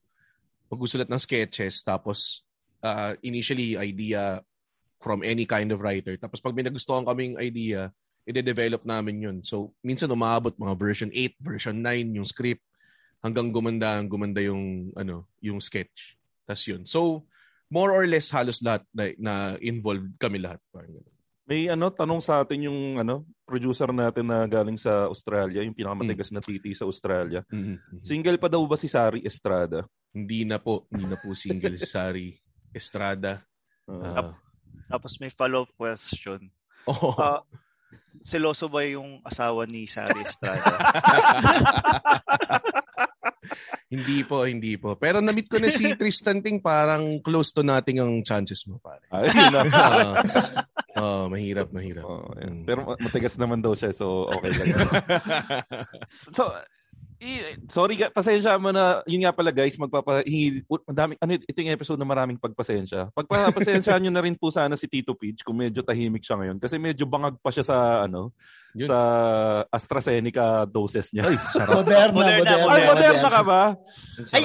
Pag-usulat 0.66 1.08
ng 1.10 1.22
sketches, 1.22 1.82
tapos 1.82 2.42
ah, 2.82 3.14
initially 3.22 3.78
idea 3.78 4.42
from 5.00 5.22
any 5.22 5.46
kind 5.46 5.70
of 5.70 5.82
writer. 5.82 6.18
Tapos 6.18 6.42
pag 6.42 6.54
may 6.56 6.66
nagustuhan 6.66 7.06
kaming 7.06 7.38
idea, 7.38 7.92
i-develop 8.26 8.82
namin 8.82 9.22
yun. 9.22 9.38
So, 9.46 9.70
minsan 9.86 10.10
umabot 10.10 10.50
mga 10.58 10.74
version 10.74 11.10
8, 11.14 11.38
version 11.38 11.76
9 11.78 12.18
yung 12.18 12.26
script 12.26 12.64
hanggang 13.22 13.54
gumanda, 13.54 14.02
gumanda 14.02 14.42
yung 14.42 14.90
ano, 14.98 15.30
yung 15.38 15.62
sketch. 15.62 16.18
Tas 16.42 16.66
yun. 16.66 16.82
So, 16.86 17.22
more 17.70 17.94
or 17.94 18.02
less 18.06 18.30
halos 18.34 18.58
lahat 18.62 18.82
na, 18.90 19.04
na 19.18 19.34
involved 19.62 20.10
kami 20.18 20.42
lahat. 20.42 20.58
Parang 20.74 20.90
ganun. 20.90 21.14
May 21.46 21.70
ano, 21.70 21.94
tanong 21.94 22.18
sa 22.18 22.42
atin 22.42 22.66
yung 22.66 22.98
ano, 22.98 23.22
producer 23.46 23.86
natin 23.94 24.26
na 24.26 24.42
galing 24.50 24.74
sa 24.74 25.06
Australia, 25.06 25.62
yung 25.62 25.78
pinakamatigas 25.78 26.34
na 26.34 26.42
titi 26.42 26.74
sa 26.74 26.90
Australia. 26.90 27.46
Single 28.02 28.42
pa 28.42 28.50
daw 28.50 28.58
ba 28.66 28.74
si 28.74 28.90
Sari 28.90 29.22
Estrada? 29.22 29.86
Hindi 30.16 30.48
na 30.48 30.56
po. 30.56 30.88
Hindi 30.88 31.12
na 31.12 31.20
po 31.20 31.36
single 31.36 31.76
si 31.76 31.84
Sari 31.84 32.32
Estrada. 32.72 33.44
Ah, 33.84 34.32
Tapos 34.88 35.20
may 35.20 35.28
follow-up 35.28 35.68
question. 35.76 36.40
Oo. 36.88 37.12
Ah, 37.20 37.44
seloso 38.24 38.72
ba 38.72 38.80
yung 38.88 39.20
asawa 39.28 39.68
ni 39.68 39.84
Sari 39.84 40.24
Estrada? 40.24 40.72
hindi 43.92 44.24
po, 44.24 44.48
hindi 44.48 44.80
po. 44.80 44.96
Pero 44.96 45.20
na-meet 45.20 45.52
ko 45.52 45.60
na 45.60 45.68
si 45.68 45.92
Tristan 45.94 46.40
Ting, 46.40 46.64
parang 46.64 47.20
close 47.20 47.52
to 47.52 47.60
nating 47.60 48.00
ang 48.00 48.24
chances 48.24 48.64
mo, 48.64 48.80
pare. 48.80 49.04
Ay, 49.12 49.28
yun 49.30 49.52
na. 49.52 49.62
Oo, 50.96 51.28
mahirap, 51.28 51.68
mahirap. 51.76 52.08
Ayan. 52.40 52.64
Pero 52.64 52.88
ma- 52.88 52.98
matigas 52.98 53.36
naman 53.36 53.60
daw 53.60 53.76
siya, 53.76 53.92
so 53.92 54.32
okay 54.32 54.48
lang. 54.48 54.72
so, 56.36 56.56
sorry, 57.72 57.96
pasensya 58.12 58.60
mo 58.60 58.70
na, 58.70 59.00
yun 59.08 59.24
nga 59.24 59.32
pala 59.32 59.48
guys, 59.48 59.76
magpapahingi, 59.80 60.64
madami, 60.84 61.16
ano, 61.16 61.32
ito 61.36 61.58
yung 61.58 61.72
episode 61.72 61.96
na 61.96 62.08
maraming 62.08 62.36
pagpasensya. 62.36 63.08
Pagpapasensya 63.16 63.96
nyo 64.00 64.12
na 64.12 64.22
rin 64.24 64.36
po 64.36 64.52
sana 64.52 64.76
si 64.76 64.84
Tito 64.86 65.16
Peach 65.16 65.40
kung 65.40 65.56
medyo 65.56 65.80
tahimik 65.80 66.20
siya 66.22 66.36
ngayon 66.36 66.60
kasi 66.60 66.76
medyo 66.76 67.08
bangag 67.08 67.40
pa 67.40 67.48
siya 67.48 67.64
sa, 67.64 67.76
ano, 68.04 68.32
Yun. 68.76 68.88
sa 68.88 68.98
AstraZeneca 69.72 70.68
doses 70.68 71.08
niya. 71.12 71.32
Ay, 71.32 71.36
sarap. 71.56 71.80
Moderna, 71.80 72.12
Moderna, 72.12 72.52
Moderna. 72.52 72.72
Ay, 72.72 72.82
moderna 72.88 73.28
ka 73.32 73.42
ba? 73.42 73.62
Ay, 74.36 74.42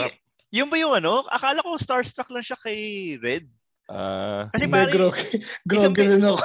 yun 0.52 0.68
ba 0.72 0.76
yung 0.80 0.94
ano? 0.96 1.24
Akala 1.28 1.64
ko 1.64 1.76
starstruck 1.76 2.32
lang 2.32 2.44
siya 2.44 2.60
kay 2.60 2.80
Red. 3.20 3.48
Ah, 3.92 4.48
Kasi 4.56 4.72
parang- 4.72 4.88
grog. 4.88 5.16
Grog 5.68 5.92
rin 6.00 6.24
ako. 6.24 6.40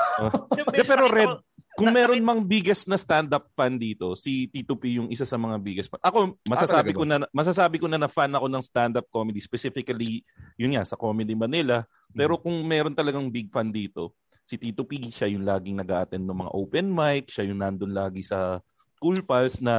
De, 0.74 0.82
pero 0.82 1.06
Red, 1.06 1.30
kung 1.76 1.92
meron 1.92 2.24
mang 2.24 2.40
biggest 2.40 2.88
na 2.88 2.96
stand-up 2.96 3.52
fan 3.52 3.76
dito, 3.76 4.16
si 4.16 4.48
Tito 4.48 4.74
P 4.80 4.96
yung 4.96 5.12
isa 5.12 5.28
sa 5.28 5.36
mga 5.36 5.60
biggest 5.60 5.92
fan. 5.92 6.00
Ako, 6.00 6.40
masasabi 6.48 6.90
talaga 6.90 6.98
ko 6.98 7.04
na 7.04 7.16
masasabi 7.30 7.76
ko 7.76 7.86
na 7.86 8.00
na 8.00 8.08
fan 8.08 8.32
ako 8.32 8.48
ng 8.48 8.64
stand-up 8.64 9.06
comedy, 9.12 9.38
specifically, 9.44 10.24
yun 10.56 10.72
nga, 10.72 10.88
sa 10.88 10.96
Comedy 10.96 11.36
Manila. 11.36 11.84
Pero 12.16 12.40
kung 12.40 12.56
meron 12.64 12.96
talagang 12.96 13.28
big 13.28 13.52
fan 13.52 13.68
dito, 13.68 14.16
si 14.46 14.56
Tito 14.56 14.88
P, 14.88 15.12
siya 15.12 15.28
yung 15.28 15.44
laging 15.44 15.76
nag 15.76 15.90
attend 15.92 16.24
ng 16.24 16.38
mga 16.40 16.54
open 16.56 16.86
mic, 16.88 17.28
siya 17.28 17.44
yung 17.44 17.60
nandun 17.60 17.92
lagi 17.92 18.24
sa 18.24 18.58
Cool 18.96 19.20
Pals 19.20 19.60
na, 19.60 19.76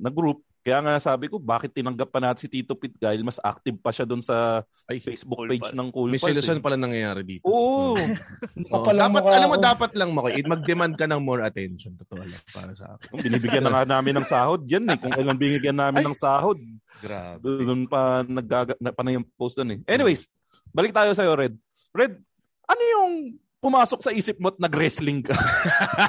na 0.00 0.08
group. 0.08 0.40
Kaya 0.66 0.82
nga 0.82 0.98
sabi 0.98 1.30
ko, 1.30 1.38
bakit 1.38 1.70
tinanggap 1.70 2.10
pa 2.10 2.18
natin 2.18 2.42
si 2.42 2.48
Tito 2.50 2.74
Pit 2.74 2.90
dahil 2.98 3.22
mas 3.22 3.38
active 3.38 3.78
pa 3.78 3.94
siya 3.94 4.02
doon 4.02 4.18
sa 4.18 4.66
Facebook 4.90 5.38
Cool 5.38 5.50
page 5.54 5.70
Pals. 5.70 5.78
ng 5.78 5.88
Cool 5.94 6.10
May 6.10 6.18
Pals. 6.18 6.26
selusan 6.34 6.58
eh. 6.58 6.62
pala 6.66 6.74
nangyayari 6.74 7.22
dito. 7.22 7.46
Oo. 7.46 7.94
Oo, 7.94 8.74
Kapalang 8.74 9.14
dapat, 9.14 9.30
alam 9.30 9.46
mo, 9.46 9.56
dapat 9.62 9.90
lang, 9.94 10.10
Makoy, 10.10 10.42
mag-demand 10.42 10.98
ka 10.98 11.06
ng 11.06 11.22
more 11.22 11.46
attention. 11.46 11.94
Totoo 11.94 12.18
lang, 12.18 12.42
para 12.50 12.74
sa 12.74 12.98
akin. 12.98 13.14
Kung 13.14 13.22
binibigyan 13.22 13.62
na 13.62 13.78
nga 13.78 13.84
namin 13.86 14.18
ng 14.18 14.26
sahod 14.26 14.66
yan 14.66 14.90
eh. 14.90 14.98
Kung 14.98 15.14
kailan 15.14 15.38
binigyan 15.38 15.78
namin 15.78 16.02
ng 16.02 16.18
sahod. 16.18 16.58
Grabe. 16.98 17.38
Doon 17.62 17.86
pa 17.86 18.26
naggaga 18.26 18.74
na 18.82 18.90
pa 18.90 19.06
na 19.06 19.14
yung 19.14 19.26
post 19.38 19.54
doon 19.54 19.70
eh. 19.70 19.78
Anyways, 19.86 20.26
balik 20.74 20.90
tayo 20.90 21.14
sa 21.14 21.30
Red. 21.30 21.54
Red, 21.94 22.18
ano 22.66 22.82
yung 22.82 23.38
pumasok 23.62 24.02
sa 24.02 24.10
isip 24.10 24.38
mo 24.38 24.50
at 24.50 24.58
nag-wrestling 24.58 25.22
ka? 25.22 25.34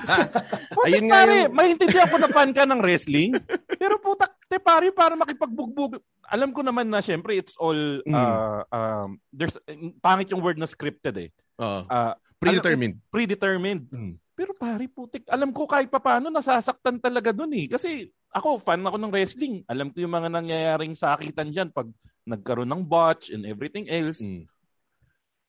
Putik, 0.78 0.94
Ayun 0.94 1.06
nga 1.10 1.26
pare, 1.26 1.36
yung- 1.46 1.54
maintindihan 1.54 2.10
ko 2.10 2.18
na 2.22 2.30
fan 2.30 2.52
ka 2.54 2.64
ng 2.66 2.82
wrestling. 2.82 3.34
Pero 3.78 3.98
putak, 3.98 4.37
te 4.48 4.58
pare, 4.58 4.92
para 4.92 5.14
makipagbugbog. 5.14 6.00
Alam 6.28 6.52
ko 6.52 6.64
naman 6.64 6.88
na 6.88 7.00
syempre 7.00 7.36
it's 7.36 7.56
all 7.60 7.76
Mm. 8.04 8.16
uh, 8.16 8.64
um, 8.68 9.10
there's 9.30 9.56
pangit 10.00 10.32
yung 10.32 10.44
word 10.44 10.56
na 10.56 10.68
scripted 10.68 11.16
eh. 11.20 11.30
Oo. 11.60 11.84
Uh, 11.86 12.14
Predetermined. 12.38 12.96
alam- 13.00 13.12
predetermined. 13.12 13.84
Mm. 13.90 14.14
Pero 14.38 14.54
pare, 14.54 14.86
putik, 14.86 15.26
alam 15.28 15.50
ko 15.50 15.66
kahit 15.66 15.90
papaano 15.90 16.30
nasasaktan 16.30 17.02
talaga 17.02 17.34
dun 17.34 17.50
eh. 17.58 17.66
Kasi 17.66 18.06
ako, 18.30 18.62
fan 18.62 18.86
ako 18.86 19.02
ng 19.02 19.10
wrestling. 19.10 19.66
Alam 19.66 19.90
ko 19.90 20.06
yung 20.06 20.14
mga 20.14 20.30
nangyayaring 20.30 20.94
sakitan 20.94 21.50
dyan 21.50 21.74
pag 21.74 21.90
nagkaroon 22.22 22.70
ng 22.70 22.86
botch 22.86 23.34
and 23.34 23.50
everything 23.50 23.90
else. 23.90 24.22
Mm. 24.22 24.46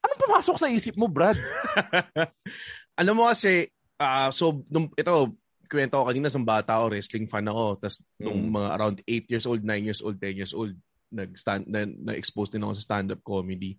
Anong 0.00 0.22
pumasok 0.24 0.56
sa 0.56 0.72
isip 0.72 0.96
mo, 0.96 1.04
Brad? 1.04 1.36
Alam 3.00 3.14
mo 3.14 3.24
kasi, 3.28 3.68
ah 3.98 4.30
so, 4.30 4.64
nung, 4.70 4.88
ito, 4.94 5.36
kwento 5.68 6.00
ko 6.00 6.08
kanina 6.08 6.32
sa 6.32 6.40
bata 6.40 6.80
ako, 6.80 6.84
wrestling 6.96 7.28
fan 7.28 7.46
ako. 7.46 7.78
Tapos, 7.78 8.00
nung 8.16 8.48
Mm. 8.48 8.52
mga 8.56 8.68
around 8.74 8.96
8 9.04 9.26
years 9.28 9.46
old, 9.46 9.62
9 9.62 9.84
years 9.84 10.00
old, 10.00 10.16
10 10.16 10.40
years 10.40 10.52
old, 10.56 10.74
nag-stand, 11.12 11.68
na, 11.68 11.84
na-expose 11.84 12.52
din 12.52 12.64
ako 12.64 12.72
sa 12.76 12.84
stand-up 12.84 13.20
comedy. 13.24 13.76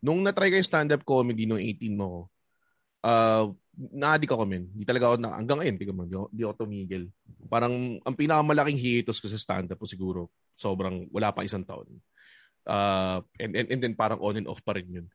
Nung 0.00 0.20
na-try 0.24 0.52
ko 0.52 0.56
yung 0.60 0.70
stand-up 0.70 1.02
comedy 1.04 1.44
nung 1.44 1.60
18 1.60 1.96
mo 1.96 2.28
ah 3.00 3.48
na-addict 3.80 4.36
ako, 4.36 4.44
men. 4.44 4.68
Di 4.76 4.84
talaga 4.84 5.08
ako, 5.08 5.16
na, 5.24 5.32
hanggang 5.40 5.64
ngayon, 5.64 5.76
di, 5.80 5.86
ako, 5.88 6.28
di 6.28 6.42
ako 6.44 6.54
tumigil. 6.66 7.08
Parang, 7.48 7.96
ang 8.04 8.14
pinakamalaking 8.18 8.76
hiatus 8.76 9.24
ko 9.24 9.26
sa 9.30 9.40
stand-up 9.40 9.80
ko 9.80 9.88
siguro, 9.88 10.20
sobrang, 10.52 11.08
wala 11.08 11.32
pa 11.32 11.46
isang 11.46 11.64
taon. 11.64 11.88
Uh, 12.68 13.24
and, 13.40 13.56
and, 13.56 13.66
and 13.72 13.80
then 13.80 13.94
parang 13.96 14.20
on 14.20 14.36
and 14.36 14.44
off 14.44 14.60
pa 14.60 14.76
rin 14.76 14.84
yun. 14.84 15.06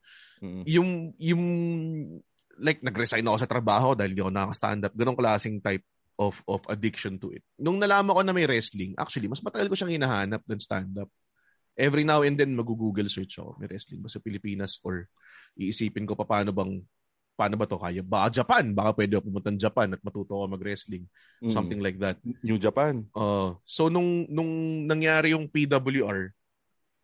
Mm. 0.42 0.62
Yung, 0.66 0.90
yung, 1.14 1.42
like, 2.58 2.82
nag-resign 2.82 3.22
ako 3.22 3.38
sa 3.38 3.50
trabaho 3.50 3.94
dahil 3.94 4.18
di 4.18 4.20
ako 4.24 4.34
nakaka-stand 4.34 4.82
up. 4.90 4.94
Ganong 4.98 5.18
klaseng 5.18 5.62
type 5.62 5.86
of 6.16 6.40
of 6.48 6.64
addiction 6.72 7.20
to 7.20 7.32
it. 7.32 7.44
Nung 7.60 7.76
nalaman 7.76 8.12
ko 8.16 8.22
na 8.24 8.32
may 8.32 8.48
wrestling, 8.48 8.96
actually, 8.96 9.28
mas 9.28 9.44
matagal 9.44 9.68
ko 9.68 9.76
siyang 9.76 10.00
hinahanap 10.00 10.42
than 10.48 10.60
stand-up. 10.60 11.08
Every 11.76 12.08
now 12.08 12.24
and 12.24 12.40
then, 12.40 12.56
mag-google 12.56 13.08
search 13.12 13.36
ako, 13.36 13.60
may 13.60 13.68
wrestling 13.68 14.00
ba 14.00 14.08
sa 14.08 14.20
Pilipinas 14.20 14.80
or 14.80 15.12
iisipin 15.60 16.08
ko 16.08 16.16
pa 16.16 16.24
paano 16.24 16.52
bang 16.56 16.80
paano 17.36 17.54
ba 17.60 17.68
to 17.68 17.76
kaya? 17.76 18.00
Baka 18.00 18.40
Japan, 18.40 18.72
baka 18.72 18.96
pwede 18.96 19.20
ako 19.20 19.28
pumunta 19.28 19.52
ng 19.52 19.60
Japan 19.60 19.92
at 19.92 20.00
matuto 20.00 20.40
ako 20.40 20.56
mag-wrestling. 20.56 21.04
Mm. 21.44 21.52
Something 21.52 21.80
like 21.84 22.00
that. 22.00 22.16
New 22.40 22.56
Japan. 22.56 23.04
Uh, 23.12 23.52
so 23.68 23.92
nung 23.92 24.24
nung 24.32 24.82
nangyari 24.88 25.36
yung 25.36 25.44
PWR, 25.52 26.32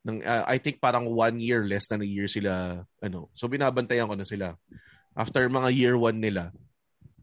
nang 0.03 0.18
uh, 0.25 0.44
I 0.48 0.57
think 0.57 0.81
parang 0.81 1.07
one 1.07 1.37
year 1.38 1.68
less 1.68 1.87
than 1.87 2.01
a 2.01 2.09
year 2.09 2.27
sila 2.27 2.83
ano. 3.05 3.29
So 3.37 3.46
binabantayan 3.46 4.09
ko 4.09 4.16
na 4.16 4.27
sila. 4.27 4.57
After 5.12 5.44
mga 5.53 5.68
year 5.77 5.94
one 6.01 6.16
nila, 6.16 6.48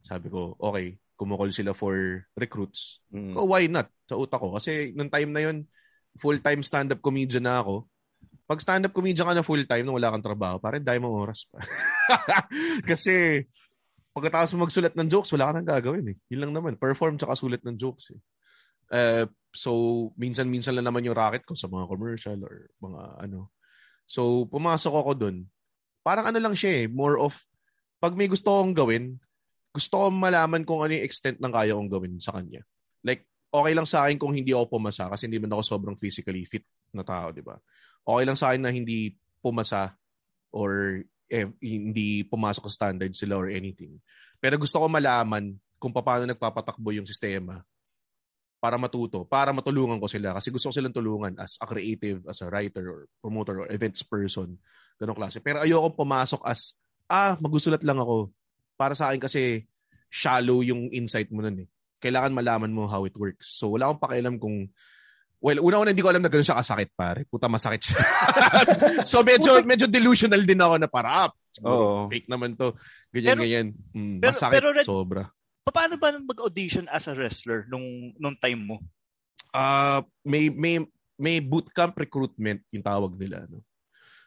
sabi 0.06 0.30
ko, 0.30 0.54
okay, 0.62 1.02
kumukol 1.20 1.52
sila 1.52 1.76
for 1.76 2.24
recruits. 2.40 3.04
Mm. 3.12 3.36
Oh, 3.36 3.52
why 3.52 3.68
not? 3.68 3.92
Sa 4.08 4.16
utak 4.16 4.40
ko 4.40 4.56
kasi 4.56 4.96
nung 4.96 5.12
time 5.12 5.36
na 5.36 5.44
yun, 5.44 5.68
full-time 6.16 6.64
stand-up 6.64 7.04
comedian 7.04 7.44
na 7.44 7.60
ako. 7.60 7.84
Pag 8.48 8.64
stand-up 8.64 8.96
comedian 8.96 9.28
ka 9.28 9.36
na 9.36 9.44
full-time 9.44 9.84
nung 9.84 10.00
wala 10.00 10.16
kang 10.16 10.24
trabaho, 10.24 10.56
parang 10.64 10.80
dahil 10.80 11.04
mo 11.04 11.12
oras 11.12 11.44
pa. 11.52 11.60
kasi 12.90 13.44
pagkatapos 14.16 14.56
mo 14.56 14.64
magsulat 14.64 14.96
ng 14.96 15.12
jokes, 15.12 15.36
wala 15.36 15.52
ka 15.52 15.60
nang 15.60 15.68
gagawin 15.68 16.16
eh. 16.16 16.18
Yun 16.32 16.48
lang 16.48 16.54
naman. 16.56 16.80
Perform 16.80 17.20
tsaka 17.20 17.36
sulat 17.36 17.62
ng 17.68 17.76
jokes 17.76 18.16
eh. 18.16 18.22
Uh, 18.90 19.26
so, 19.54 19.72
minsan-minsan 20.18 20.74
lang 20.74 20.88
naman 20.88 21.06
yung 21.06 21.14
racket 21.14 21.46
ko 21.46 21.54
sa 21.54 21.70
mga 21.70 21.86
commercial 21.86 22.40
or 22.42 22.72
mga 22.82 23.28
ano. 23.28 23.54
So, 24.10 24.50
pumasok 24.50 24.94
ako 24.96 25.12
dun. 25.14 25.38
Parang 26.02 26.32
ano 26.32 26.40
lang 26.42 26.58
siya 26.58 26.84
eh. 26.84 26.86
More 26.90 27.22
of, 27.22 27.38
pag 28.02 28.18
may 28.18 28.26
gusto 28.26 28.50
kong 28.50 28.74
gawin, 28.74 29.22
gusto 29.70 30.06
kong 30.06 30.18
malaman 30.18 30.62
kung 30.66 30.82
ano 30.82 30.98
yung 30.98 31.06
extent 31.06 31.38
ng 31.38 31.54
kaya 31.54 31.78
kong 31.78 31.90
gawin 31.92 32.18
sa 32.18 32.36
kanya. 32.38 32.66
Like, 33.06 33.26
okay 33.50 33.74
lang 33.74 33.86
sa 33.90 34.06
akin 34.06 34.18
kung 34.18 34.34
hindi 34.34 34.54
ako 34.54 34.78
pumasa 34.78 35.10
kasi 35.10 35.26
hindi 35.26 35.42
man 35.42 35.54
ako 35.54 35.64
sobrang 35.66 35.98
physically 35.98 36.46
fit 36.46 36.66
na 36.94 37.06
tao, 37.06 37.30
di 37.34 37.42
ba? 37.42 37.58
Okay 38.06 38.24
lang 38.26 38.38
sa 38.38 38.54
akin 38.54 38.62
na 38.66 38.72
hindi 38.74 39.14
pumasa 39.42 39.94
or 40.50 41.02
eh, 41.30 41.46
hindi 41.62 42.26
pumasok 42.26 42.66
sa 42.70 42.76
standard 42.86 43.14
sila 43.14 43.38
or 43.38 43.48
anything. 43.54 44.02
Pero 44.42 44.58
gusto 44.58 44.82
ko 44.82 44.90
malaman 44.90 45.54
kung 45.78 45.94
paano 45.94 46.26
nagpapatakbo 46.26 46.90
yung 46.92 47.06
sistema 47.06 47.62
para 48.60 48.76
matuto, 48.76 49.24
para 49.24 49.56
matulungan 49.56 50.02
ko 50.02 50.10
sila. 50.12 50.36
Kasi 50.36 50.52
gusto 50.52 50.68
ko 50.70 50.74
silang 50.76 50.92
tulungan 50.92 51.38
as 51.40 51.56
a 51.64 51.66
creative, 51.70 52.26
as 52.28 52.44
a 52.44 52.52
writer 52.52 52.84
or 52.84 53.00
promoter 53.24 53.64
or 53.64 53.68
events 53.72 54.04
person. 54.04 54.60
Ganong 55.00 55.16
klase. 55.16 55.40
Pero 55.40 55.64
ayoko 55.64 56.04
pumasok 56.04 56.44
as, 56.44 56.76
ah, 57.08 57.40
magusulat 57.40 57.80
lang 57.88 58.04
ako. 58.04 58.34
Para 58.80 58.96
sa 58.96 59.12
akin 59.12 59.20
kasi 59.20 59.68
shallow 60.08 60.64
yung 60.64 60.88
insight 60.96 61.28
mo 61.36 61.44
nun 61.44 61.68
eh. 61.68 61.70
Kailangan 62.00 62.32
malaman 62.32 62.72
mo 62.72 62.88
how 62.88 63.04
it 63.04 63.14
works. 63.20 63.60
So 63.60 63.76
wala 63.76 63.92
akong 63.92 64.00
pakialam 64.08 64.36
kung 64.40 64.72
Well, 65.40 65.64
una-una 65.64 65.96
hindi 65.96 66.04
ko 66.04 66.12
alam 66.12 66.20
na 66.20 66.28
gano'n 66.28 66.44
siya 66.44 66.60
kasakit, 66.60 66.92
pare. 67.00 67.24
Puta, 67.24 67.48
masakit 67.48 67.88
siya. 67.88 67.96
so 69.08 69.24
medyo 69.24 69.56
medyo 69.64 69.88
delusional 69.88 70.44
din 70.44 70.60
ako 70.60 70.76
na 70.76 70.92
para, 70.92 71.08
ah, 71.08 71.32
siguro 71.48 71.80
Oo. 71.80 72.12
fake 72.12 72.28
naman 72.28 72.60
to. 72.60 72.76
Ganyan, 73.16 73.40
Pero- 73.40 73.44
ganyan. 73.48 73.68
Mm, 73.96 74.18
pero- 74.20 74.36
masakit, 74.36 74.60
pero 74.60 74.68
sobra. 74.84 75.24
Paano 75.64 75.96
ba 75.96 76.12
mag-audition 76.20 76.92
as 76.92 77.08
a 77.08 77.16
wrestler 77.16 77.64
nung 77.72 78.12
nung 78.20 78.36
time 78.36 78.60
mo? 78.68 78.76
Ah, 79.56 80.04
may 80.28 80.52
may 80.52 80.84
may 81.16 81.40
bootcamp 81.40 81.96
recruitment 81.96 82.60
yung 82.76 82.84
tawag 82.84 83.16
nila 83.16 83.48
no. 83.48 83.64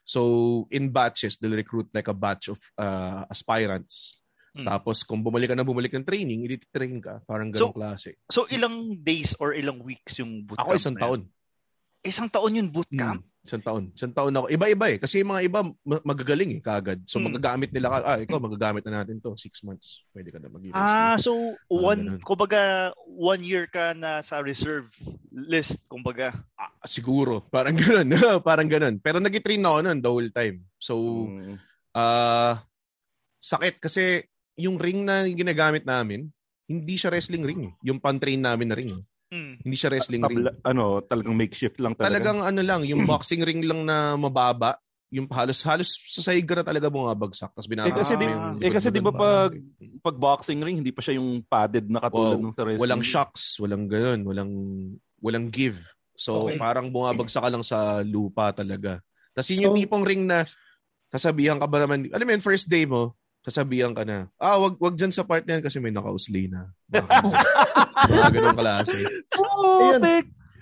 So 0.09 0.65
in 0.73 0.89
batches 0.89 1.37
they'll 1.37 1.53
recruit 1.61 1.93
like 1.93 2.09
a 2.09 2.17
batch 2.17 2.49
of 2.49 2.59
uh, 2.81 3.29
aspirants. 3.29 4.22
Hmm. 4.53 4.69
Tapos 4.69 5.01
kung 5.01 5.25
bumalik 5.25 5.49
ka 5.49 5.57
na 5.57 5.65
bumalik 5.65 5.89
ng 5.91 6.05
training, 6.05 6.45
i-train 6.45 7.01
ka. 7.01 7.25
Parang 7.25 7.49
ganong 7.49 7.73
So, 7.73 7.75
klase. 7.75 8.11
So 8.29 8.45
ilang 8.47 9.01
days 9.01 9.33
or 9.41 9.57
ilang 9.57 9.81
weeks 9.81 10.21
yung 10.21 10.45
bootcamp? 10.45 10.69
Ako 10.69 10.77
isang 10.77 10.97
taon. 10.97 11.21
Isang 12.05 12.29
taon 12.29 12.59
yung 12.59 12.69
bootcamp? 12.69 13.25
Mm, 13.25 13.47
isang 13.47 13.63
taon. 13.63 13.85
Isang 13.97 14.13
taon 14.13 14.35
ako. 14.35 14.51
Iba-iba 14.51 14.93
eh. 14.93 14.99
Kasi 15.01 15.25
yung 15.25 15.33
mga 15.33 15.43
iba 15.47 15.61
ma- 15.65 16.05
magagaling 16.05 16.53
eh 16.53 16.61
kagad. 16.61 17.01
So 17.07 17.17
Hmm. 17.17 17.33
magagamit 17.33 17.73
nila 17.73 17.89
ka, 17.89 17.99
ah, 18.05 18.19
ikaw 18.21 18.37
magagamit 18.37 18.85
na 18.85 19.01
natin 19.01 19.25
to. 19.25 19.33
Six 19.39 19.65
months. 19.65 20.05
Pwede 20.13 20.29
ka 20.29 20.37
na 20.37 20.53
mag 20.53 20.61
Ah, 20.75 21.17
so 21.17 21.33
ganun. 21.33 21.57
one, 21.73 22.03
kumbaga 22.21 22.61
one 23.07 23.41
year 23.41 23.65
ka 23.65 23.97
na 23.97 24.21
sa 24.21 24.45
reserve 24.45 24.91
list, 25.33 25.89
kumbaga. 25.89 26.37
Siguro. 26.85 27.41
Parang 27.41 27.73
ganun. 27.81 28.05
Parang 28.45 28.69
ganun. 28.69 29.01
Pero 29.01 29.17
nag-train 29.17 29.65
ako 29.65 29.79
nun 29.81 29.99
the 29.99 30.13
whole 30.13 30.29
time. 30.29 30.61
So, 30.77 31.25
Mm. 31.25 31.57
ah 31.95 32.61
sakit 33.39 33.79
kasi 33.79 34.23
yung 34.55 34.77
ring 34.77 35.03
na 35.03 35.25
ginagamit 35.25 35.83
namin, 35.83 36.29
hindi 36.65 36.95
siya 36.95 37.09
wrestling 37.09 37.43
ring 37.43 37.61
eh. 37.69 37.73
Yung 37.83 37.99
pan-train 37.99 38.39
namin 38.39 38.69
na 38.69 38.77
ring. 38.77 38.93
eh. 38.93 39.03
Hmm. 39.29 39.57
Hindi 39.59 39.77
siya 39.77 39.89
wrestling 39.89 40.21
ring. 40.23 40.45
Tabla- 40.45 40.61
ano, 40.63 41.01
talagang 41.01 41.33
makeshift 41.33 41.81
lang 41.81 41.93
talaga. 41.93 42.13
Talagang 42.13 42.39
ano 42.41 42.61
lang, 42.61 42.81
yung 42.85 43.05
boxing 43.11 43.41
ring 43.41 43.65
lang 43.65 43.83
na 43.83 44.13
mababa, 44.15 44.77
yung 45.13 45.29
halos 45.29 45.61
halos 45.61 45.93
sa 46.09 46.25
sahig 46.25 46.45
ka 46.45 46.57
na 46.57 46.65
talaga 46.65 46.89
bumabagsak 46.89 47.53
tapos 47.53 47.69
eh 47.69 47.71
binabagsak 47.71 48.01
kasi 48.01 48.15
di, 48.17 48.25
yung 48.25 48.65
eh 48.65 48.73
kasi 48.73 48.89
di 48.89 48.97
ba 48.97 49.13
pag 49.13 49.53
pag 50.01 50.17
boxing 50.17 50.65
ring 50.65 50.81
hindi 50.81 50.89
pa 50.89 51.05
siya 51.05 51.21
yung 51.21 51.45
padded 51.45 51.85
na 51.85 52.01
katulad 52.01 52.41
Wow. 52.41 52.49
ng 52.49 52.55
sa 52.57 52.65
wrestling. 52.65 52.81
walang 52.81 53.05
shocks, 53.05 53.61
walang 53.61 53.85
ganoon, 53.85 54.25
walang 54.25 54.53
walang 55.21 55.53
give. 55.53 55.77
So 56.17 56.49
Okay. 56.49 56.57
parang 56.57 56.89
bumabagsak 56.89 57.45
ka 57.45 57.53
lang 57.53 57.61
sa 57.61 58.01
lupa 58.01 58.57
talaga. 58.57 59.05
Tapos 59.37 59.53
yun 59.53 59.69
yung 59.69 59.77
So- 59.77 59.81
tipong 59.85 60.05
ring 60.09 60.25
na 60.25 60.49
sasabihan 61.09 61.61
ka 61.61 61.69
ba 61.69 61.85
naman, 61.85 62.09
alam 62.09 62.25
mo 62.25 62.33
yun, 62.33 62.41
first 62.41 62.67
day 62.67 62.89
mo, 62.89 63.13
sasabihan 63.43 63.91
ka 63.91 64.07
na, 64.07 64.31
ah, 64.39 64.57
wag, 64.57 64.79
wag 64.79 64.95
dyan 64.95 65.11
sa 65.11 65.27
part 65.27 65.43
na 65.45 65.59
yan 65.59 65.65
kasi 65.65 65.79
may 65.79 65.91
naka-uslay 65.91 66.47
na. 66.47 66.71
Mga 68.07 68.31
ganun 68.33 68.59
klase. 68.63 68.99
Ayun. 69.35 70.03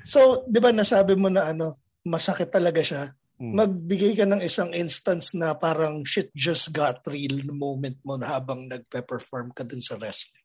So, 0.00 0.48
di 0.48 0.58
ba 0.58 0.72
nasabi 0.72 1.12
mo 1.14 1.28
na 1.28 1.52
ano, 1.52 1.76
masakit 2.02 2.48
talaga 2.48 2.80
siya. 2.80 3.12
Hmm. 3.36 3.56
Magbigay 3.56 4.16
ka 4.16 4.24
ng 4.24 4.40
isang 4.40 4.72
instance 4.72 5.32
na 5.32 5.52
parang 5.52 6.04
shit 6.04 6.28
just 6.32 6.72
got 6.72 7.00
real 7.04 7.40
na 7.40 7.52
moment 7.52 7.96
mo 8.04 8.16
na 8.16 8.36
habang 8.36 8.64
nagpe-perform 8.64 9.52
ka 9.52 9.64
dun 9.64 9.80
sa 9.80 9.96
wrestling. 9.96 10.44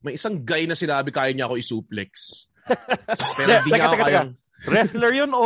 May 0.00 0.16
isang 0.16 0.40
guy 0.40 0.64
na 0.64 0.76
sinabi 0.76 1.08
kaya 1.08 1.32
niya 1.32 1.48
ako 1.48 1.56
isuplex. 1.56 2.44
Pero 3.36 3.48
hindi 3.58 3.70
niya 3.70 3.88
ako 3.88 3.96
kayang... 3.98 4.30
Wrestler 4.62 5.10
yun 5.10 5.32
o 5.34 5.42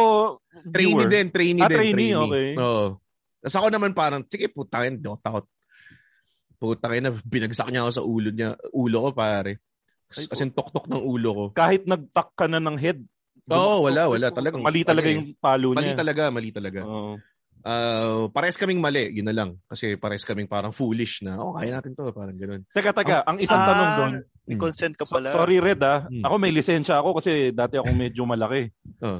Trainee 0.69 0.93
viewer? 0.93 1.09
din, 1.09 1.27
trainee 1.33 1.65
Ah, 1.65 1.71
din. 1.73 1.79
trainee, 1.79 2.13
okay. 2.13 2.49
Oo. 2.59 3.01
Tapos 3.41 3.57
ako 3.57 3.67
naman 3.71 3.93
parang, 3.95 4.21
sige, 4.29 4.51
putangin, 4.51 4.99
di 5.01 5.09
ako 5.09 5.47
takot. 6.57 6.81
Putangin 6.81 7.05
na, 7.05 7.13
binagsak 7.23 7.69
niya 7.69 7.85
ako 7.85 7.91
sa 7.93 8.03
ulo 8.03 8.29
niya, 8.33 8.49
ulo 8.73 8.97
ko 9.05 9.11
pare. 9.13 9.61
Kasi 10.09 10.49
tok-tok 10.49 10.89
ng 10.89 11.03
ulo 11.03 11.31
ko. 11.35 11.45
Kahit 11.53 11.85
nag-tuck 11.85 12.33
ka 12.33 12.47
na 12.49 12.57
ng 12.59 12.79
head. 12.79 13.05
Oo, 13.47 13.87
wala, 13.87 14.09
wala. 14.09 14.33
Talagang, 14.33 14.63
Mali 14.65 14.83
talaga 14.83 15.07
ano 15.07 15.17
yung 15.19 15.29
palo 15.39 15.69
niya. 15.71 15.79
Mali 15.79 15.93
talaga, 15.95 16.23
mali 16.31 16.51
talaga. 16.51 16.81
Oo. 16.83 17.15
Ah, 17.67 18.31
pares 18.31 18.55
kaming 18.55 18.79
mali, 18.79 19.11
yun 19.11 19.27
na 19.27 19.35
lang. 19.35 19.59
Kasi 19.67 19.99
pares 19.99 20.23
kaming 20.23 20.47
parang 20.47 20.71
foolish 20.71 21.27
na, 21.27 21.35
oh, 21.35 21.51
kaya 21.51 21.75
natin 21.75 21.99
to, 21.99 22.15
parang 22.15 22.39
ganun. 22.39 22.63
Teka, 22.71 22.95
teka. 22.95 23.27
Ang 23.27 23.43
isang 23.43 23.59
Ah, 23.59 23.67
tanong 23.67 23.91
doon. 23.99 24.15
May 24.47 24.55
consent 24.55 24.95
ka 24.95 25.03
So- 25.03 25.19
pala. 25.19 25.35
sorry, 25.35 25.59
Red, 25.59 25.83
ah. 25.83 26.07
Hmm. 26.07 26.23
Ako 26.23 26.35
may 26.39 26.55
lisensya 26.55 27.03
ako 27.03 27.19
kasi 27.19 27.51
dati 27.51 27.75
ako 27.75 27.91
medyo 27.91 28.23
malaki. 28.23 28.71
Oh. 29.03 29.19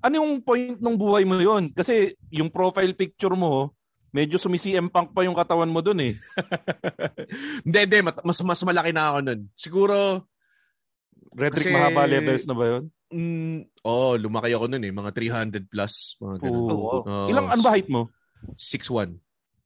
Ano 0.00 0.14
yung 0.20 0.44
point 0.44 0.76
ng 0.76 0.96
buhay 0.96 1.24
mo 1.24 1.40
yun? 1.40 1.72
Kasi 1.72 2.12
yung 2.28 2.52
profile 2.52 2.92
picture 2.92 3.32
mo, 3.32 3.72
medyo 4.10 4.36
sumi-CM 4.36 4.88
Punk 4.88 5.10
pa 5.10 5.22
yung 5.22 5.34
katawan 5.34 5.68
mo 5.68 5.80
doon 5.80 6.00
eh. 6.02 6.14
Hindi, 7.66 7.78
hindi, 7.80 7.98
mat- 8.00 8.22
mas, 8.22 8.38
mas 8.42 8.60
malaki 8.60 8.90
na 8.90 9.04
ako 9.10 9.18
nun. 9.22 9.40
Siguro, 9.52 9.96
Redrick 11.30 11.70
Kasi- 11.70 11.74
mahaba 11.74 12.04
levels 12.04 12.44
na 12.44 12.54
ba 12.54 12.64
yun? 12.66 12.84
mm, 13.10 13.58
oh, 13.82 14.14
lumaki 14.14 14.50
ako 14.50 14.66
nun 14.66 14.82
eh, 14.82 14.90
mga 14.90 15.10
300 15.14 15.66
plus, 15.66 16.14
mga 16.18 16.36
ganun. 16.42 16.62
Oo. 16.66 16.98
Oo. 17.02 17.26
Ilang 17.30 17.46
ano 17.48 17.60
ba 17.60 17.70
height 17.70 17.86
mo? 17.86 18.10
6'1". 18.54 19.14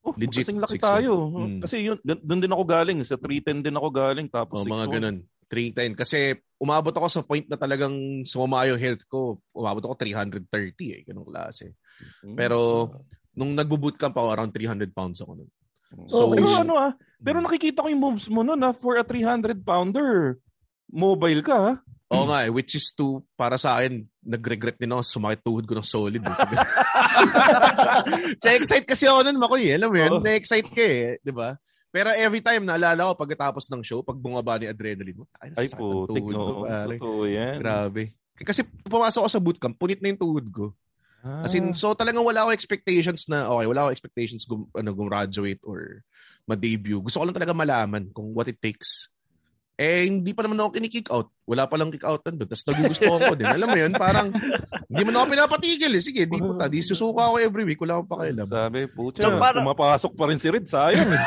Oh, 0.04 0.12
Legit, 0.16 0.44
kasing 0.44 0.60
laki 0.60 0.76
6'1". 0.76 0.84
tayo. 0.84 1.12
Mm. 1.32 1.60
Kasi 1.64 1.76
yun, 1.80 1.96
doon 2.04 2.40
din 2.40 2.52
ako 2.52 2.64
galing. 2.68 3.00
Sa 3.00 3.16
310 3.16 3.64
din 3.64 3.72
ako 3.72 3.88
galing. 3.88 4.28
Tapos 4.28 4.60
Oh, 4.60 4.68
mga 4.68 4.84
6'1". 4.84 4.92
ganun. 4.92 5.16
310. 5.48 5.96
Kasi 5.96 6.18
umabot 6.60 6.92
ako 6.92 7.08
sa 7.08 7.24
point 7.24 7.48
na 7.48 7.56
talagang 7.56 7.92
sumama 8.24 8.68
yung 8.68 8.76
health 8.76 9.08
ko. 9.08 9.40
Umabot 9.52 9.80
ako 9.80 9.94
330 9.96 10.44
eh. 10.92 11.00
Ganong 11.08 11.24
klase. 11.24 11.72
Mm. 12.20 12.36
Pero 12.36 12.58
nung 13.34 13.52
nagbo-bootcamp 13.52 14.14
ako, 14.14 14.28
around 14.30 14.50
300 14.50 14.90
pounds 14.90 15.20
ako 15.20 15.36
nun. 15.36 15.50
So, 15.84 15.94
So, 16.08 16.20
pero 16.32 16.48
ano 16.56 16.74
ah, 16.80 16.92
pero 17.20 17.38
nakikita 17.38 17.84
ko 17.84 17.92
yung 17.92 18.02
moves 18.02 18.26
mo 18.26 18.40
noon 18.40 18.58
ah, 18.62 18.72
for 18.72 18.96
a 18.96 19.04
300 19.04 19.60
pounder. 19.60 20.40
Mobile 20.88 21.44
ka 21.44 21.54
ah. 21.54 21.76
Oo 22.12 22.30
nga 22.30 22.46
eh, 22.46 22.50
which 22.52 22.76
is 22.76 22.92
to, 22.94 23.24
para 23.34 23.56
sa 23.56 23.80
akin, 23.80 24.04
nag-regret 24.22 24.76
din 24.78 24.92
ako, 24.92 25.02
sumakit 25.02 25.40
tuhod 25.42 25.64
ko 25.66 25.74
ng 25.74 25.86
solid. 25.86 26.22
Eh. 26.22 26.36
Sa 28.42 28.48
excite 28.54 28.86
kasi 28.86 29.08
ako 29.08 29.26
nun, 29.26 29.40
Makoy. 29.40 29.72
eh. 29.72 29.74
Alam 29.74 29.88
mo 29.90 29.96
yun, 29.98 30.12
Oo. 30.18 30.22
na-excite 30.22 30.70
ka 30.70 30.84
eh. 30.84 31.18
Di 31.18 31.32
ba? 31.34 31.56
Pero 31.90 32.10
every 32.10 32.42
time, 32.42 32.66
naalala 32.66 33.10
ko 33.10 33.18
pagkatapos 33.18 33.70
ng 33.70 33.82
show, 33.82 34.02
pag 34.02 34.18
bumaba 34.18 34.58
ni 34.58 34.66
adrenaline 34.66 35.22
mo, 35.22 35.26
ay, 35.38 35.54
Ay 35.54 35.68
po, 35.70 36.06
tuhod 36.06 36.26
ko, 36.26 36.30
no. 36.30 36.62
pare. 36.66 36.96
Totoo 36.98 37.22
yan. 37.26 37.56
Grabe. 37.58 38.14
Kasi 38.34 38.66
pumasok 38.84 39.24
ako 39.24 39.30
sa 39.30 39.42
bootcamp, 39.42 39.78
punit 39.78 40.02
na 40.02 40.10
yung 40.10 40.20
tuhod 40.20 40.46
ko. 40.50 40.64
Ah. 41.24 41.48
As 41.48 41.56
in, 41.56 41.72
so 41.72 41.96
talagang 41.96 42.20
wala 42.20 42.44
ako 42.44 42.52
expectations 42.52 43.24
na, 43.26 43.48
okay, 43.48 43.64
wala 43.64 43.88
ako 43.88 43.90
expectations 43.90 44.44
gum, 44.44 44.68
ano, 44.76 44.92
gumraduate 44.92 45.64
or 45.64 46.04
ma-debut. 46.44 47.00
Gusto 47.00 47.18
ko 47.18 47.24
lang 47.24 47.32
talaga 47.32 47.56
malaman 47.56 48.12
kung 48.12 48.36
what 48.36 48.44
it 48.44 48.60
takes. 48.60 49.08
Eh, 49.74 50.06
hindi 50.06 50.30
pa 50.30 50.44
naman 50.44 50.60
ako 50.60 50.76
kinikick 50.78 51.10
out. 51.10 51.32
Wala 51.48 51.66
pa 51.66 51.74
lang 51.74 51.90
kick 51.90 52.06
out 52.06 52.22
doon. 52.22 52.38
Tapos 52.38 52.62
nagugustuhan 52.62 53.20
ko 53.26 53.34
din. 53.34 53.48
Alam 53.48 53.68
mo 53.72 53.78
yun, 53.80 53.90
parang 53.96 54.30
hindi 54.86 55.02
mo 55.02 55.10
na 55.10 55.24
ako 55.24 55.34
pinapatigil 55.34 55.90
eh. 55.90 55.98
Sige, 55.98 56.30
di 56.30 56.38
puta. 56.38 56.70
Di 56.70 56.78
susuka 56.78 57.26
ako 57.26 57.42
every 57.42 57.66
week. 57.66 57.82
Wala 57.82 57.98
akong 57.98 58.12
pakialam. 58.14 58.46
Sabi, 58.46 58.86
pucha, 58.86 59.26
So, 59.26 59.34
para- 59.34 59.58
pumapasok 59.58 60.12
pa 60.14 60.30
rin 60.30 60.38
si 60.38 60.46
Red, 60.46 60.70
sayang 60.70 61.10
eh. 61.10 61.22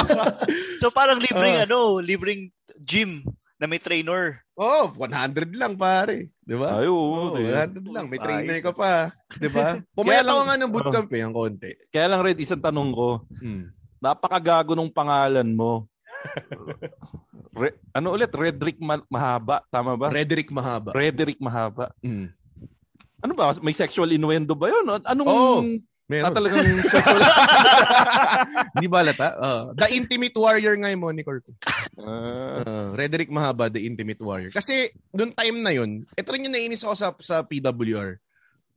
So 0.80 0.88
parang 0.88 1.20
libreng 1.20 1.56
Ah. 1.60 1.64
ano, 1.68 2.00
libreng 2.00 2.48
gym 2.80 3.24
na 3.56 3.64
may 3.64 3.80
trainer. 3.80 4.40
Oh, 4.52 4.92
100 4.92 5.52
lang 5.52 5.76
pare. 5.76 6.28
Di 6.40 6.56
ba? 6.56 6.80
Ay, 6.80 6.88
oo. 6.88 7.32
Oh, 7.32 7.40
eh. 7.40 7.52
100 7.52 7.80
lang. 7.88 8.06
May 8.08 8.20
Ay. 8.20 8.24
trainer 8.24 8.58
ka 8.60 8.72
pa. 8.72 9.08
Di 9.32 9.48
ba? 9.48 9.76
Kaya 9.76 9.96
Pumayat 9.96 10.24
lang- 10.24 10.32
ako 10.32 10.42
nga 10.42 10.56
ng 10.56 10.72
bootcamp 10.72 11.10
eh, 11.12 11.22
ang 11.24 11.34
konti. 11.34 11.70
Kaya 11.88 12.06
lang, 12.08 12.20
Red, 12.20 12.38
isang 12.38 12.60
tanong 12.60 12.90
ko. 12.92 13.08
Hmm. 13.40 13.72
Napakagago 13.96 14.76
nung 14.76 14.92
pangalan 14.92 15.48
mo. 15.48 15.88
Re- 17.56 17.80
ano 17.90 18.12
ulit? 18.12 18.28
Redrick 18.28 18.76
Ma- 18.76 19.08
Mahaba. 19.08 19.64
Tama 19.72 19.96
ba? 19.96 20.12
Frederick 20.12 20.52
Mahaba. 20.52 20.92
Redrick 20.92 21.40
Mahaba. 21.40 21.88
Hmm. 22.04 22.28
Ano 23.24 23.32
ba? 23.32 23.56
May 23.64 23.72
sexual 23.72 24.12
innuendo 24.12 24.52
ba 24.52 24.68
yun? 24.68 24.84
Anong... 25.02 25.28
Oo. 26.06 26.14
Ah, 26.14 26.30
Meron. 26.30 26.34
talagang 26.34 26.62
sexual... 26.86 27.22
Hindi 28.74 28.86
ba 28.86 29.00
lata? 29.02 29.28
Oh. 29.36 29.62
The 29.74 29.90
Intimate 29.90 30.36
Warrior 30.36 30.74
nga 30.78 30.90
yung 30.90 31.02
moniker 31.02 31.42
ko. 31.42 31.50
Ah, 31.98 32.62
Uh, 32.62 32.92
Rederick 32.94 33.28
Mahaba, 33.28 33.66
The 33.66 33.82
Intimate 33.82 34.20
Warrior. 34.20 34.52
Kasi, 34.52 34.88
noong 35.10 35.32
time 35.32 35.58
na 35.60 35.72
yun, 35.72 36.04
ito 36.08 36.28
rin 36.30 36.44
yung 36.44 36.54
nainis 36.54 36.84
ako 36.84 36.94
sa, 36.94 37.08
sa 37.20 37.36
PWR. 37.42 38.20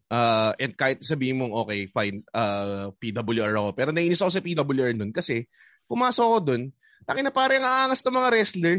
Uh, 0.09 0.51
and 0.57 0.73
kahit 0.73 0.99
sabihin 0.99 1.37
mong, 1.37 1.53
okay, 1.53 1.85
fine, 1.87 2.25
uh, 2.31 2.89
PWR 2.97 3.53
ako. 3.53 3.69
Pero 3.73 3.89
nainis 3.91 4.19
ako 4.19 4.31
sa 4.31 4.41
PWR 4.41 4.95
nun 4.95 5.11
kasi, 5.11 5.45
pumasok 5.85 6.23
ako 6.23 6.37
dun, 6.43 6.63
taki 7.05 7.21
na 7.21 7.29
parang 7.29 7.59
ang 7.59 7.67
aangas 7.85 8.01
ng 8.01 8.15
mga 8.15 8.29
wrestler, 8.31 8.77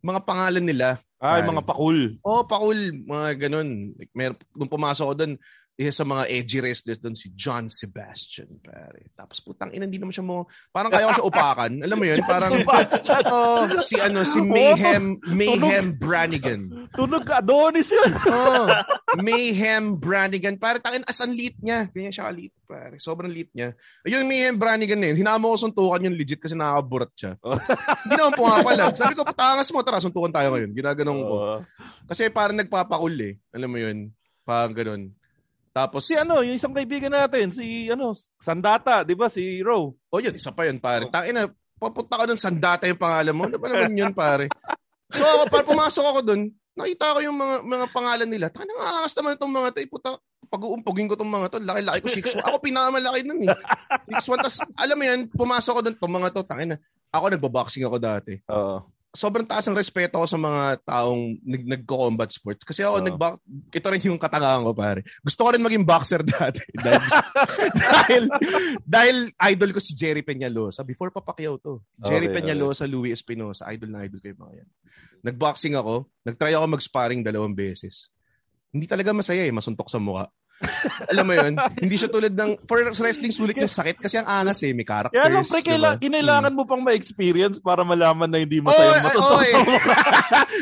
mga 0.00 0.20
pangalan 0.22 0.64
nila. 0.66 0.88
ay, 1.16 1.40
Pare. 1.40 1.48
mga 1.48 1.64
pakul. 1.64 1.98
Oh, 2.20 2.42
pakul, 2.44 2.78
mga 3.00 3.48
ganun. 3.48 3.92
Like, 3.94 4.12
mer- 4.12 4.40
nung 4.52 4.68
pumasok 4.68 5.04
ako 5.06 5.14
dun, 5.16 5.32
isa 5.80 6.04
sa 6.04 6.04
mga 6.04 6.28
edgy 6.28 6.60
wrestlers 6.60 7.00
doon 7.00 7.16
si 7.16 7.32
John 7.32 7.72
Sebastian, 7.72 8.60
pare. 8.60 9.08
Tapos 9.16 9.40
putang 9.40 9.72
ina, 9.72 9.88
hindi 9.88 9.96
naman 9.96 10.12
siya 10.12 10.20
mo, 10.20 10.44
parang 10.68 10.92
kaya 10.92 11.08
ko 11.08 11.24
siya 11.24 11.28
upakan. 11.32 11.72
Alam 11.80 11.96
mo 11.96 12.04
yun, 12.04 12.20
parang, 12.28 12.52
oh, 13.32 13.64
si 13.80 13.96
ano, 13.96 14.20
si 14.20 14.44
Mayhem, 14.44 15.16
Mayhem 15.32 15.96
Brannigan. 15.96 16.68
Tunog 16.92 17.24
ka, 17.24 17.40
Adonis 17.40 17.96
yun. 17.96 18.12
oh, 18.36 18.68
Mayhem 19.24 19.96
Brannigan. 19.96 20.60
Pare, 20.60 20.84
tangin, 20.84 21.00
as 21.08 21.16
ang 21.24 21.32
lit 21.32 21.56
niya. 21.64 21.88
Ganyan 21.88 22.12
siya 22.12 22.28
kalit, 22.28 22.52
pare. 22.68 23.00
Sobrang 23.00 23.32
lit 23.32 23.48
niya. 23.56 23.72
Yung 24.04 24.28
Mayhem 24.28 24.60
Brannigan 24.60 25.00
na 25.00 25.16
yun, 25.16 25.24
hinama 25.24 25.48
ko 25.48 25.64
suntukan 25.64 26.04
yung 26.04 26.12
legit 26.12 26.44
kasi 26.44 26.52
nakakaburat 26.52 27.08
siya. 27.16 27.40
Hindi 28.04 28.20
naman 28.20 28.36
pumapalag. 28.36 29.00
Sabi 29.00 29.16
ko, 29.16 29.24
patangas 29.24 29.72
mo, 29.72 29.80
tara, 29.80 29.96
suntukan 30.04 30.28
tayo 30.28 30.52
ngayon. 30.52 30.76
Ginaganong 30.76 31.20
ko. 31.24 31.36
Kasi 32.04 32.28
parang 32.28 32.60
nagpapakul 32.60 33.16
eh. 33.24 33.40
Alam 33.56 33.72
mo 33.72 33.80
yun? 33.80 34.12
Parang 34.44 34.76
ganun. 34.76 35.16
Tapos, 35.70 36.02
Si 36.06 36.18
ano, 36.18 36.42
yung 36.42 36.58
isang 36.58 36.74
kaibigan 36.74 37.14
natin, 37.14 37.54
si 37.54 37.86
ano, 37.86 38.10
Sandata, 38.42 39.06
di 39.06 39.14
ba? 39.14 39.30
Si 39.30 39.62
Ro. 39.62 39.94
oh 39.94 40.18
yun, 40.18 40.34
isa 40.34 40.50
pa 40.50 40.66
yun, 40.66 40.82
pare. 40.82 41.06
Tangin 41.08 41.34
na, 41.34 41.46
papunta 41.78 42.18
ko 42.18 42.24
ng 42.26 42.40
Sandata 42.42 42.90
yung 42.90 42.98
pangalan 42.98 43.34
mo. 43.34 43.46
Ano 43.46 43.58
ba 43.58 43.68
naman 43.70 43.94
yun, 43.94 44.14
pare? 44.14 44.50
So, 45.10 45.26
para 45.50 45.66
pumasok 45.66 46.06
ako 46.06 46.20
dun, 46.22 46.54
nakita 46.78 47.18
ko 47.18 47.18
yung 47.18 47.34
mga 47.34 47.66
mga 47.66 47.86
pangalan 47.90 48.30
nila. 48.30 48.46
Tangin 48.46 48.70
na, 48.70 49.02
angas 49.02 49.10
naman 49.18 49.34
itong 49.34 49.50
mga 49.50 49.68
to. 49.74 49.78
Eh, 49.82 49.90
puta, 49.90 50.14
pag-uumpogin 50.46 51.10
ko 51.10 51.18
itong 51.18 51.34
mga 51.34 51.46
to. 51.50 51.58
Laki-laki 51.58 51.98
ko, 51.98 52.08
6'1". 52.38 52.46
Ako 52.46 52.56
pinakamalaki 52.62 53.26
nun 53.26 53.42
eh. 53.42 53.50
6'1". 54.06 54.38
Tapos, 54.38 54.62
alam 54.78 54.94
mo 54.94 55.02
yan, 55.02 55.20
pumasok 55.34 55.72
ko 55.74 55.80
dun, 55.82 55.94
itong 55.98 56.14
mga 56.14 56.28
to, 56.30 56.46
tangin 56.46 56.68
na. 56.74 56.78
Ako, 57.10 57.26
nagbaboxing 57.26 57.82
ako 57.82 57.98
dati. 57.98 58.38
Oo. 58.54 58.86
Sobrang 59.10 59.42
taas 59.42 59.66
ang 59.66 59.74
respeto 59.74 60.22
ko 60.22 60.26
sa 60.26 60.38
mga 60.38 60.86
taong 60.86 61.42
nag 61.42 61.62
nagko-combat 61.66 62.30
sports. 62.30 62.62
Kasi 62.62 62.86
ako, 62.86 63.02
Oo. 63.02 63.06
nagba- 63.10 63.40
ito 63.74 63.86
rin 63.90 64.02
yung 64.06 64.22
katangahan 64.22 64.62
ko, 64.62 64.70
pare. 64.70 65.02
Gusto 65.22 65.40
ko 65.42 65.48
rin 65.50 65.62
maging 65.62 65.82
boxer 65.82 66.22
dati. 66.22 66.62
dahil, 66.86 67.02
dahil, 67.84 68.22
dahil 68.86 69.16
idol 69.50 69.70
ko 69.74 69.80
si 69.82 69.98
Jerry 69.98 70.22
Peñalosa. 70.22 70.86
Before 70.86 71.10
pa 71.10 71.22
Pacquiao 71.22 71.58
to. 71.58 71.82
Jerry 71.98 72.30
Okay, 72.30 72.38
Peñalosa, 72.38 72.86
Louis 72.86 73.10
Espinosa. 73.10 73.66
Idol 73.74 73.90
na 73.90 74.06
idol 74.06 74.22
ko 74.22 74.26
yung 74.30 74.40
mga 74.46 74.54
yan. 74.62 74.68
Nagboxing 75.26 75.74
ako. 75.74 76.06
Nagtry 76.22 76.54
ako 76.54 76.66
mag-sparring 76.70 77.26
dalawang 77.26 77.52
beses. 77.52 78.14
Hindi 78.70 78.86
talaga 78.86 79.10
masaya 79.10 79.42
eh. 79.42 79.50
Masuntok 79.50 79.90
sa 79.90 79.98
mukha. 79.98 80.30
Alam 81.08 81.24
mo 81.24 81.32
yun? 81.32 81.52
Hindi 81.74 81.96
siya 81.96 82.06
tulad 82.06 82.30
ng... 82.30 82.64
For 82.64 82.84
wrestling, 82.84 83.32
sulit 83.32 83.56
yung 83.56 83.66
sakit 83.66 83.96
kasi 83.96 84.20
ang 84.20 84.28
angas 84.28 84.60
eh. 84.60 84.70
May 84.70 84.84
characters. 84.84 85.16
Kaya 85.16 85.32
lang, 85.32 85.44
pre, 85.44 85.60
kaila- 85.60 85.96
diba? 85.96 86.02
kinailangan 86.02 86.52
mo 86.52 86.62
pang 86.64 86.80
ma-experience 86.80 87.56
para 87.58 87.80
malaman 87.80 88.28
na 88.28 88.38
hindi 88.38 88.60
masaya 88.60 88.92
Oo, 88.92 89.02
matutok 89.02 89.24
oo, 89.26 89.40
sa 89.40 89.46
eh. 89.50 89.64
mukha. 89.64 89.96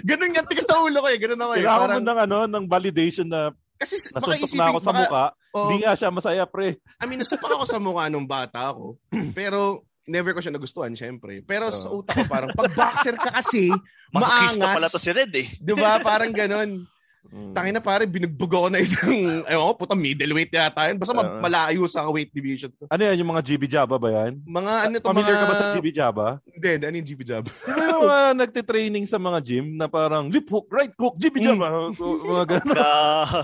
Ganun 0.07 0.37
yan. 0.39 0.45
Tigas 0.47 0.67
na 0.67 0.75
ulo 0.79 0.99
ko 1.03 1.09
eh. 1.09 1.19
Ganun 1.19 1.41
ako 1.41 1.53
eh. 1.53 1.59
Kailangan 1.61 1.81
Parang, 1.83 1.99
mo 1.99 2.07
ng, 2.07 2.19
ano, 2.21 2.37
ng 2.47 2.65
validation 2.67 3.27
na 3.27 3.41
kasi 3.75 3.95
baka 4.11 4.35
isipin, 4.35 4.59
na 4.59 4.71
ako 4.71 4.79
sa 4.79 4.91
baka- 4.91 5.01
mukha. 5.03 5.25
Oo. 5.49 5.61
Hindi 5.67 5.77
nga 5.83 5.93
siya 5.95 6.09
masaya, 6.11 6.43
pre. 6.45 6.69
I 6.99 7.05
mean, 7.07 7.19
nasapak 7.19 7.51
ako 7.51 7.65
sa 7.65 7.79
mukha 7.79 8.07
nung 8.07 8.27
bata 8.27 8.71
ako. 8.71 8.99
Pero 9.39 9.83
never 10.05 10.31
ko 10.31 10.41
siya 10.41 10.51
nagustuhan, 10.51 10.95
syempre. 10.95 11.43
Pero 11.43 11.69
sa 11.71 11.87
Oo. 11.87 12.01
utak 12.01 12.17
ko 12.17 12.25
parang, 12.27 12.51
pag 12.53 12.71
boxer 12.71 13.15
ka 13.15 13.31
kasi, 13.31 13.71
maangas. 14.11 14.75
pala 14.75 14.89
to 14.89 14.99
si 14.99 15.11
Red 15.11 15.31
eh. 15.33 15.47
Di 15.55 15.75
ba? 15.75 15.99
Parang 16.01 16.33
ganun. 16.33 16.87
Mm. 17.29 17.53
Tangin 17.53 17.75
na 17.77 17.85
pare, 17.85 18.09
binugbog 18.09 18.49
ako 18.49 18.67
na 18.73 18.81
isang, 18.81 19.13
ewan 19.53 19.67
ko, 19.69 19.85
puta 19.85 19.93
middleweight 19.93 20.49
yata 20.49 20.89
yun. 20.89 20.97
Basta 20.97 21.13
Oo. 21.13 21.43
malayo 21.45 21.85
sa 21.85 22.09
weight 22.09 22.33
division 22.33 22.73
ko. 22.73 22.89
Ano 22.89 23.03
yan, 23.05 23.21
yung 23.21 23.31
mga 23.37 23.43
GB 23.45 23.63
Jabba 23.69 24.01
ba 24.01 24.09
yan? 24.09 24.41
Mga 24.49 24.73
ano 24.89 24.95
to, 24.97 25.09
Familiar 25.13 25.37
mga... 25.37 25.43
ka 25.45 25.51
ba 25.51 25.57
sa 25.57 25.67
GB 25.77 25.87
Jabba? 25.93 26.29
Hindi, 26.49 26.69
ano 26.81 26.95
yung 26.97 27.09
GB 27.09 27.21
Jab? 27.29 27.45
Di 27.45 27.73
ba 27.77 27.83
yung 27.85 28.03
mga 28.09 28.25
nagtitraining 28.33 29.05
sa 29.05 29.21
mga 29.21 29.39
gym 29.45 29.77
na 29.77 29.87
parang 29.93 30.33
lip 30.33 30.49
hook, 30.49 30.73
right 30.73 30.95
hook, 30.97 31.21
GB 31.21 31.37
Jabba? 31.45 31.93
mga 31.93 32.45
ganun. 32.57 32.77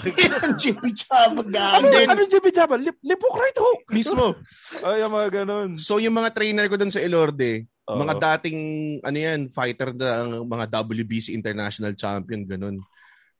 Yan, 0.01 0.51
Jimmy 0.57 0.91
Chab, 0.97 1.37
Ano, 1.37 1.45
gago. 1.45 1.85
ano 1.85 2.19
yung 2.25 2.33
GB 2.33 2.47
Jabba? 2.57 2.75
Lip, 2.81 2.97
lip 3.05 3.21
hook, 3.21 3.37
right 3.37 3.59
hook. 3.61 3.81
Mismo. 3.93 4.33
Ay, 4.81 5.05
yung 5.05 5.13
mga 5.13 5.29
ganun. 5.45 5.69
So 5.77 6.01
yung 6.01 6.17
mga 6.17 6.33
trainer 6.33 6.67
ko 6.73 6.81
dun 6.81 6.89
sa 6.89 7.05
Elorde, 7.05 7.69
Oo. 7.85 8.01
mga 8.01 8.17
dating 8.17 8.59
ano 9.05 9.19
yan, 9.21 9.41
fighter 9.53 9.93
na 9.93 10.25
ang 10.25 10.49
mga 10.49 10.65
WBC 10.73 11.37
International 11.37 11.93
Champion 11.93 12.49
ganun. 12.49 12.81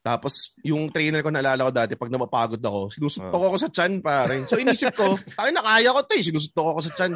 Tapos 0.05 0.53
yung 0.61 0.93
trainer 0.93 1.25
ko 1.25 1.33
naalala 1.33 1.65
ko 1.65 1.73
dati 1.73 1.97
pag 1.97 2.13
napapagod 2.13 2.61
ako, 2.61 2.93
sinusuntok 2.93 3.41
ako 3.41 3.57
sa 3.57 3.73
chan 3.73 4.05
pare. 4.05 4.45
So 4.45 4.61
inisip 4.61 4.93
ko, 4.93 5.17
tayo 5.41 5.49
na 5.49 5.65
kaya 5.65 5.97
ko 5.97 6.05
'to, 6.05 6.13
eh. 6.21 6.25
sinusuntok 6.29 6.67
ako 6.77 6.81
sa 6.85 6.93
chan. 6.93 7.13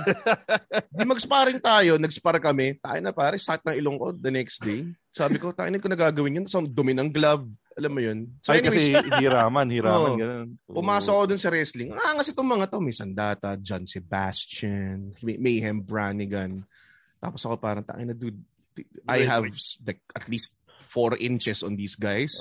Di 0.88 1.04
mag-sparring 1.04 1.60
tayo, 1.60 2.00
nag-spar 2.00 2.40
kami. 2.40 2.80
Tayo 2.80 2.96
na 3.04 3.12
pare, 3.12 3.36
sakit 3.36 3.68
ng 3.68 3.76
ilong 3.84 3.96
ko 4.00 4.06
the 4.16 4.32
next 4.32 4.64
day. 4.64 4.88
Sabi 5.12 5.36
ko, 5.36 5.52
tayo 5.52 5.68
na 5.68 5.84
ko 5.84 5.92
nagagawin 5.92 6.40
yun. 6.40 6.48
Ang 6.48 6.72
dumi 6.72 6.96
ng 6.96 7.12
glove. 7.12 7.44
Alam 7.76 7.92
mo 7.92 8.00
yun? 8.00 8.18
So 8.40 8.56
Ay, 8.56 8.64
anyways, 8.64 8.90
kasi 8.90 9.22
hiraman, 9.22 9.68
hiraman, 9.70 10.10
Oo. 10.10 10.18
ganun. 10.18 10.48
Pumasok 10.66 11.12
ako 11.14 11.24
dun 11.30 11.38
sa 11.44 11.52
wrestling. 11.52 11.94
Ah, 11.94 12.16
kasi 12.18 12.34
itong 12.34 12.50
mga 12.50 12.66
to, 12.72 12.82
may 12.82 12.96
Sandata, 12.96 13.54
John 13.60 13.86
Sebastian, 13.86 15.14
May- 15.22 15.38
Mayhem 15.38 15.78
Brannigan. 15.78 16.58
Tapos 17.22 17.44
ako 17.46 17.54
parang, 17.60 17.86
tangin 17.86 18.10
na 18.10 18.18
dude, 18.18 18.40
I 19.06 19.26
have 19.26 19.46
like 19.86 20.02
at 20.14 20.26
least 20.26 20.57
four 20.88 21.14
inches 21.20 21.60
on 21.60 21.76
these 21.76 21.94
guys 21.94 22.32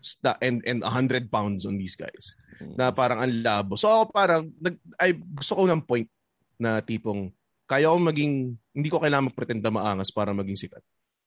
sta- 0.00 0.40
and 0.40 0.64
and 0.64 0.80
100 0.80 1.28
pounds 1.28 1.68
on 1.68 1.76
these 1.76 1.94
guys. 1.94 2.32
Mm. 2.58 2.74
Na 2.80 2.90
parang 2.90 3.20
ang 3.20 3.32
labo. 3.44 3.76
So 3.76 3.88
ako 3.92 4.04
parang, 4.10 4.48
nag, 4.58 4.76
ay, 4.96 5.12
gusto 5.18 5.52
ko 5.58 5.62
ng 5.68 5.82
point 5.84 6.08
na 6.56 6.80
tipong, 6.80 7.28
kaya 7.68 7.92
ko 7.92 7.98
maging, 7.98 8.54
hindi 8.72 8.88
ko 8.88 9.02
kailangan 9.02 9.28
magpretend 9.28 9.60
na 9.60 9.72
maangas 9.72 10.14
para 10.14 10.32
maging 10.32 10.56
sikat. 10.56 10.82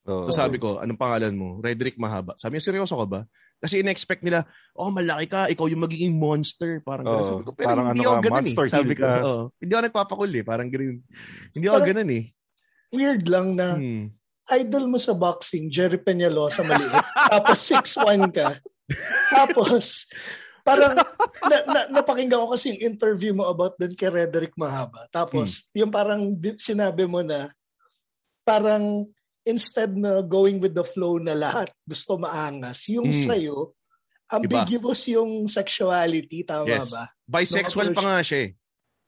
Oo. 0.06 0.30
So 0.30 0.38
sabi 0.38 0.62
ko, 0.62 0.78
anong 0.78 1.02
pangalan 1.02 1.34
mo? 1.34 1.58
Redrick 1.60 1.98
Mahaba. 1.98 2.38
Sabi 2.38 2.58
niya, 2.58 2.70
seryoso 2.72 2.96
ka 2.98 3.08
ba? 3.10 3.22
Kasi 3.58 3.82
in-expect 3.82 4.22
nila, 4.22 4.46
oh, 4.78 4.94
malaki 4.94 5.26
ka, 5.26 5.50
ikaw 5.50 5.66
yung 5.66 5.82
magiging 5.82 6.14
monster. 6.14 6.84
Parang 6.86 7.08
gano'n. 7.08 7.26
Sabi 7.26 7.44
ko, 7.48 7.52
pero 7.56 7.68
parang 7.74 7.88
hindi 7.90 8.06
ano 8.06 8.10
ako 8.10 8.16
ka, 8.16 8.26
ganun 8.30 8.46
eh. 8.46 8.56
Sabi 8.70 8.94
ko, 8.94 9.02
ka. 9.02 9.14
oo. 9.26 9.44
hindi 9.58 9.72
ako 9.74 9.84
nagpapakul 9.90 10.32
eh. 10.32 10.44
Parang 10.46 10.68
ganun. 10.70 10.98
Hindi 11.56 11.66
ako 11.66 11.80
ganun 11.82 12.10
eh. 12.14 12.24
Weird 12.94 13.24
lang 13.26 13.48
na 13.58 13.68
Hmm. 13.76 14.06
Idol 14.54 14.86
mo 14.86 15.02
sa 15.02 15.18
boxing, 15.18 15.74
Jerry 15.74 15.98
Peñalosa 15.98 16.62
maliit. 16.62 16.92
tapos 17.34 17.58
6'1 17.66 18.30
ka. 18.30 18.50
Tapos, 19.34 20.06
parang 20.62 20.94
na, 21.50 21.58
na, 21.66 21.82
napakinggan 22.02 22.42
ko 22.46 22.54
kasi 22.54 22.74
yung 22.74 22.94
interview 22.94 23.34
mo 23.34 23.50
about 23.50 23.74
dun 23.82 23.98
kay 23.98 24.10
Rederick 24.10 24.54
Mahaba. 24.54 25.10
Tapos, 25.10 25.66
yung 25.74 25.90
parang 25.90 26.34
di- 26.38 26.58
sinabi 26.62 27.10
mo 27.10 27.26
na 27.26 27.50
parang 28.46 29.06
instead 29.46 29.94
na 29.94 30.22
going 30.22 30.58
with 30.62 30.74
the 30.74 30.86
flow 30.86 31.18
na 31.18 31.34
lahat 31.34 31.70
gusto 31.86 32.18
maangas, 32.18 32.86
yung 32.90 33.10
Hmm. 33.10 33.26
sa'yo, 33.30 33.74
ambiguous 34.30 35.06
yung 35.10 35.46
sexuality, 35.46 36.42
tama 36.42 36.66
Yes. 36.66 36.90
ba? 36.90 37.06
Bisexual 37.30 37.94
pa 37.94 38.02
nga 38.02 38.20
siya 38.26 38.50
eh. 38.50 38.52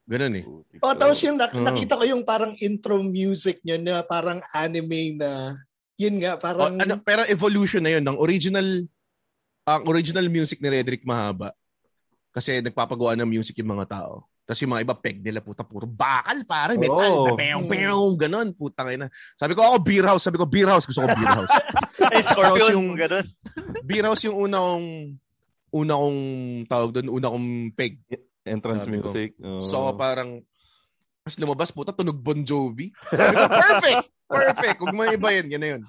Ganun 0.08 0.40
eh. 0.40 0.46
O, 0.80 0.96
tapos 0.96 1.20
yung 1.20 1.36
nak- 1.36 1.52
nakita 1.54 2.00
ko 2.00 2.04
yung 2.08 2.24
parang 2.24 2.56
intro 2.58 3.04
music 3.04 3.60
niya 3.62 3.76
na 3.76 4.00
parang 4.02 4.40
anime 4.56 5.20
na, 5.20 5.52
yun 6.00 6.16
nga, 6.18 6.36
Oh, 6.36 6.42
parang... 6.42 6.80
ano, 6.80 6.96
pero 7.04 7.28
evolution 7.28 7.84
na 7.84 8.00
yun 8.00 8.04
ng 8.08 8.16
original 8.16 8.66
ang 9.68 9.84
original 9.84 10.24
music 10.32 10.64
ni 10.64 10.72
Redrick 10.72 11.04
Mahaba. 11.04 11.52
Kasi 12.32 12.64
nagpapagawa 12.64 13.20
ng 13.20 13.28
music 13.28 13.60
yung 13.60 13.76
mga 13.76 14.00
tao. 14.00 14.24
Tapos 14.48 14.64
yung 14.64 14.72
mga 14.72 14.84
iba 14.88 14.96
peg 14.96 15.20
nila 15.20 15.44
puta 15.44 15.68
puro 15.68 15.84
bakal 15.84 16.40
pare 16.48 16.80
metal 16.80 17.28
na 17.28 17.36
pew 17.36 17.68
pew 17.68 18.00
ganun 18.16 18.56
puta 18.56 18.88
na. 18.96 19.12
Sabi 19.36 19.52
ko 19.52 19.68
ako 19.68 19.84
beer 19.84 20.08
house, 20.08 20.24
sabi 20.24 20.40
ko 20.40 20.48
beer 20.48 20.72
house, 20.72 20.88
gusto 20.88 21.04
ko 21.04 21.12
beer 21.12 21.36
house. 21.36 21.52
Ay, 22.16 22.24
Scorpion, 22.24 22.72
yung- 22.72 22.96
ganun. 22.96 23.28
beer 23.84 24.08
house 24.08 24.24
yung 24.24 24.40
una 24.40 24.64
kong 24.64 24.88
una 25.76 25.94
kong 26.00 26.20
tawag 26.72 26.90
doon, 26.96 27.08
una 27.12 27.28
kong 27.28 27.48
peg. 27.76 28.00
Entrance 28.48 28.84
Sabi 28.84 28.98
ko. 28.98 29.06
music. 29.06 29.30
Oo. 29.40 29.62
So 29.62 29.76
ako 29.78 29.92
parang 29.96 30.30
mas 31.22 31.36
lumabas 31.36 31.70
puta 31.70 31.92
tunog 31.92 32.16
Bon 32.16 32.40
Jovi. 32.40 32.90
Sabi 33.10 33.36
ko 33.36 33.48
perfect. 33.50 34.06
Perfect. 34.28 34.78
Huwag 34.78 34.92
mo 34.92 35.04
iba 35.06 35.30
yan, 35.32 35.48
yan 35.48 35.62
na 35.62 35.70
yun. 35.72 35.82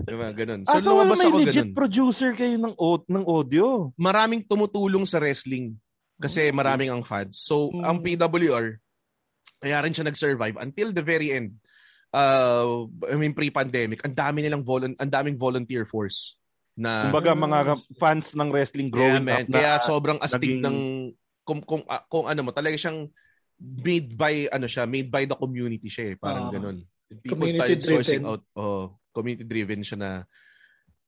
Diba, 0.00 0.32
ganun. 0.32 0.64
Ah, 0.64 0.76
So, 0.76 0.80
so 0.80 0.88
wala 0.90 1.04
lumabas 1.04 1.18
may 1.18 1.28
ako 1.28 1.38
legit 1.42 1.56
ganun. 1.62 1.74
producer 1.74 2.30
kayo 2.32 2.56
ng, 2.56 2.74
ng 3.06 3.24
audio. 3.26 3.64
maraming 3.94 4.40
tumutulong 4.42 5.04
sa 5.04 5.16
wrestling 5.16 5.76
kasi 6.16 6.48
maraming 6.48 6.88
ang 6.88 7.02
fans. 7.02 7.36
So, 7.38 7.68
Mm. 7.68 7.82
ang 7.82 7.96
PWR, 8.00 8.80
kaya 9.58 9.76
rin 9.78 9.92
siya 9.92 10.06
nag-survive 10.06 10.56
until 10.56 10.88
the 10.90 11.02
very 11.02 11.30
end. 11.30 11.60
Uh, 12.08 12.84
I 13.02 13.16
mean, 13.16 13.32
pre-pandemic, 13.32 14.00
ang 14.02 14.12
dami 14.12 14.40
nilang 14.40 14.62
volun- 14.62 14.96
ang 14.96 15.10
daming 15.10 15.36
volunteer 15.36 15.84
force 15.84 16.36
na 16.72 17.08
Kumbaga 17.08 17.32
mga 17.34 17.58
fans 17.96 18.32
ng 18.32 18.48
wrestling 18.48 18.88
growing 18.88 19.20
yeah, 19.20 19.28
man. 19.34 19.44
up 19.44 19.48
na 19.48 19.56
Kaya 19.58 19.72
sobrang 19.78 20.18
astig 20.18 20.40
naging- 20.54 20.62
ng 20.62 20.76
kung, 21.42 21.60
kung, 21.60 21.82
ah, 21.86 22.02
kung 22.04 22.24
ano 22.24 22.40
mo, 22.42 22.50
talaga 22.50 22.74
siyang 22.74 23.06
made 23.58 24.14
by 24.14 24.48
ano 24.48 24.66
siya, 24.66 24.84
made 24.84 25.06
by 25.06 25.22
the 25.22 25.34
community 25.34 25.86
siya 25.86 26.12
eh, 26.12 26.16
parang 26.16 26.48
Ah. 26.48 26.52
ganun. 26.52 26.76
People 27.12 27.44
Community 27.44 27.58
started 27.58 27.80
sourcing 27.82 28.22
driven. 28.22 28.30
out, 28.30 28.42
oh, 28.54 28.84
community 29.10 29.44
driven 29.44 29.80
siya 29.80 29.96
na 29.96 30.10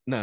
na 0.04 0.18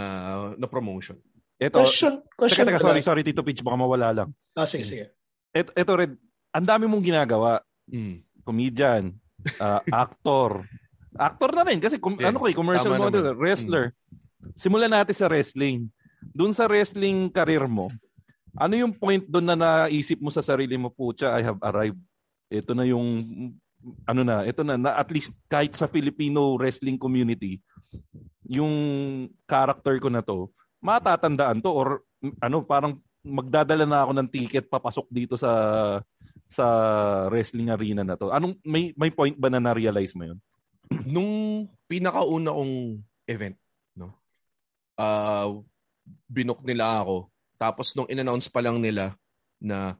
na 0.56 0.68
promotion. 0.68 1.18
Ito, 1.58 1.82
Question, 1.82 2.22
question 2.32 2.66
teka, 2.66 2.78
teka, 2.78 2.82
sorry, 2.82 3.02
sorry, 3.02 3.22
Tito 3.22 3.42
Pitch, 3.42 3.62
baka 3.62 3.78
mawala 3.78 4.10
lang. 4.12 4.30
Ah, 4.54 4.66
sige, 4.66 4.82
sige. 4.82 5.14
Ito, 5.52 5.70
ito 5.72 5.92
Red, 5.94 6.14
ang 6.52 6.66
dami 6.66 6.86
mong 6.86 7.04
ginagawa. 7.04 7.62
Mm. 7.86 8.22
Comedian, 8.42 9.14
ah, 9.62 9.82
actor. 9.86 10.66
Actor 11.12 11.50
na 11.52 11.64
rin 11.64 11.78
kasi 11.78 11.98
com- 11.98 12.18
Yeah, 12.18 12.30
ano 12.30 12.40
ko 12.40 12.48
eh, 12.48 12.56
commercial 12.56 12.94
tama 12.94 13.04
model, 13.04 13.22
naman. 13.24 13.36
Mm. 13.36 13.42
wrestler. 13.42 13.86
Simulan 14.56 14.90
natin 14.90 15.14
sa 15.14 15.28
wrestling. 15.28 15.86
Doon 16.32 16.50
sa 16.50 16.66
wrestling 16.66 17.30
career 17.30 17.66
mo, 17.66 17.90
Ano 18.56 18.74
yung 18.76 18.92
point 18.92 19.24
doon 19.24 19.48
na 19.48 19.58
naisip 19.58 20.20
mo 20.20 20.28
sa 20.34 20.44
sarili 20.44 20.76
mo, 20.76 20.92
pucha, 20.92 21.32
I 21.36 21.44
have 21.46 21.60
arrived. 21.64 22.02
Ito 22.52 22.76
na 22.76 22.84
yung, 22.84 23.08
ano 24.04 24.22
na, 24.22 24.44
ito 24.44 24.62
na, 24.62 24.76
na 24.76 24.92
at 25.00 25.08
least 25.12 25.32
kahit 25.48 25.76
sa 25.76 25.88
Filipino 25.88 26.60
wrestling 26.60 27.00
community, 27.00 27.64
yung 28.44 28.74
character 29.48 29.96
ko 30.04 30.12
na 30.12 30.20
to, 30.20 30.52
matatandaan 30.84 31.64
to 31.64 31.72
or 31.72 31.88
ano, 32.44 32.66
parang 32.66 33.00
magdadala 33.22 33.86
na 33.86 34.02
ako 34.04 34.12
ng 34.18 34.28
ticket 34.34 34.66
papasok 34.66 35.08
dito 35.14 35.38
sa 35.38 35.52
sa 36.52 36.66
wrestling 37.32 37.72
arena 37.72 38.04
na 38.04 38.20
to. 38.20 38.34
Anong 38.34 38.60
may 38.66 38.92
may 39.00 39.14
point 39.14 39.38
ba 39.40 39.48
na 39.48 39.62
na-realize 39.62 40.12
mo 40.18 40.28
yun? 40.28 40.40
Nung 41.14 41.32
pinakauna 41.88 42.52
kong 42.52 43.00
event, 43.30 43.56
no? 43.96 44.12
Uh, 45.00 45.64
binook 46.28 46.60
nila 46.68 47.06
ako. 47.06 47.32
Tapos 47.62 47.94
nung 47.94 48.10
in-announce 48.10 48.50
pa 48.50 48.58
lang 48.66 48.82
nila 48.82 49.14
na 49.62 49.94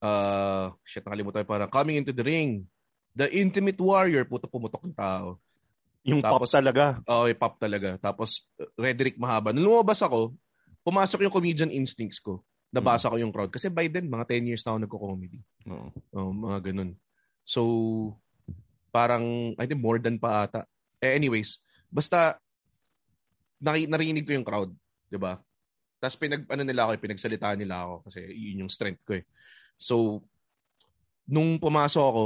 uh, 0.00 0.72
shit, 0.80 1.04
nakalimutan 1.04 1.44
ko 1.44 1.52
parang 1.52 1.68
coming 1.68 2.00
into 2.00 2.16
the 2.16 2.24
ring, 2.24 2.64
the 3.12 3.28
Intimate 3.36 3.76
Warrior, 3.76 4.24
puto 4.24 4.48
pumutok 4.48 4.88
ng 4.88 4.96
tao. 4.96 5.36
Yung 6.08 6.24
Tapos, 6.24 6.48
pop 6.48 6.56
talaga. 6.60 6.84
Oo, 7.04 7.24
oh, 7.24 7.26
yung 7.28 7.40
pop 7.40 7.54
talaga. 7.60 8.00
Tapos, 8.00 8.48
Redrick 8.80 9.20
Mahaba. 9.20 9.52
Nung 9.52 9.68
lumabas 9.68 10.00
ako, 10.00 10.32
pumasok 10.84 11.24
yung 11.24 11.32
comedian 11.32 11.72
instincts 11.72 12.20
ko. 12.20 12.40
Nabasa 12.68 13.08
ko 13.08 13.16
yung 13.16 13.32
crowd. 13.32 13.48
Kasi 13.48 13.72
by 13.72 13.88
then, 13.88 14.12
mga 14.12 14.28
10 14.28 14.48
years 14.48 14.64
na 14.64 14.76
ako 14.76 14.78
nagko-comedy. 14.84 15.40
Oo. 15.68 15.88
Oh, 16.12 16.32
mga 16.32 16.72
ganun. 16.72 16.92
So, 17.40 17.60
parang, 18.92 19.56
I 19.56 19.64
think 19.64 19.80
more 19.80 19.96
than 19.96 20.20
pa 20.20 20.44
ata. 20.44 20.68
Eh, 21.00 21.16
anyways, 21.16 21.60
basta, 21.88 22.36
narinig 23.64 24.28
ko 24.28 24.32
yung 24.36 24.44
crowd. 24.44 24.72
ba 24.72 25.08
diba? 25.08 25.34
Tapos 26.04 26.20
pinag, 26.20 26.44
ano 26.52 26.62
nila 26.68 26.84
ako, 26.84 27.00
pinagsalitaan 27.00 27.56
nila 27.64 27.88
ako. 27.88 27.94
Kasi 28.12 28.28
yun 28.28 28.68
yung 28.68 28.72
strength 28.72 29.00
ko 29.08 29.16
eh. 29.16 29.24
So, 29.80 30.20
nung 31.24 31.56
pumasok 31.56 32.04
ako, 32.04 32.24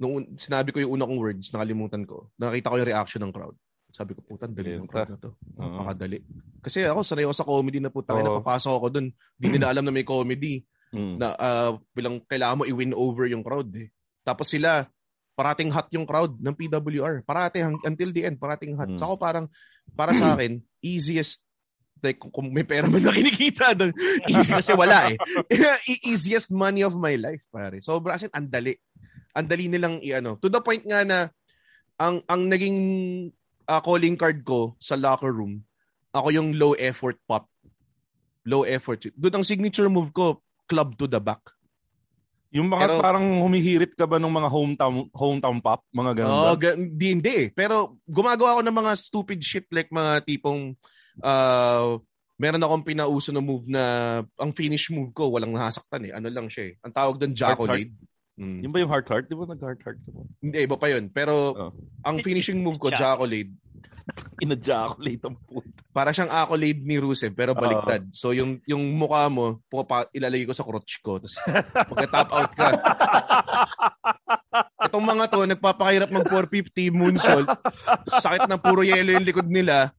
nung 0.00 0.24
sinabi 0.40 0.72
ko 0.72 0.80
yung 0.80 0.96
una 0.96 1.04
kong 1.04 1.20
words, 1.20 1.52
nakalimutan 1.52 2.08
ko. 2.08 2.32
Nakita 2.40 2.72
ko 2.72 2.76
yung 2.80 2.88
reaction 2.88 3.20
ng 3.28 3.34
crowd. 3.36 3.52
Sabi 3.92 4.16
ko, 4.16 4.24
putan, 4.24 4.56
dali 4.56 4.80
ng 4.80 4.88
crowd 4.88 5.12
na 5.12 5.20
to. 5.20 5.36
Napakadali. 5.60 6.24
Kasi 6.64 6.88
ako, 6.88 7.04
sanay 7.04 7.28
ako 7.28 7.34
sa 7.36 7.44
comedy 7.44 7.84
na 7.84 7.92
puta. 7.92 8.16
Oh. 8.16 8.24
Napapasok 8.24 8.72
ako 8.72 8.86
dun. 8.88 9.12
Hindi 9.36 9.48
nila 9.60 9.76
alam 9.76 9.84
na 9.84 9.92
may 9.92 10.08
comedy. 10.08 10.64
Mm. 10.96 11.20
Na 11.20 11.36
uh, 11.36 11.76
bilang 11.92 12.24
kailangan 12.24 12.58
mo 12.60 12.64
i-win 12.64 12.96
over 12.96 13.28
yung 13.28 13.44
crowd. 13.44 13.68
Eh. 13.76 13.92
Tapos 14.24 14.48
sila, 14.48 14.88
parating 15.36 15.68
hot 15.68 15.92
yung 15.92 16.08
crowd 16.08 16.32
ng 16.40 16.56
PWR. 16.56 17.28
Parating 17.28 17.76
until 17.84 18.08
the 18.08 18.24
end, 18.24 18.40
parating 18.40 18.72
hot. 18.72 18.88
Mm. 18.88 18.96
So 18.96 19.12
ako 19.12 19.16
parang, 19.20 19.46
para 19.92 20.16
sa 20.16 20.32
akin, 20.36 20.64
easiest 20.80 21.44
like 22.02 22.18
kung 22.18 22.50
may 22.50 22.64
pera 22.64 22.86
man 22.86 23.02
na 23.02 23.14
kinikita 23.14 23.74
doon. 23.74 23.92
kasi 24.26 24.72
wala 24.74 25.12
eh. 25.12 25.16
easiest 26.08 26.50
money 26.50 26.82
of 26.82 26.94
my 26.94 27.14
life, 27.18 27.42
pare. 27.50 27.78
Sobra 27.82 28.16
as 28.16 28.26
in, 28.26 28.32
andali 28.32 28.78
ang 29.36 29.46
dali 29.46 29.70
nilang 29.70 30.02
i-ano. 30.02 30.34
To 30.42 30.50
the 30.50 30.58
point 30.58 30.82
nga 30.82 31.06
na 31.06 31.30
ang 31.98 32.22
ang 32.26 32.50
naging 32.50 32.78
uh, 33.68 33.82
calling 33.82 34.18
card 34.18 34.42
ko 34.42 34.74
sa 34.82 34.98
locker 34.98 35.30
room, 35.30 35.62
ako 36.10 36.34
yung 36.34 36.58
low 36.58 36.74
effort 36.74 37.18
pop. 37.28 37.46
Low 38.48 38.64
effort. 38.64 39.04
Doon 39.14 39.42
ang 39.42 39.46
signature 39.46 39.92
move 39.92 40.10
ko, 40.10 40.40
club 40.66 40.96
to 40.96 41.06
the 41.06 41.20
back. 41.20 41.42
Yung 42.48 42.72
mga 42.72 42.88
Pero, 42.88 42.94
parang 43.04 43.44
humihirit 43.44 43.92
ka 43.92 44.08
ba 44.08 44.16
ng 44.16 44.32
mga 44.32 44.48
hometown 44.48 44.96
hometown 45.12 45.60
pop, 45.60 45.84
mga 45.92 46.24
ganun 46.24 46.32
oh, 46.32 46.56
ba? 46.56 46.72
Di, 46.80 47.06
hindi 47.12 47.32
eh. 47.44 47.48
Pero 47.52 48.00
gumagawa 48.08 48.56
ako 48.56 48.62
ng 48.64 48.78
mga 48.80 48.92
stupid 48.96 49.40
shit 49.44 49.68
like 49.68 49.92
mga 49.92 50.24
tipong 50.24 50.72
uh, 51.22 51.98
meron 52.38 52.62
akong 52.62 52.86
pinauso 52.86 53.34
na 53.34 53.42
move 53.42 53.66
na 53.66 53.82
ang 54.38 54.54
finish 54.54 54.94
move 54.94 55.10
ko 55.10 55.34
walang 55.34 55.52
nasaktan 55.52 56.06
eh. 56.06 56.12
Ano 56.14 56.30
lang 56.30 56.46
siya 56.46 56.72
eh. 56.72 56.74
Ang 56.86 56.92
tawag 56.94 57.16
doon 57.18 57.34
Jackolade. 57.34 57.92
Mm. 58.38 58.62
Yung 58.62 58.72
ba 58.72 58.78
yung 58.78 58.92
heart 58.92 59.08
heart? 59.10 59.26
Di 59.26 59.34
ba 59.34 59.50
nag 59.50 59.58
heart 59.58 59.82
heart 59.82 59.98
ka 59.98 60.10
Hindi, 60.38 60.56
iba 60.62 60.78
pa 60.78 60.86
yun. 60.86 61.10
Pero 61.10 61.34
oh. 61.58 61.70
ang 62.06 62.22
finishing 62.22 62.62
move 62.62 62.78
ko, 62.78 62.94
Jackolade. 62.94 63.50
Ina-Jackolade 64.42 65.22
ang 65.26 65.36
puto. 65.42 65.68
Para 65.90 66.14
siyang 66.14 66.30
accolade 66.30 66.78
ni 66.86 66.96
Rusev, 67.02 67.34
pero 67.34 67.58
baliktad. 67.58 68.06
Uh, 68.06 68.14
so 68.14 68.30
yung 68.30 68.62
yung 68.70 68.80
mukha 68.94 69.26
mo, 69.26 69.58
pumapa, 69.66 70.06
ilalagay 70.14 70.46
ko 70.46 70.54
sa 70.54 70.62
crotch 70.62 71.02
ko. 71.02 71.18
Tapos 71.18 71.36
magka-top 71.90 72.28
out 72.30 72.52
ka. 72.54 72.68
Itong 74.88 75.04
mga 75.04 75.24
to, 75.26 75.42
nagpapakahirap 75.42 76.08
mag 76.14 76.26
450 76.30 76.94
moonsault. 76.94 77.48
Sakit 78.06 78.46
na 78.46 78.62
puro 78.62 78.86
yelo 78.86 79.18
yung 79.18 79.26
likod 79.26 79.50
nila. 79.50 79.90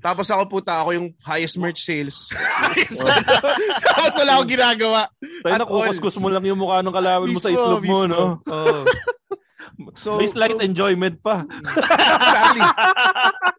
Tapos 0.00 0.26
ako 0.32 0.42
puta, 0.48 0.80
ako 0.80 0.96
yung 0.96 1.08
highest 1.20 1.60
merch 1.60 1.84
sales. 1.84 2.32
Tapos 3.84 4.14
wala 4.16 4.40
akong 4.40 4.50
ginagawa. 4.50 5.00
Tayo 5.44 5.54
na 5.60 5.68
kukuskus 5.68 6.16
mo 6.16 6.32
lang 6.32 6.44
yung 6.48 6.58
mukha 6.60 6.80
ng 6.80 6.92
kalaban 6.92 7.28
mo 7.28 7.38
sa 7.40 7.52
itlog 7.52 7.84
mo, 7.84 8.00
no? 8.08 8.24
Oh. 8.48 8.84
So, 9.96 10.20
May 10.20 10.28
slight 10.28 10.60
so, 10.60 10.64
enjoyment 10.64 11.24
pa. 11.24 11.48
exactly. 11.48 12.62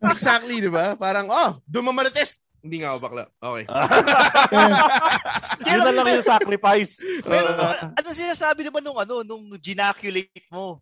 exactly, 0.06 0.56
di 0.62 0.70
ba? 0.70 0.94
Parang, 0.94 1.26
oh, 1.26 1.58
dumamarites. 1.66 2.38
Hindi 2.62 2.86
nga 2.86 2.94
ako 2.94 3.00
bakla. 3.02 3.24
Okay. 3.42 3.66
Yun 5.66 5.82
na 5.82 5.92
lang 5.98 6.08
yung 6.14 6.28
sacrifice. 6.28 7.02
Pero, 7.26 7.58
uh, 7.58 7.89
ano 7.89 8.08
sinasabi 8.14 8.62
naman 8.62 8.86
nung 8.86 9.02
ano, 9.02 9.26
nung 9.26 9.50
ginaculate 9.58 10.46
mo? 10.54 10.78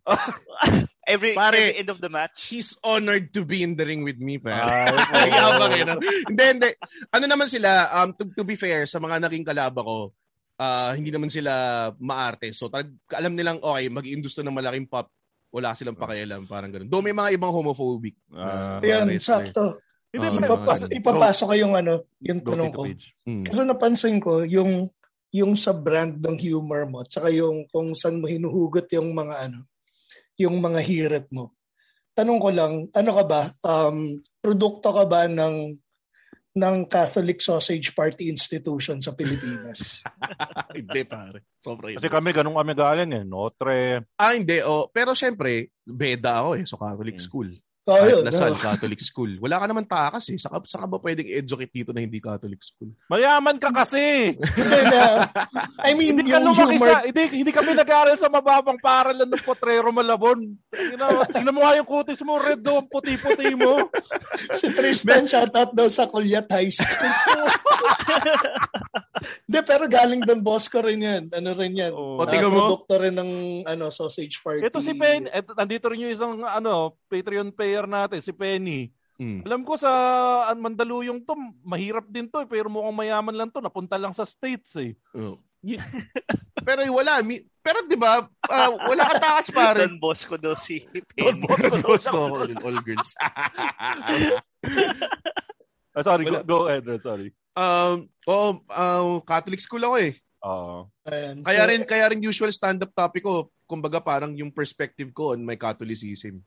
Every, 1.09 1.33
Pare, 1.33 1.57
every 1.57 1.81
end 1.81 1.89
of 1.89 1.97
the 1.97 2.13
match. 2.13 2.53
He's 2.53 2.77
honored 2.85 3.33
to 3.33 3.41
be 3.41 3.65
in 3.65 3.73
the 3.73 3.83
ring 3.83 4.05
with 4.05 4.21
me, 4.21 4.37
pare. 4.37 4.61
Ah, 4.61 4.93
Yabang 5.33 5.73
yun. 5.73 5.89
Hindi, 6.29 6.43
hindi. 6.45 6.69
Ano 7.09 7.25
naman 7.25 7.49
sila, 7.49 7.89
um, 7.97 8.13
to, 8.13 8.29
to 8.37 8.45
be 8.45 8.53
fair, 8.53 8.85
sa 8.85 9.01
mga 9.01 9.25
naging 9.25 9.43
kalaba 9.43 9.81
ko, 9.81 10.13
uh, 10.61 10.91
hindi 10.93 11.09
naman 11.09 11.33
sila 11.33 11.89
maarte. 11.97 12.53
So, 12.53 12.69
tag, 12.69 12.93
alam 13.11 13.33
nilang, 13.33 13.57
okay, 13.59 13.89
mag-industo 13.89 14.45
ng 14.45 14.53
malaking 14.53 14.85
pop, 14.85 15.09
wala 15.49 15.73
silang 15.73 15.97
pakialam, 15.97 16.45
parang 16.45 16.69
ganun. 16.69 16.89
Though 16.93 17.01
may 17.01 17.15
mga 17.15 17.33
ibang 17.41 17.49
homophobic. 17.49 18.13
Uh, 18.29 18.77
Yan, 18.85 19.09
sakto. 19.17 19.81
Hindi, 20.13 20.25
uh, 20.29 20.41
ipapas- 20.41 20.89
ipapasok 20.89 21.47
ko 21.49 21.55
yung 21.57 21.73
ano, 21.73 22.05
yung 22.21 22.41
tanong 22.45 22.69
ko. 22.73 22.85
Hmm. 23.25 23.45
Kasi 23.45 23.65
napansin 23.65 24.21
ko, 24.21 24.45
yung 24.45 24.89
yung 25.29 25.53
sa 25.53 25.77
brand 25.77 26.17
ng 26.17 26.37
humor 26.41 26.89
mo, 26.89 27.05
at 27.05 27.13
saka 27.13 27.29
yung 27.29 27.69
kung 27.69 27.93
saan 27.93 28.17
mo 28.17 28.25
hinuhugot 28.25 28.89
yung 28.97 29.13
mga 29.13 29.45
ano, 29.45 29.68
yung 30.39 30.63
mga 30.63 30.79
hirit 30.79 31.27
mo. 31.35 31.53
Tanong 32.15 32.39
ko 32.39 32.49
lang, 32.51 32.73
ano 32.95 33.11
ka 33.11 33.23
ba? 33.27 33.41
Um, 33.63 34.19
produkto 34.39 34.95
ka 34.95 35.03
ba 35.05 35.27
ng 35.27 35.75
ng 36.59 36.89
Catholic 36.89 37.39
Sausage 37.39 37.93
Party 37.93 38.27
Institution 38.27 38.97
sa 38.99 39.13
Pilipinas? 39.13 40.01
hindi 40.79 41.05
pare. 41.05 41.53
Sobrang 41.61 41.93
Kasi 41.93 42.09
kami 42.09 42.33
ganun 42.33 42.57
kami 42.57 42.73
galing 42.73 43.11
eh. 43.13 43.23
Notre. 43.23 44.01
Ah, 44.17 44.33
hindi. 44.33 44.59
Oh. 44.65 44.89
Pero 44.89 45.13
syempre, 45.13 45.69
beda 45.85 46.41
ako 46.43 46.49
eh. 46.57 46.65
So 46.65 46.81
Catholic 46.81 47.21
hmm. 47.21 47.25
school. 47.25 47.49
Oh, 47.89 47.97
Kahit 47.97 48.21
Lasal, 48.29 48.53
no. 48.53 48.61
Catholic 48.61 49.01
school. 49.01 49.31
Wala 49.41 49.57
ka 49.57 49.65
naman 49.65 49.85
takas 49.89 50.29
eh. 50.29 50.37
Saka, 50.37 50.61
saka 50.69 50.85
ba 50.85 51.01
pwedeng 51.01 51.25
educate 51.25 51.73
dito 51.73 51.89
na 51.89 52.05
hindi 52.05 52.21
Catholic 52.21 52.61
school? 52.61 52.93
Mayaman 53.09 53.57
ka 53.57 53.73
kasi! 53.73 54.37
I 55.81 55.97
mean, 55.97 56.21
hindi, 56.21 56.29
yung 56.29 56.53
humor... 56.53 56.77
Sa, 56.77 57.01
hindi, 57.01 57.23
hindi 57.41 57.49
kami 57.49 57.73
nag-aaral 57.73 58.13
sa 58.13 58.29
mababang 58.29 58.77
paralan 58.77 59.25
ng 59.25 59.41
Potrero 59.41 59.89
Malabon. 59.89 60.53
Tingnan, 60.69 61.25
tingnan 61.33 61.55
mo 61.55 61.65
nga 61.65 61.73
yung 61.81 61.89
kutis 61.89 62.21
mo, 62.21 62.37
red 62.37 62.61
do, 62.61 62.77
puti-puti 62.85 63.57
mo. 63.57 63.89
si 64.53 64.69
Tristan, 64.69 65.25
shoutout 65.25 65.73
daw 65.73 65.89
sa 65.89 66.05
Kulyat 66.05 66.45
High 66.45 66.69
School. 66.69 67.13
Hindi, 69.49 69.59
pero 69.65 69.83
galing 69.89 70.21
doon, 70.23 70.41
boss 70.45 70.71
ko 70.71 70.79
rin 70.85 71.03
yan. 71.03 71.23
Ano 71.33 71.51
rin 71.57 71.75
yan. 71.75 71.91
Oh. 71.91 72.21
Uh, 72.21 72.27
produkto 72.29 72.95
rin 72.99 73.15
ng 73.15 73.31
ano, 73.67 73.91
sausage 73.91 74.39
party. 74.39 74.63
Ito 74.63 74.79
si. 74.79 74.95
Ito, 74.95 75.51
nandito 75.57 75.85
rin 75.91 76.07
yung 76.07 76.13
isang 76.13 76.33
ano, 76.45 76.95
Patreon 77.11 77.51
payer 77.79 77.87
natin, 77.87 78.19
si 78.19 78.35
Penny. 78.35 78.91
Hmm. 79.19 79.43
Alam 79.47 79.63
ko 79.63 79.79
sa 79.79 79.91
Mandaluyong 80.55 81.23
to, 81.23 81.35
mahirap 81.63 82.07
din 82.11 82.27
to, 82.27 82.43
eh, 82.43 82.47
pero 82.47 82.67
mukhang 82.67 82.95
mayaman 82.95 83.35
lang 83.35 83.49
to, 83.51 83.63
napunta 83.63 83.95
lang 83.95 84.11
sa 84.11 84.27
States 84.27 84.75
eh. 84.79 84.95
Oh. 85.15 85.39
pero 86.67 86.83
wala, 86.87 87.19
mi- 87.19 87.43
pero 87.59 87.83
'di 87.83 87.99
ba, 87.99 88.23
uh, 88.23 88.71
wala 88.87 89.03
ka 89.11 89.15
takas 89.19 89.51
pare. 89.59 89.83
Don 89.91 89.99
Bosco 89.99 90.39
daw 90.39 90.55
si 90.55 90.87
Don 91.19 91.35
Bosco, 91.43 91.67
Don 91.67 91.83
Bosco, 91.83 92.19
all 92.31 92.79
girls. 92.79 93.11
oh, 95.91 96.03
sorry, 96.03 96.23
go, 96.23 96.39
go 96.47 96.59
ahead, 96.71 96.87
sorry. 97.03 97.35
Um, 97.59 98.07
oh, 98.23 98.63
uh, 98.71 99.19
Catholic 99.27 99.59
school 99.59 99.83
ako 99.83 99.99
eh. 99.99 100.15
Oo. 100.47 100.87
Uh, 101.03 101.43
kaya 101.43 101.63
rin 101.67 101.83
kaya 101.83 102.07
rin 102.07 102.23
usual 102.23 102.55
stand-up 102.55 102.95
topic 102.95 103.27
ko, 103.27 103.51
kumbaga 103.67 103.99
parang 103.99 104.31
yung 104.39 104.55
perspective 104.55 105.11
ko 105.11 105.35
on 105.35 105.43
my 105.43 105.59
Catholicism. 105.59 106.39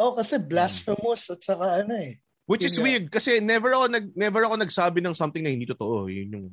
Oh, 0.00 0.16
kasi 0.16 0.40
blasphemous 0.40 1.28
at 1.28 1.44
saka 1.44 1.84
ano 1.84 1.92
eh. 2.00 2.16
Which 2.48 2.64
is 2.64 2.80
weird 2.80 3.12
kasi 3.12 3.38
never 3.38 3.70
ako 3.76 3.86
nag 3.92 4.06
never 4.16 4.42
ako 4.42 4.56
nagsabi 4.58 5.04
ng 5.04 5.14
something 5.14 5.44
na 5.44 5.52
hindi 5.52 5.68
totoo. 5.68 6.08
Yun 6.08 6.34
yung 6.34 6.46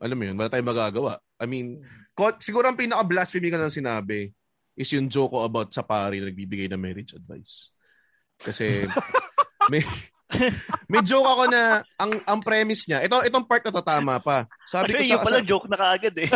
alam 0.00 0.16
mo 0.18 0.24
yun, 0.26 0.34
wala 0.34 0.50
tayong 0.50 0.72
magagawa. 0.72 1.20
I 1.38 1.46
mean, 1.46 1.78
ko, 2.18 2.34
siguro 2.42 2.66
ang 2.66 2.76
pinaka-blasphemy 2.76 3.48
ka 3.52 3.60
lang 3.60 3.70
sinabi 3.70 4.34
is 4.74 4.90
yung 4.90 5.06
joke 5.06 5.30
ko 5.30 5.46
about 5.46 5.70
sa 5.70 5.86
pari 5.86 6.18
na 6.18 6.28
nagbibigay 6.28 6.66
ng 6.66 6.80
marriage 6.80 7.14
advice. 7.14 7.70
Kasi 8.42 8.90
may 9.72 9.86
may 10.90 11.00
joke 11.06 11.24
ako 11.24 11.46
na 11.46 11.86
ang 11.94 12.12
ang 12.26 12.40
premise 12.42 12.90
niya. 12.90 13.06
Ito 13.06 13.22
itong 13.22 13.46
part 13.46 13.62
na 13.62 13.70
to 13.70 13.84
tama 13.86 14.18
pa. 14.18 14.50
Sabi 14.66 14.90
ko 14.90 14.98
Actually, 14.98 15.06
sa, 15.06 15.14
yung 15.14 15.22
pala 15.22 15.38
sa 15.38 15.46
joke 15.46 15.68
na 15.70 15.78
kaagad 15.78 16.14
eh. 16.18 16.28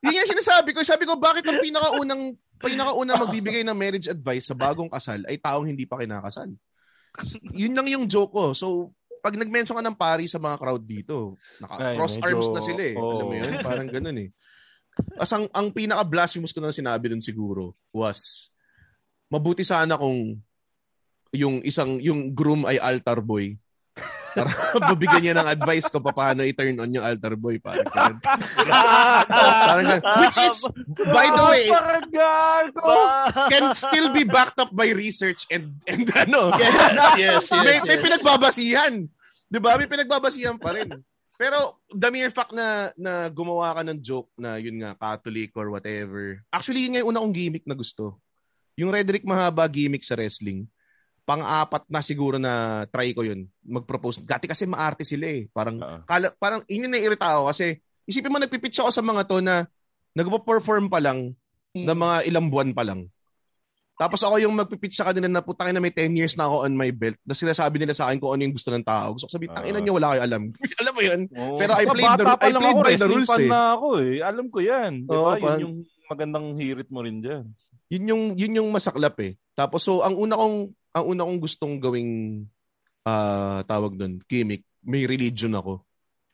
Yun 0.00 0.16
nga 0.16 0.30
sinasabi 0.32 0.72
ko. 0.72 0.80
Sabi 0.80 1.04
ko, 1.04 1.16
bakit 1.20 1.44
ang 1.44 1.60
pinakaunang 1.60 2.36
pinakaunang 2.60 3.20
magbibigay 3.20 3.64
ng 3.64 3.76
marriage 3.76 4.08
advice 4.08 4.48
sa 4.48 4.56
bagong 4.56 4.88
kasal 4.88 5.20
ay 5.24 5.40
taong 5.40 5.68
hindi 5.68 5.84
pa 5.88 6.00
kinakasal? 6.00 6.52
Yun 7.52 7.74
lang 7.76 7.88
yung 7.88 8.04
joke 8.06 8.32
ko. 8.32 8.52
So, 8.52 8.92
pag 9.20 9.36
nag-mention 9.36 9.76
ka 9.76 9.84
ng 9.84 9.96
pari 9.96 10.24
sa 10.28 10.40
mga 10.40 10.56
crowd 10.56 10.84
dito, 10.84 11.36
naka 11.60 11.92
Ay, 11.92 11.96
cross 11.96 12.16
medyo- 12.16 12.26
arms 12.32 12.48
na 12.52 12.62
sila 12.64 12.82
eh. 12.82 12.96
Alam 12.96 13.26
mo 13.28 13.34
yun? 13.36 13.52
Parang 13.60 13.88
ganun 13.88 14.18
eh. 14.24 14.30
As 15.16 15.30
ang, 15.32 15.48
ang 15.52 15.68
pinaka-blasphemous 15.72 16.52
ko 16.52 16.60
na 16.60 16.72
sinabi 16.72 17.12
dun 17.12 17.24
siguro 17.24 17.76
was, 17.92 18.48
mabuti 19.28 19.64
sana 19.64 19.96
kung 19.96 20.40
yung 21.30 21.62
isang, 21.62 22.00
yung 22.02 22.32
groom 22.34 22.64
ay 22.66 22.80
altar 22.80 23.20
boy. 23.22 23.54
Para 24.30 24.50
babigyan 24.94 25.22
niya 25.22 25.34
ng 25.36 25.48
advice 25.50 25.90
ko 25.90 25.98
pa 25.98 26.14
paano 26.14 26.46
i-turn 26.46 26.78
on 26.78 26.94
yung 26.94 27.02
altar 27.02 27.34
boy. 27.34 27.58
Parang 27.58 27.86
ganun. 27.90 28.18
Parang 29.30 29.86
ganun. 29.86 30.02
Which 30.22 30.38
is, 30.38 30.56
by 31.10 31.26
the 31.34 31.44
way, 31.50 31.64
can 33.50 33.74
still 33.74 34.14
be 34.14 34.22
backed 34.22 34.58
up 34.62 34.70
by 34.70 34.94
research 34.94 35.46
and 35.50 35.74
and 35.90 36.06
ano. 36.14 36.54
Yes, 36.60 37.16
yes, 37.16 37.42
yes, 37.50 37.64
may, 37.64 37.76
may 37.82 37.98
pinagbabasihan. 37.98 39.08
'Di 39.50 39.58
ba? 39.58 39.74
May 39.74 39.88
pinagbabasihan 39.90 40.60
pa 40.60 40.76
rin. 40.76 41.02
Pero 41.40 41.80
the 41.88 42.08
mere 42.12 42.28
fact 42.28 42.52
na 42.52 42.92
na 42.94 43.32
gumawa 43.32 43.72
ka 43.72 43.82
ng 43.82 43.98
joke 44.04 44.30
na 44.36 44.60
yun 44.60 44.76
nga 44.84 44.92
Catholic 44.94 45.50
or 45.56 45.72
whatever. 45.72 46.38
Actually 46.52 46.86
yun 46.86 46.92
nga 46.94 47.00
yung 47.02 47.10
una 47.16 47.24
kong 47.24 47.34
gimmick 47.34 47.64
na 47.66 47.74
gusto. 47.74 48.20
Yung 48.76 48.92
Redrick 48.92 49.26
Mahaba 49.26 49.66
gimmick 49.66 50.04
sa 50.04 50.14
wrestling. 50.14 50.68
Pang-apat 51.22 51.86
na 51.86 52.00
siguro 52.00 52.36
na 52.36 52.84
try 52.90 53.14
ko 53.14 53.22
yun. 53.22 53.46
Mag-propose. 53.62 54.24
Dati 54.24 54.50
kasi 54.50 54.66
maarte 54.66 55.06
sila 55.06 55.30
eh. 55.30 55.46
Parang, 55.48 55.78
Oo. 55.78 55.98
kala, 56.04 56.34
parang 56.34 56.60
yun 56.66 56.90
yung 56.90 56.94
naiirita 56.94 57.38
ako 57.38 57.50
kasi 57.50 57.78
isipin 58.04 58.32
mo 58.32 58.38
nagpipitch 58.38 58.80
ako 58.80 58.90
sa 58.90 59.04
mga 59.04 59.22
to 59.24 59.38
na 59.38 59.68
nagpo-perform 60.12 60.90
pa 60.90 60.98
lang 60.98 61.32
na 61.72 61.94
mga 61.94 62.26
ilang 62.26 62.50
buwan 62.50 62.74
pa 62.74 62.82
lang. 62.82 63.06
Tapos 63.94 64.24
ako 64.24 64.40
yung 64.40 64.56
magpipitch 64.56 64.96
sa 64.96 65.12
kanila 65.12 65.28
na 65.28 65.44
putangin 65.44 65.76
na 65.76 65.84
may 65.84 65.92
10 65.92 66.16
years 66.16 66.32
na 66.32 66.48
ako 66.48 66.64
on 66.64 66.72
my 66.72 66.88
belt 66.88 67.20
na 67.20 67.36
sinasabi 67.36 67.76
nila 67.76 67.92
sa 67.92 68.08
akin 68.08 68.16
kung 68.16 68.32
ano 68.32 68.48
yung 68.48 68.56
gusto 68.56 68.72
ng 68.72 68.80
tao. 68.80 69.12
Gusto 69.12 69.28
ko 69.28 69.36
sabihin, 69.36 69.52
tangina 69.52 69.76
Ah. 69.76 69.84
niyo, 69.84 69.92
wala 69.92 70.16
kayo 70.16 70.22
alam. 70.24 70.42
alam 70.80 70.92
mo 70.96 71.02
yun? 71.04 71.20
Oo. 71.36 71.56
Pero 71.60 71.72
I 71.76 71.84
played 71.84 72.16
the, 72.16 72.24
I 72.24 72.36
played 72.40 72.56
ako, 72.56 72.80
by 72.80 72.96
the 72.96 73.08
rules 73.12 73.32
eh. 73.36 73.48
na 73.52 73.76
ako 73.76 73.88
eh. 74.00 74.14
Alam 74.24 74.46
ko 74.48 74.58
yan. 74.64 74.92
Di 75.04 75.12
ba? 75.12 75.36
Yun 75.36 75.42
pan- 75.44 75.60
yung 75.60 75.74
magandang 76.08 76.46
hirit 76.56 76.88
mo 76.88 77.04
rin 77.04 77.20
dyan. 77.20 77.44
Yun 77.92 78.04
yung, 78.08 78.22
yun 78.40 78.56
yung 78.64 78.68
masaklap 78.72 79.20
eh. 79.20 79.36
Tapos 79.52 79.84
so, 79.84 80.00
ang 80.00 80.16
una 80.16 80.32
kong, 80.32 80.72
ang 80.90 81.04
una 81.06 81.26
kong 81.26 81.40
gustong 81.40 81.74
gawing 81.78 82.44
ah 83.06 83.62
tawag 83.64 83.96
doon, 83.96 84.20
gimmick, 84.26 84.66
may 84.84 85.06
religion 85.06 85.54
ako. 85.56 85.84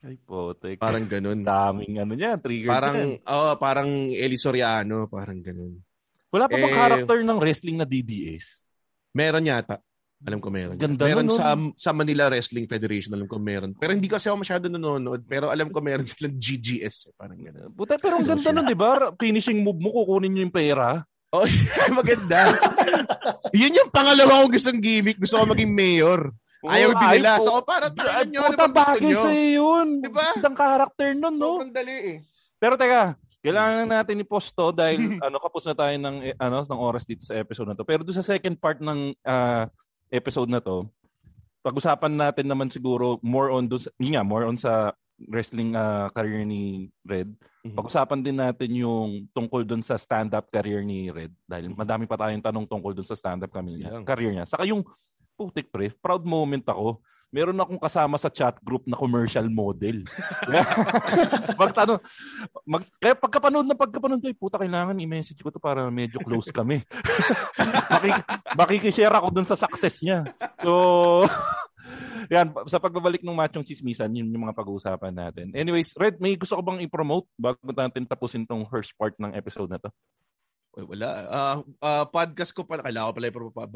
Ay, 0.06 0.20
potek. 0.22 0.78
Parang 0.78 1.08
ganun. 1.08 1.42
Daming 1.42 1.98
ano 1.98 2.12
niya, 2.14 2.38
trigger 2.38 2.70
parang, 2.70 2.96
yan. 3.18 3.26
oh, 3.26 3.54
parang 3.58 3.90
Eli 4.14 4.38
Soriano, 4.38 5.10
parang 5.10 5.42
ganun. 5.42 5.82
Wala 6.30 6.46
pa 6.46 6.58
bang 6.58 6.74
eh, 6.74 6.76
character 6.76 7.18
ng 7.22 7.38
wrestling 7.40 7.76
na 7.80 7.86
DDS? 7.88 8.68
Meron 9.16 9.48
yata. 9.48 9.80
Alam 10.24 10.40
ko 10.40 10.48
meron. 10.48 10.80
Ganda 10.80 11.04
meron 11.04 11.28
nun, 11.28 11.36
sa 11.36 11.52
no? 11.52 11.76
sa 11.76 11.92
Manila 11.92 12.32
Wrestling 12.32 12.64
Federation, 12.64 13.12
alam 13.12 13.28
ko 13.28 13.36
meron. 13.36 13.76
Pero 13.76 13.92
hindi 13.92 14.08
kasi 14.08 14.32
ako 14.32 14.40
masyado 14.40 14.64
nanonood, 14.72 15.20
pero 15.28 15.52
alam 15.52 15.68
ko 15.68 15.78
meron 15.84 16.08
silang 16.08 16.40
GGS, 16.40 17.12
eh, 17.12 17.14
parang 17.14 17.36
ganun. 17.36 17.68
Puta, 17.76 18.00
pero 18.00 18.16
ang 18.16 18.24
ganda 18.24 18.48
nun, 18.48 18.64
di 18.64 18.78
ba? 18.78 19.12
Finishing 19.12 19.60
move 19.60 19.76
mo, 19.76 19.92
kukunin 19.92 20.32
nyo 20.32 20.42
yung 20.48 20.54
pera. 20.56 21.04
Oh, 21.36 21.48
maganda. 21.98 22.56
Yun 23.52 23.76
yung 23.76 23.90
pangalawa 23.92 24.40
kong 24.40 24.52
gustong 24.56 24.80
gimmick. 24.80 25.20
Gusto 25.20 25.36
ko 25.36 25.44
maging 25.52 25.72
mayor. 25.72 26.32
Ayaw 26.64 26.96
din 26.96 27.08
nila. 27.20 27.38
So, 27.44 27.60
parang 27.62 27.92
tangan 27.92 28.26
nyo, 28.32 28.40
ano 28.42 28.56
Puta, 28.56 28.66
gusto 28.66 28.80
bagay 28.80 29.12
sa'yo 29.14 29.46
yun. 29.54 29.88
Diba? 30.00 30.26
Gandang 30.34 30.56
character 30.58 31.08
nun, 31.14 31.34
no? 31.36 31.60
Sobrang 31.60 31.74
dali 31.74 31.94
eh. 31.94 32.16
Pero 32.56 32.74
teka, 32.74 33.14
kailangan 33.44 33.86
natin 33.86 34.24
i-post 34.24 34.50
to 34.56 34.74
dahil 34.74 34.98
ano 35.26 35.36
kapos 35.38 35.68
na 35.68 35.76
tayo 35.76 35.94
ng 35.94 36.16
eh, 36.32 36.34
ano 36.40 36.66
ng 36.66 36.80
oras 36.80 37.06
dito 37.06 37.22
sa 37.22 37.38
episode 37.38 37.70
na 37.70 37.76
to. 37.78 37.86
Pero 37.86 38.02
doon 38.02 38.16
sa 38.16 38.26
second 38.26 38.56
part 38.58 38.80
ng 38.82 39.14
ah, 39.22 39.70
episode 40.10 40.50
na 40.50 40.58
to, 40.58 40.88
pag-usapan 41.62 42.14
natin 42.14 42.46
naman 42.46 42.70
siguro 42.70 43.18
more 43.22 43.54
on 43.54 43.70
sa, 43.74 43.90
yun 43.98 44.18
nga, 44.18 44.24
more 44.26 44.46
on 44.46 44.58
sa 44.58 44.94
wrestling 45.24 45.72
ah, 45.72 46.12
career 46.12 46.44
ni 46.44 46.92
Red. 47.02 47.32
Mhm. 47.64 47.72
Pag-usapan 47.72 48.20
din 48.20 48.36
natin 48.36 48.70
yung 48.76 49.24
tungkol 49.32 49.64
doon 49.64 49.80
sa 49.80 49.96
stand-up 49.96 50.52
career 50.52 50.84
ni 50.84 51.08
Red 51.08 51.32
dahil 51.48 51.72
madami 51.72 52.04
pa 52.04 52.20
tayong 52.20 52.44
tanong 52.44 52.68
tungkol 52.68 52.92
doon 52.92 53.08
sa 53.08 53.16
stand-up 53.16 53.50
kami 53.50 53.80
Yeah. 53.80 54.04
career 54.04 54.32
niya. 54.36 54.44
Saka 54.44 54.68
yung 54.68 54.84
putik 55.36 55.72
pre, 55.72 55.92
proud 56.00 56.24
moment 56.24 56.64
ako. 56.64 57.00
Meron 57.36 57.60
akong 57.60 57.76
kasama 57.76 58.16
sa 58.16 58.32
chat 58.32 58.56
group 58.64 58.88
na 58.88 58.96
commercial 58.96 59.44
model. 59.52 60.08
Magtanong, 61.60 62.00
mag, 62.64 62.80
kaya 62.96 63.12
pagkapanood 63.12 63.68
na 63.68 63.76
pagkapanood 63.76 64.24
ko, 64.24 64.32
"Ay, 64.32 64.36
puta, 64.40 64.56
kailangan 64.56 64.96
i-message 64.96 65.44
ko 65.44 65.52
to 65.52 65.60
para 65.60 65.84
medyo 65.92 66.16
close 66.24 66.48
kami. 66.48 66.80
Makik, 67.92 68.24
makikishare 68.56 69.12
ako 69.12 69.28
dun 69.36 69.44
sa 69.44 69.52
success 69.52 70.00
niya. 70.00 70.24
So, 70.64 70.72
yan, 72.32 72.56
sa 72.72 72.80
pagbabalik 72.80 73.20
ng 73.20 73.36
machong 73.36 73.68
chismisan, 73.68 74.16
yun 74.16 74.32
yung 74.32 74.48
mga 74.48 74.56
pag-uusapan 74.56 75.12
natin. 75.12 75.52
Anyways, 75.52 75.92
Red, 75.92 76.16
may 76.16 76.40
gusto 76.40 76.56
ko 76.56 76.64
bang 76.64 76.80
i-promote 76.88 77.28
bago 77.36 77.60
natin 77.60 78.08
tapusin 78.08 78.48
tong 78.48 78.64
first 78.64 78.96
part 78.96 79.12
ng 79.20 79.36
episode 79.36 79.68
na 79.68 79.76
to? 79.76 79.92
Wala. 80.76 81.08
Ah, 81.28 81.56
ah, 81.84 82.04
podcast 82.08 82.56
ko 82.56 82.64
pala. 82.64 82.84
Kailangan 82.84 83.12
ko 83.12 83.16
pala 83.16 83.28
P- 83.28 83.68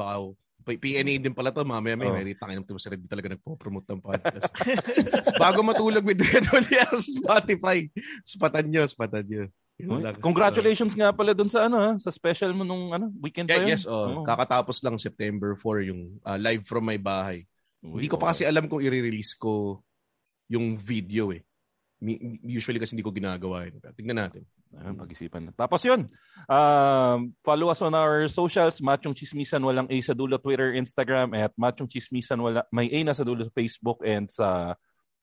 PNA 0.63 1.13
din 1.19 1.35
pala 1.35 1.49
to. 1.49 1.65
Mamaya 1.65 1.97
may 1.97 2.07
Oh. 2.07 2.15
may 2.15 2.37
tangin 2.37 2.61
ng 2.61 2.79
si 2.79 2.87
Red 2.87 3.03
talaga 3.09 3.33
nagpo-promote 3.33 3.87
ng 3.89 4.01
podcast. 4.01 4.51
Bago 5.43 5.65
matulog 5.65 6.05
with 6.05 6.21
Red 6.21 6.45
Olia 6.53 6.85
sa 6.87 6.99
Spotify. 6.99 7.89
Spatan 8.21 8.67
nyo, 8.69 8.83
spatan 8.85 9.25
nyo. 9.25 9.43
Congratulations 10.21 10.93
nga 10.93 11.09
pala 11.09 11.33
dun 11.33 11.49
sa 11.49 11.65
ano 11.65 11.77
ha, 11.81 11.91
sa 11.97 12.13
special 12.13 12.53
mo 12.53 12.61
nung 12.61 12.93
ano, 12.93 13.09
weekend 13.17 13.49
pa 13.49 13.57
Yeah, 13.57 13.65
yun. 13.65 13.71
yes, 13.73 13.83
oh. 13.89 14.21
Oo. 14.21 14.25
Kakatapos 14.25 14.77
lang 14.85 15.01
September 15.01 15.57
4 15.57 15.89
yung 15.89 16.21
ah, 16.21 16.37
live 16.37 16.61
from 16.69 16.85
my 16.85 17.01
bahay. 17.01 17.49
Uy, 17.81 18.05
hindi 18.05 18.09
ko 18.13 18.21
pa 18.21 18.29
kasi 18.29 18.45
alam 18.45 18.69
kung 18.69 18.77
i-release 18.77 19.33
ko 19.33 19.81
yung 20.45 20.77
video 20.77 21.33
eh. 21.33 21.41
Usually 22.45 22.77
kasi 22.77 22.93
hindi 22.93 23.05
ko 23.05 23.13
ginagawa 23.13 23.65
yun. 23.65 23.81
Tingnan 23.97 24.29
natin. 24.29 24.45
Ayun, 24.71 24.95
pag-isipan 24.95 25.43
na. 25.47 25.51
Tapos 25.51 25.83
yun, 25.83 26.07
um, 26.47 27.19
follow 27.43 27.67
us 27.67 27.83
on 27.83 27.91
our 27.91 28.27
socials, 28.31 28.79
Machong 28.79 29.11
Chismisan, 29.11 29.59
walang 29.67 29.91
A 29.91 29.97
sa 29.99 30.15
dulo, 30.15 30.39
Twitter, 30.39 30.71
Instagram, 30.79 31.35
at 31.35 31.51
Machong 31.59 31.91
Chismisan, 31.91 32.39
wala, 32.39 32.63
may 32.71 32.87
A 32.87 32.99
na 33.03 33.11
sa 33.11 33.27
dulo 33.27 33.51
Facebook 33.51 33.99
and 34.07 34.31
sa 34.31 34.75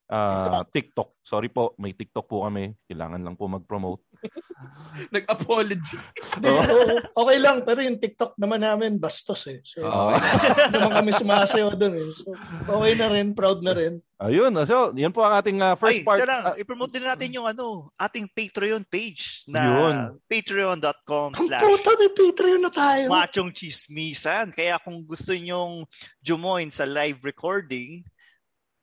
ah, 0.09 0.65
TikTok. 0.65 1.21
Sorry 1.25 1.49
po, 1.53 1.77
may 1.81 1.93
TikTok 1.93 2.29
po 2.29 2.45
kami. 2.45 2.77
Kailangan 2.89 3.21
lang 3.25 3.37
po 3.37 3.49
mag-promote. 3.49 4.05
Nag-apology. 5.15 5.97
Oo, 6.43 6.99
okay 7.25 7.39
lang, 7.39 7.63
pero 7.63 7.81
yung 7.81 7.99
TikTok 7.99 8.35
naman 8.37 8.63
namin 8.63 8.99
bastos 8.99 9.47
eh. 9.47 9.63
So, 9.63 9.87
Oo. 9.87 10.15
hindi 10.19 10.75
naman 10.75 10.93
kami 10.99 11.11
sumasayaw 11.15 11.75
doon 11.79 11.95
eh. 11.97 12.09
So, 12.19 12.35
okay 12.67 12.93
na 12.99 13.09
rin, 13.09 13.33
proud 13.33 13.63
na 13.63 13.73
rin. 13.75 14.03
Ayun, 14.19 14.51
so 14.67 14.91
yan 14.99 15.15
po 15.15 15.23
ang 15.23 15.39
ating 15.39 15.63
ah, 15.63 15.79
first 15.79 16.03
Ay, 16.03 16.07
part. 16.07 16.27
lang, 16.27 16.43
Ah, 16.43 16.59
i-promote 16.59 16.91
din 16.91 17.07
natin 17.07 17.31
yung 17.31 17.47
ano, 17.47 17.95
ating 17.95 18.27
Patreon 18.27 18.83
page 18.83 19.47
na 19.47 19.63
Yun. 19.63 19.95
patreon.com 20.27 21.39
Ang 21.39 21.47
slash 21.47 21.63
puta, 21.63 21.91
may 21.95 22.11
Patreon 22.11 22.63
na 22.67 22.73
tayo. 22.75 23.07
Machong 23.15 23.55
Chismisan. 23.55 24.51
Kaya 24.51 24.83
kung 24.83 25.07
gusto 25.07 25.31
nyong 25.31 25.87
jumoin 26.19 26.67
sa 26.75 26.83
live 26.83 27.23
recording, 27.23 28.03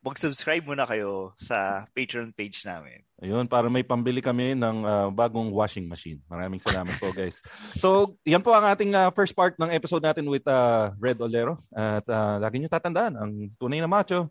mag-subscribe 0.06 0.62
muna 0.62 0.86
kayo 0.86 1.34
sa 1.34 1.90
Patreon 1.98 2.30
page 2.30 2.62
namin. 2.62 3.02
Ayun, 3.18 3.50
para 3.50 3.66
may 3.74 3.82
pambili 3.82 4.22
kami 4.22 4.54
ng 4.54 4.78
ah, 4.86 5.10
bagong 5.10 5.50
washing 5.50 5.90
machine. 5.90 6.22
Maraming 6.30 6.62
salamat 6.62 7.02
po, 7.02 7.10
guys. 7.10 7.42
So, 7.82 8.14
yan 8.22 8.46
po 8.46 8.54
ang 8.54 8.70
ating 8.70 8.94
ah, 8.94 9.10
first 9.10 9.34
part 9.34 9.58
ng 9.58 9.74
episode 9.74 10.06
natin 10.06 10.30
with 10.30 10.46
ah, 10.46 10.94
Red 11.02 11.18
Olero. 11.18 11.58
At 11.74 12.06
ah, 12.06 12.38
lagi 12.38 12.62
nyo 12.62 12.70
tatandaan, 12.70 13.18
ang 13.18 13.32
tunay 13.58 13.82
na 13.82 13.90
macho. 13.90 14.30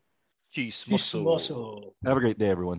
Chismoso. 0.54 1.18
Chismoso. 1.18 1.58
Have 2.06 2.14
a 2.14 2.22
great 2.22 2.38
day, 2.38 2.54
everyone. 2.54 2.78